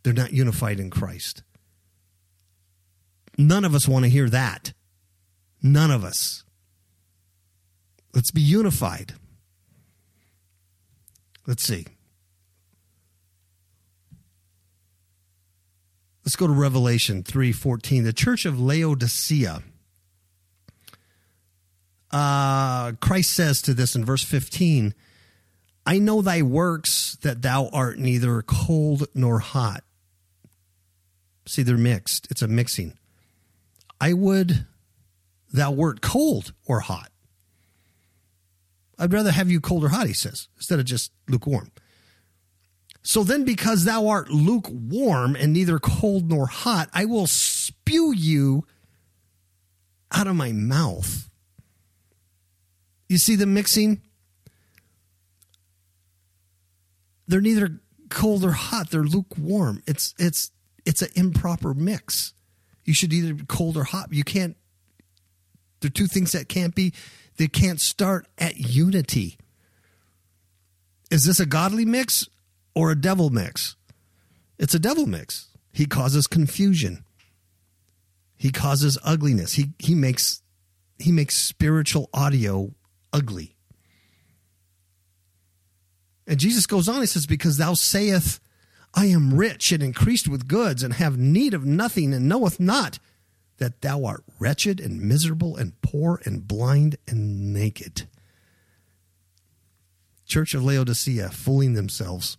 They're 0.02 0.12
not 0.12 0.32
unified 0.32 0.80
in 0.80 0.90
Christ. 0.90 1.42
None 3.38 3.64
of 3.64 3.74
us 3.74 3.86
want 3.86 4.04
to 4.04 4.10
hear 4.10 4.28
that. 4.30 4.72
None 5.62 5.90
of 5.90 6.04
us. 6.04 6.44
Let's 8.14 8.30
be 8.30 8.40
unified. 8.40 9.14
Let's 11.46 11.62
see. 11.62 11.86
Let's 16.26 16.34
go 16.34 16.48
to 16.48 16.52
Revelation 16.52 17.22
3:14. 17.22 18.02
The 18.02 18.12
church 18.12 18.46
of 18.46 18.58
Laodicea. 18.58 19.62
Uh, 22.10 22.92
Christ 23.00 23.32
says 23.32 23.62
to 23.62 23.72
this 23.72 23.94
in 23.94 24.04
verse 24.04 24.24
15, 24.24 24.92
I 25.84 25.98
know 26.00 26.22
thy 26.22 26.42
works 26.42 27.16
that 27.22 27.42
thou 27.42 27.68
art 27.68 28.00
neither 28.00 28.42
cold 28.42 29.06
nor 29.14 29.38
hot. 29.38 29.84
See, 31.46 31.62
they're 31.62 31.76
mixed. 31.76 32.26
It's 32.28 32.42
a 32.42 32.48
mixing. 32.48 32.98
I 34.00 34.12
would 34.12 34.66
thou 35.52 35.70
wert 35.70 36.00
cold 36.00 36.52
or 36.66 36.80
hot. 36.80 37.12
I'd 38.98 39.12
rather 39.12 39.30
have 39.30 39.48
you 39.48 39.60
cold 39.60 39.84
or 39.84 39.90
hot, 39.90 40.08
he 40.08 40.12
says, 40.12 40.48
instead 40.56 40.80
of 40.80 40.86
just 40.86 41.12
lukewarm. 41.28 41.70
So 43.06 43.22
then, 43.22 43.44
because 43.44 43.84
thou 43.84 44.08
art 44.08 44.30
lukewarm 44.30 45.36
and 45.36 45.52
neither 45.52 45.78
cold 45.78 46.28
nor 46.28 46.48
hot, 46.48 46.90
I 46.92 47.04
will 47.04 47.28
spew 47.28 48.12
you 48.12 48.66
out 50.10 50.26
of 50.26 50.34
my 50.34 50.50
mouth. 50.50 51.30
You 53.08 53.18
see 53.18 53.36
the 53.36 53.46
mixing? 53.46 54.02
They're 57.28 57.40
neither 57.40 57.78
cold 58.08 58.44
or 58.44 58.50
hot, 58.50 58.90
they're 58.90 59.04
lukewarm. 59.04 59.84
It's 59.86 60.12
it's 60.18 60.50
it's 60.84 61.00
an 61.00 61.10
improper 61.14 61.74
mix. 61.74 62.34
You 62.84 62.92
should 62.92 63.12
either 63.12 63.34
be 63.34 63.44
cold 63.46 63.76
or 63.76 63.84
hot. 63.84 64.12
You 64.12 64.24
can't 64.24 64.56
they're 65.78 65.90
two 65.90 66.08
things 66.08 66.32
that 66.32 66.48
can't 66.48 66.74
be 66.74 66.92
they 67.36 67.46
can't 67.46 67.80
start 67.80 68.26
at 68.36 68.56
unity. 68.56 69.38
Is 71.08 71.24
this 71.24 71.38
a 71.38 71.46
godly 71.46 71.84
mix 71.84 72.28
or 72.76 72.92
a 72.92 73.00
devil 73.00 73.30
mix? 73.30 73.74
It's 74.56 74.74
a 74.74 74.78
devil 74.78 75.06
mix. 75.06 75.48
He 75.72 75.86
causes 75.86 76.28
confusion. 76.28 77.04
He 78.36 78.52
causes 78.52 78.98
ugliness. 79.02 79.54
He 79.54 79.72
he 79.78 79.94
makes 79.94 80.42
he 80.98 81.10
makes 81.10 81.36
spiritual 81.36 82.08
audio 82.14 82.72
ugly. 83.12 83.56
And 86.26 86.40
Jesus 86.40 86.66
goes 86.66 86.88
on, 86.88 87.00
he 87.00 87.06
says, 87.06 87.26
Because 87.26 87.56
thou 87.56 87.74
sayest, 87.74 88.40
I 88.94 89.06
am 89.06 89.34
rich 89.34 89.72
and 89.72 89.82
increased 89.82 90.28
with 90.28 90.48
goods 90.48 90.82
and 90.82 90.94
have 90.94 91.18
need 91.18 91.54
of 91.54 91.64
nothing 91.64 92.12
and 92.12 92.28
knoweth 92.28 92.58
not 92.58 92.98
that 93.58 93.80
thou 93.80 94.04
art 94.04 94.24
wretched 94.38 94.80
and 94.80 95.00
miserable 95.00 95.56
and 95.56 95.80
poor 95.82 96.20
and 96.24 96.46
blind 96.46 96.96
and 97.06 97.52
naked. 97.52 98.08
Church 100.26 100.54
of 100.54 100.64
Laodicea 100.64 101.28
fooling 101.30 101.74
themselves 101.74 102.38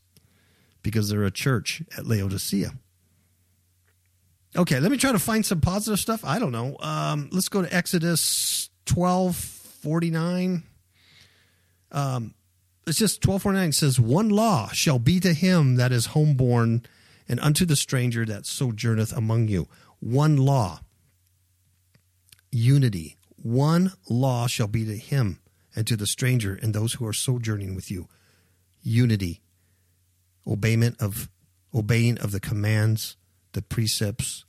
because 0.87 1.09
they're 1.09 1.25
a 1.25 1.31
church 1.31 1.83
at 1.97 2.05
Laodicea. 2.05 2.71
Okay, 4.55 4.79
let 4.79 4.89
me 4.89 4.97
try 4.97 5.11
to 5.11 5.19
find 5.19 5.45
some 5.45 5.59
positive 5.59 5.99
stuff. 5.99 6.23
I 6.23 6.39
don't 6.39 6.53
know. 6.53 6.77
Um, 6.79 7.27
let's 7.33 7.49
go 7.49 7.61
to 7.61 7.75
Exodus 7.75 8.69
12 8.85 9.35
49. 9.35 10.63
Um, 11.91 12.33
it's 12.85 12.97
just 12.97 13.25
1249 13.25 13.73
says, 13.73 13.99
One 13.99 14.29
law 14.29 14.69
shall 14.69 14.97
be 14.97 15.19
to 15.19 15.33
him 15.33 15.75
that 15.75 15.91
is 15.91 16.07
homeborn 16.07 16.85
and 17.27 17.41
unto 17.41 17.65
the 17.65 17.75
stranger 17.75 18.25
that 18.25 18.45
sojourneth 18.45 19.11
among 19.11 19.49
you. 19.49 19.67
One 19.99 20.37
law 20.37 20.79
unity. 22.49 23.17
One 23.35 23.91
law 24.09 24.47
shall 24.47 24.67
be 24.67 24.85
to 24.85 24.95
him 24.95 25.39
and 25.75 25.85
to 25.85 25.97
the 25.97 26.07
stranger 26.07 26.55
and 26.55 26.73
those 26.73 26.93
who 26.93 27.05
are 27.05 27.13
sojourning 27.13 27.75
with 27.75 27.91
you. 27.91 28.07
Unity. 28.81 29.41
Obeyment 30.47 31.01
of 31.01 31.29
obeying 31.73 32.17
of 32.19 32.31
the 32.31 32.39
commands, 32.39 33.17
the 33.53 33.61
precepts, 33.61 34.45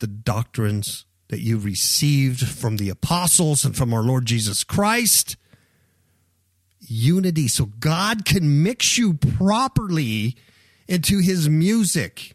the 0.00 0.06
doctrines 0.06 1.04
that 1.28 1.40
you 1.40 1.58
received 1.58 2.46
from 2.46 2.76
the 2.76 2.88
apostles 2.88 3.64
and 3.64 3.76
from 3.76 3.92
our 3.92 4.02
Lord 4.02 4.26
Jesus 4.26 4.64
Christ. 4.64 5.36
Unity. 6.80 7.48
So 7.48 7.66
God 7.66 8.24
can 8.24 8.62
mix 8.62 8.96
you 8.96 9.14
properly 9.14 10.36
into 10.86 11.18
his 11.18 11.48
music. 11.48 12.34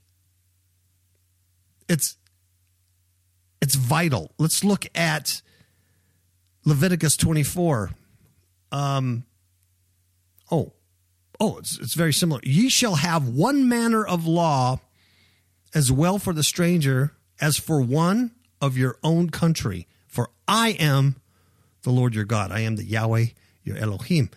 It's 1.89 2.17
it's 3.61 3.75
vital. 3.75 4.31
Let's 4.37 4.63
look 4.63 4.85
at 4.93 5.41
Leviticus 6.65 7.15
24. 7.17 7.91
Um, 8.71 9.23
oh, 10.51 10.73
oh, 11.39 11.57
it's, 11.57 11.77
it's 11.79 11.93
very 11.93 12.13
similar. 12.13 12.39
Ye 12.43 12.69
shall 12.69 12.95
have 12.95 13.27
one 13.27 13.67
manner 13.67 14.05
of 14.05 14.25
law 14.25 14.79
as 15.73 15.91
well 15.91 16.19
for 16.19 16.33
the 16.33 16.43
stranger 16.43 17.13
as 17.41 17.57
for 17.57 17.81
one 17.81 18.31
of 18.61 18.77
your 18.77 18.97
own 19.03 19.29
country. 19.29 19.87
For 20.07 20.29
I 20.47 20.69
am 20.79 21.17
the 21.83 21.89
Lord 21.89 22.15
your 22.15 22.25
God. 22.25 22.51
I 22.51 22.61
am 22.61 22.75
the 22.75 22.85
Yahweh 22.85 23.25
your 23.63 23.77
Elohim. 23.77 24.29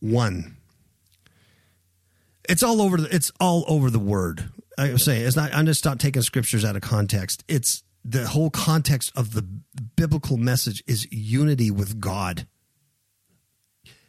One. 0.00 0.56
It's 2.48 2.62
all 2.62 2.80
over 2.80 2.96
the 2.96 3.14
it's 3.14 3.30
all 3.40 3.64
over 3.68 3.90
the 3.90 3.98
word. 3.98 4.50
I 4.78 4.92
was 4.92 5.04
saying 5.04 5.26
it's 5.26 5.36
not. 5.36 5.52
I'm 5.54 5.66
just 5.66 5.84
not 5.84 5.98
taking 6.00 6.22
scriptures 6.22 6.64
out 6.64 6.76
of 6.76 6.82
context. 6.82 7.44
It's 7.46 7.82
the 8.04 8.26
whole 8.26 8.48
context 8.48 9.12
of 9.16 9.34
the 9.34 9.42
biblical 9.42 10.36
message 10.36 10.82
is 10.86 11.06
unity 11.10 11.70
with 11.70 12.00
God. 12.00 12.46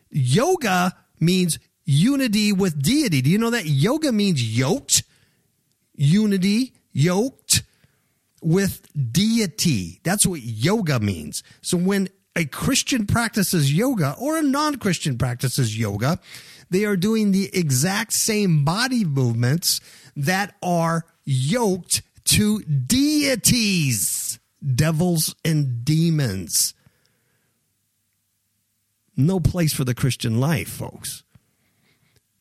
Yoga 0.10 0.96
means 1.20 1.60
unity 1.86 2.52
with 2.52 2.82
deity. 2.82 3.22
Do 3.22 3.30
you 3.30 3.38
know 3.38 3.50
that 3.50 3.66
yoga 3.66 4.12
means 4.12 4.58
yoked? 4.58 5.04
Unity, 5.96 6.74
yoked 6.92 7.64
with 8.42 8.88
deity. 9.12 10.00
That's 10.04 10.26
what 10.26 10.42
yoga 10.42 11.00
means. 11.00 11.44
So 11.62 11.78
when 11.78 12.10
a 12.36 12.46
Christian 12.46 13.06
practices 13.06 13.74
yoga 13.74 14.16
or 14.20 14.38
a 14.38 14.42
non 14.42 14.78
Christian 14.78 15.18
practices 15.18 15.78
yoga, 15.78 16.20
they 16.70 16.86
are 16.86 16.96
doing 16.96 17.32
the 17.32 17.50
exact 17.54 18.14
same 18.14 18.64
body 18.64 19.04
movements 19.04 19.82
that 20.16 20.56
are 20.62 21.06
yoked 21.26 22.02
to 22.26 22.62
deities, 22.62 24.40
devils 24.76 25.36
and 25.44 25.84
demons. 25.84 26.74
No 29.20 29.42
place 29.42 29.74
for 29.74 29.84
the 29.84 29.94
Christian 29.94 30.40
life, 30.40 30.70
folks. 30.70 31.26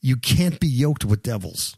You 0.00 0.14
can't 0.14 0.60
be 0.60 0.68
yoked 0.68 1.04
with 1.04 1.24
devils. 1.24 1.76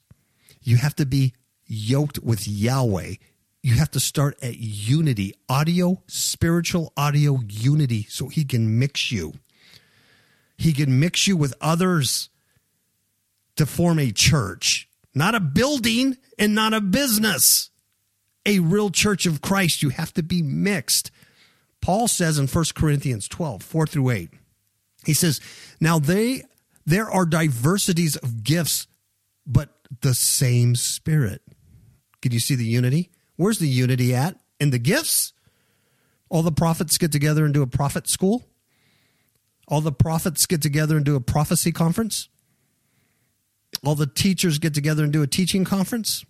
You 0.63 0.77
have 0.77 0.95
to 0.97 1.07
be 1.07 1.33
yoked 1.65 2.19
with 2.19 2.47
Yahweh. 2.47 3.15
You 3.63 3.75
have 3.77 3.91
to 3.93 4.01
start 4.01 4.37
at 4.43 4.59
unity, 4.59 5.33
audio, 5.49 6.03
spiritual 6.07 6.93
audio 6.99 7.41
unity, 7.49 8.09
so 8.11 8.29
he 8.29 8.45
can 8.45 8.79
mix 8.79 9.11
you. 9.11 9.33
He 10.59 10.75
can 10.75 11.01
mix 11.01 11.27
you 11.27 11.35
with 11.35 11.55
others 11.63 12.29
to 13.57 13.65
form 13.65 13.99
a 13.99 14.13
church, 14.13 14.87
not 15.15 15.35
a 15.35 15.41
building 15.41 16.19
and 16.39 16.55
not 16.55 16.75
a 16.75 16.81
business. 16.83 17.71
A 18.45 18.59
real 18.59 18.91
church 18.91 19.25
of 19.25 19.41
Christ, 19.41 19.83
you 19.83 19.89
have 19.89 20.13
to 20.13 20.23
be 20.23 20.43
mixed. 20.43 21.11
Paul 21.81 22.07
says 22.07 22.39
in 22.39 22.49
1 22.49 22.65
Corinthians 22.75 23.29
12, 23.29 23.63
4 23.63 23.87
through 23.87 24.11
8, 24.11 24.31
he 25.05 25.15
says, 25.15 25.41
Now 25.81 25.99
they 25.99 26.45
there 26.87 27.11
are 27.11 27.27
diversities 27.27 28.17
of 28.17 28.43
gifts, 28.43 28.87
but 29.47 29.71
the 30.01 30.15
same 30.15 30.75
spirit. 30.75 31.43
Can 32.23 32.33
you 32.33 32.41
see 32.41 32.55
the 32.55 32.65
unity? 32.65 33.11
Where's 33.37 33.59
the 33.59 33.69
unity 33.69 34.15
at? 34.15 34.39
In 34.59 34.71
the 34.71 34.79
gifts? 34.79 35.33
All 36.29 36.43
the 36.43 36.53
prophets 36.53 36.99
get 36.99 37.13
together 37.13 37.45
and 37.45 37.55
do 37.55 37.63
a 37.63 37.67
prophet 37.67 38.09
school? 38.09 38.45
All 39.67 39.81
the 39.81 39.93
prophets 39.93 40.47
get 40.47 40.63
together 40.63 40.97
and 40.97 41.05
do 41.05 41.17
a 41.17 41.21
prophecy 41.21 41.73
conference? 41.73 42.29
All 43.85 43.95
the 43.95 44.07
teachers 44.07 44.59
get 44.59 44.75
together 44.75 45.05
and 45.05 45.13
do 45.13 45.23
a 45.23 45.27
teaching 45.27 45.65
conference? 45.65 46.25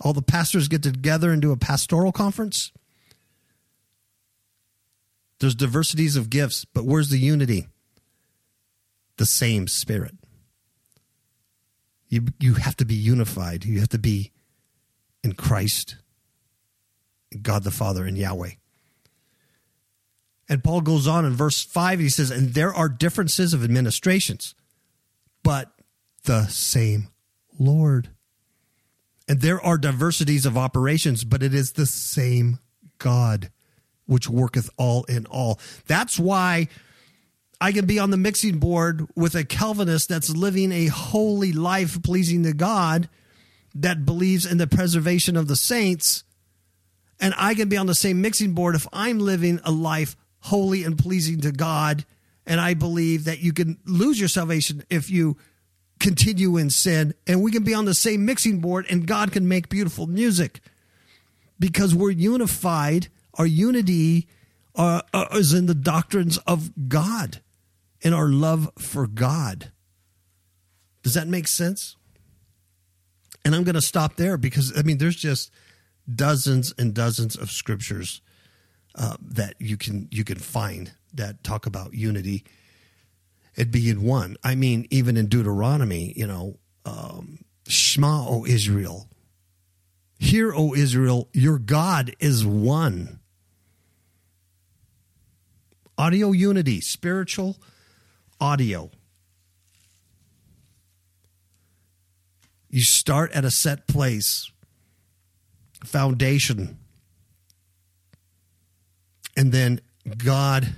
All 0.00 0.12
the 0.12 0.22
pastors 0.22 0.68
get 0.68 0.82
together 0.82 1.30
and 1.30 1.40
do 1.40 1.52
a 1.52 1.56
pastoral 1.56 2.12
conference? 2.12 2.72
There's 5.40 5.54
diversities 5.54 6.16
of 6.16 6.30
gifts, 6.30 6.64
but 6.64 6.84
where's 6.84 7.10
the 7.10 7.18
unity? 7.18 7.68
The 9.16 9.26
same 9.26 9.66
spirit. 9.66 10.14
You, 12.08 12.26
you 12.38 12.54
have 12.54 12.76
to 12.76 12.84
be 12.84 12.94
unified. 12.94 13.64
You 13.64 13.80
have 13.80 13.88
to 13.90 13.98
be 13.98 14.32
in 15.24 15.32
Christ, 15.32 15.96
God 17.42 17.64
the 17.64 17.70
Father, 17.70 18.04
and 18.04 18.16
Yahweh. 18.16 18.52
And 20.48 20.62
Paul 20.62 20.80
goes 20.80 21.08
on 21.08 21.24
in 21.24 21.32
verse 21.32 21.62
5, 21.64 21.98
he 21.98 22.08
says, 22.08 22.30
And 22.30 22.54
there 22.54 22.72
are 22.72 22.88
differences 22.88 23.52
of 23.52 23.64
administrations, 23.64 24.54
but 25.42 25.72
the 26.24 26.46
same 26.46 27.08
Lord. 27.58 28.10
And 29.28 29.40
there 29.40 29.60
are 29.60 29.76
diversities 29.76 30.46
of 30.46 30.56
operations, 30.56 31.24
but 31.24 31.42
it 31.42 31.52
is 31.52 31.72
the 31.72 31.86
same 31.86 32.60
God 32.98 33.50
which 34.06 34.28
worketh 34.28 34.70
all 34.76 35.02
in 35.04 35.26
all. 35.26 35.58
That's 35.86 36.18
why 36.18 36.68
I 37.60 37.72
can 37.72 37.86
be 37.86 37.98
on 37.98 38.10
the 38.10 38.16
mixing 38.16 38.58
board 38.58 39.06
with 39.14 39.34
a 39.34 39.44
Calvinist 39.44 40.08
that's 40.08 40.34
living 40.34 40.72
a 40.72 40.86
holy 40.86 41.52
life 41.52 42.02
pleasing 42.02 42.42
to 42.42 42.52
God, 42.52 43.08
that 43.74 44.04
believes 44.04 44.46
in 44.46 44.58
the 44.58 44.66
preservation 44.66 45.36
of 45.36 45.48
the 45.48 45.56
saints. 45.56 46.24
And 47.18 47.34
I 47.36 47.54
can 47.54 47.68
be 47.68 47.76
on 47.76 47.86
the 47.86 47.94
same 47.94 48.20
mixing 48.20 48.52
board 48.52 48.74
if 48.74 48.86
I'm 48.92 49.18
living 49.18 49.60
a 49.64 49.70
life 49.70 50.16
holy 50.40 50.84
and 50.84 50.98
pleasing 50.98 51.40
to 51.42 51.52
God. 51.52 52.04
And 52.46 52.60
I 52.60 52.74
believe 52.74 53.24
that 53.24 53.40
you 53.40 53.52
can 53.52 53.78
lose 53.86 54.20
your 54.20 54.28
salvation 54.28 54.84
if 54.90 55.10
you 55.10 55.36
continue 55.98 56.58
in 56.58 56.68
sin. 56.68 57.14
And 57.26 57.42
we 57.42 57.50
can 57.50 57.64
be 57.64 57.74
on 57.74 57.86
the 57.86 57.94
same 57.94 58.24
mixing 58.24 58.60
board 58.60 58.86
and 58.90 59.06
God 59.06 59.32
can 59.32 59.48
make 59.48 59.68
beautiful 59.68 60.06
music 60.06 60.60
because 61.58 61.94
we're 61.94 62.10
unified. 62.10 63.08
Our 63.34 63.46
unity 63.46 64.28
uh, 64.74 65.00
uh, 65.12 65.26
is 65.32 65.54
in 65.54 65.66
the 65.66 65.74
doctrines 65.74 66.36
of 66.38 66.88
God 66.88 67.40
and 68.02 68.14
our 68.14 68.28
love 68.28 68.70
for 68.78 69.06
God. 69.06 69.72
Does 71.02 71.14
that 71.14 71.28
make 71.28 71.48
sense? 71.48 71.96
And 73.44 73.54
I'm 73.54 73.64
going 73.64 73.74
to 73.74 73.80
stop 73.80 74.16
there 74.16 74.36
because, 74.36 74.76
I 74.76 74.82
mean, 74.82 74.98
there's 74.98 75.16
just 75.16 75.52
dozens 76.12 76.74
and 76.78 76.94
dozens 76.94 77.36
of 77.36 77.50
scriptures 77.50 78.20
uh, 78.94 79.16
that 79.20 79.54
you 79.58 79.76
can 79.76 80.08
you 80.10 80.24
can 80.24 80.38
find 80.38 80.92
that 81.14 81.44
talk 81.44 81.66
about 81.66 81.94
unity 81.94 82.44
it 83.56 83.70
being 83.70 84.02
one. 84.02 84.36
I 84.44 84.54
mean, 84.54 84.86
even 84.90 85.16
in 85.16 85.26
Deuteronomy, 85.26 86.12
you 86.14 86.26
know, 86.26 86.58
um, 86.84 87.38
Shema, 87.66 88.28
O 88.28 88.44
Israel, 88.44 89.08
hear, 90.18 90.54
O 90.54 90.74
Israel, 90.74 91.28
your 91.32 91.58
God 91.58 92.14
is 92.20 92.46
one. 92.46 93.20
Audio 95.98 96.32
unity, 96.32 96.82
spiritual 96.82 97.56
audio. 98.40 98.90
You 102.68 102.82
start 102.82 103.32
at 103.32 103.44
a 103.44 103.50
set 103.50 103.86
place, 103.86 104.50
foundation, 105.84 106.78
and 109.36 109.52
then 109.52 109.80
God 110.18 110.74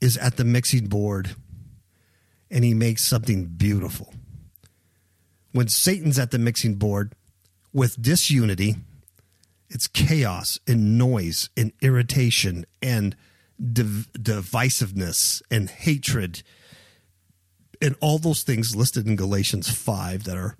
is 0.00 0.16
at 0.16 0.36
the 0.36 0.44
mixing 0.44 0.86
board 0.86 1.34
and 2.50 2.64
he 2.64 2.74
makes 2.74 3.04
something 3.04 3.44
beautiful. 3.44 4.14
When 5.52 5.68
Satan's 5.68 6.18
at 6.18 6.30
the 6.30 6.38
mixing 6.38 6.76
board 6.76 7.14
with 7.72 8.00
disunity, 8.00 8.76
it's 9.68 9.86
chaos 9.86 10.58
and 10.66 10.96
noise 10.96 11.50
and 11.56 11.72
irritation 11.82 12.64
and 12.80 13.16
div- 13.60 14.08
divisiveness 14.12 15.42
and 15.50 15.68
hatred 15.70 16.42
and 17.80 17.94
all 18.00 18.18
those 18.18 18.42
things 18.42 18.74
listed 18.74 19.06
in 19.06 19.16
Galatians 19.16 19.70
5 19.70 20.24
that 20.24 20.36
are 20.36 20.56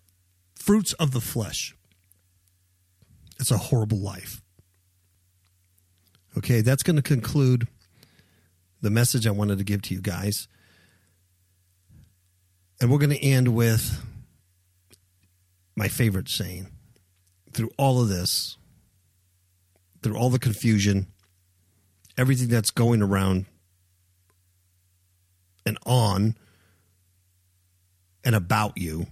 fruits 0.55 0.93
of 0.95 1.13
the 1.13 1.21
flesh. 1.21 1.75
It's 3.41 3.51
a 3.51 3.59
horrible 3.59 3.99
life. 3.99 4.43
Okay, 6.37 6.61
that's 6.61 6.83
going 6.83 6.97
to 6.97 7.03
conclude 7.03 7.67
the 8.81 8.91
message 8.91 9.27
I 9.27 9.33
wanted 9.33 9.59
to 9.59 9.65
give 9.65 9.83
to 9.83 9.95
you 9.95 10.01
guys. 10.01 10.47
And 12.81 12.91
we're 12.91 12.99
going 12.99 13.11
to 13.11 13.25
end 13.25 13.55
with 13.55 14.05
my 15.75 15.89
favorite 15.89 16.29
saying. 16.29 16.69
Through 17.53 17.71
all 17.77 18.01
of 18.01 18.09
this, 18.09 18.57
through 20.03 20.17
all 20.17 20.31
the 20.31 20.39
confusion, 20.39 21.09
everything 22.19 22.49
that's 22.49 22.73
going 22.73 23.01
around 23.01 23.47
and 25.65 25.79
on 25.87 26.35
and 28.25 28.35
about 28.35 28.77
you, 28.77 29.07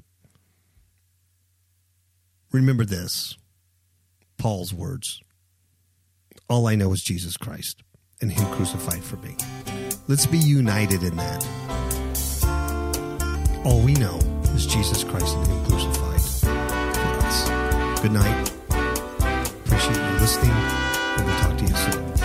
remember 2.52 2.84
this 2.84 3.36
Paul's 4.36 4.74
words. 4.74 5.20
All 6.50 6.66
I 6.66 6.74
know 6.74 6.92
is 6.92 7.02
Jesus 7.02 7.36
Christ 7.36 7.82
and 8.20 8.30
Him 8.30 8.46
crucified 8.52 9.02
for 9.02 9.16
me. 9.16 9.36
Let's 10.09 10.26
be 10.26 10.38
united 10.38 11.02
in 11.02 11.16
that. 11.16 11.46
All 13.64 13.80
we 13.80 13.94
know 13.94 14.18
is 14.54 14.66
Jesus 14.66 15.04
Christ 15.04 15.36
and 15.36 15.46
Him 15.46 15.64
crucified 15.64 16.20
for 16.94 17.26
us. 17.26 18.00
Good 18.00 18.12
night. 18.12 18.50
Appreciate 19.64 19.96
you 19.96 20.18
listening, 20.20 20.50
and 20.50 21.26
we'll 21.26 21.38
talk 21.38 21.59
to 21.59 21.64
you 21.64 21.74
soon. 21.74 22.15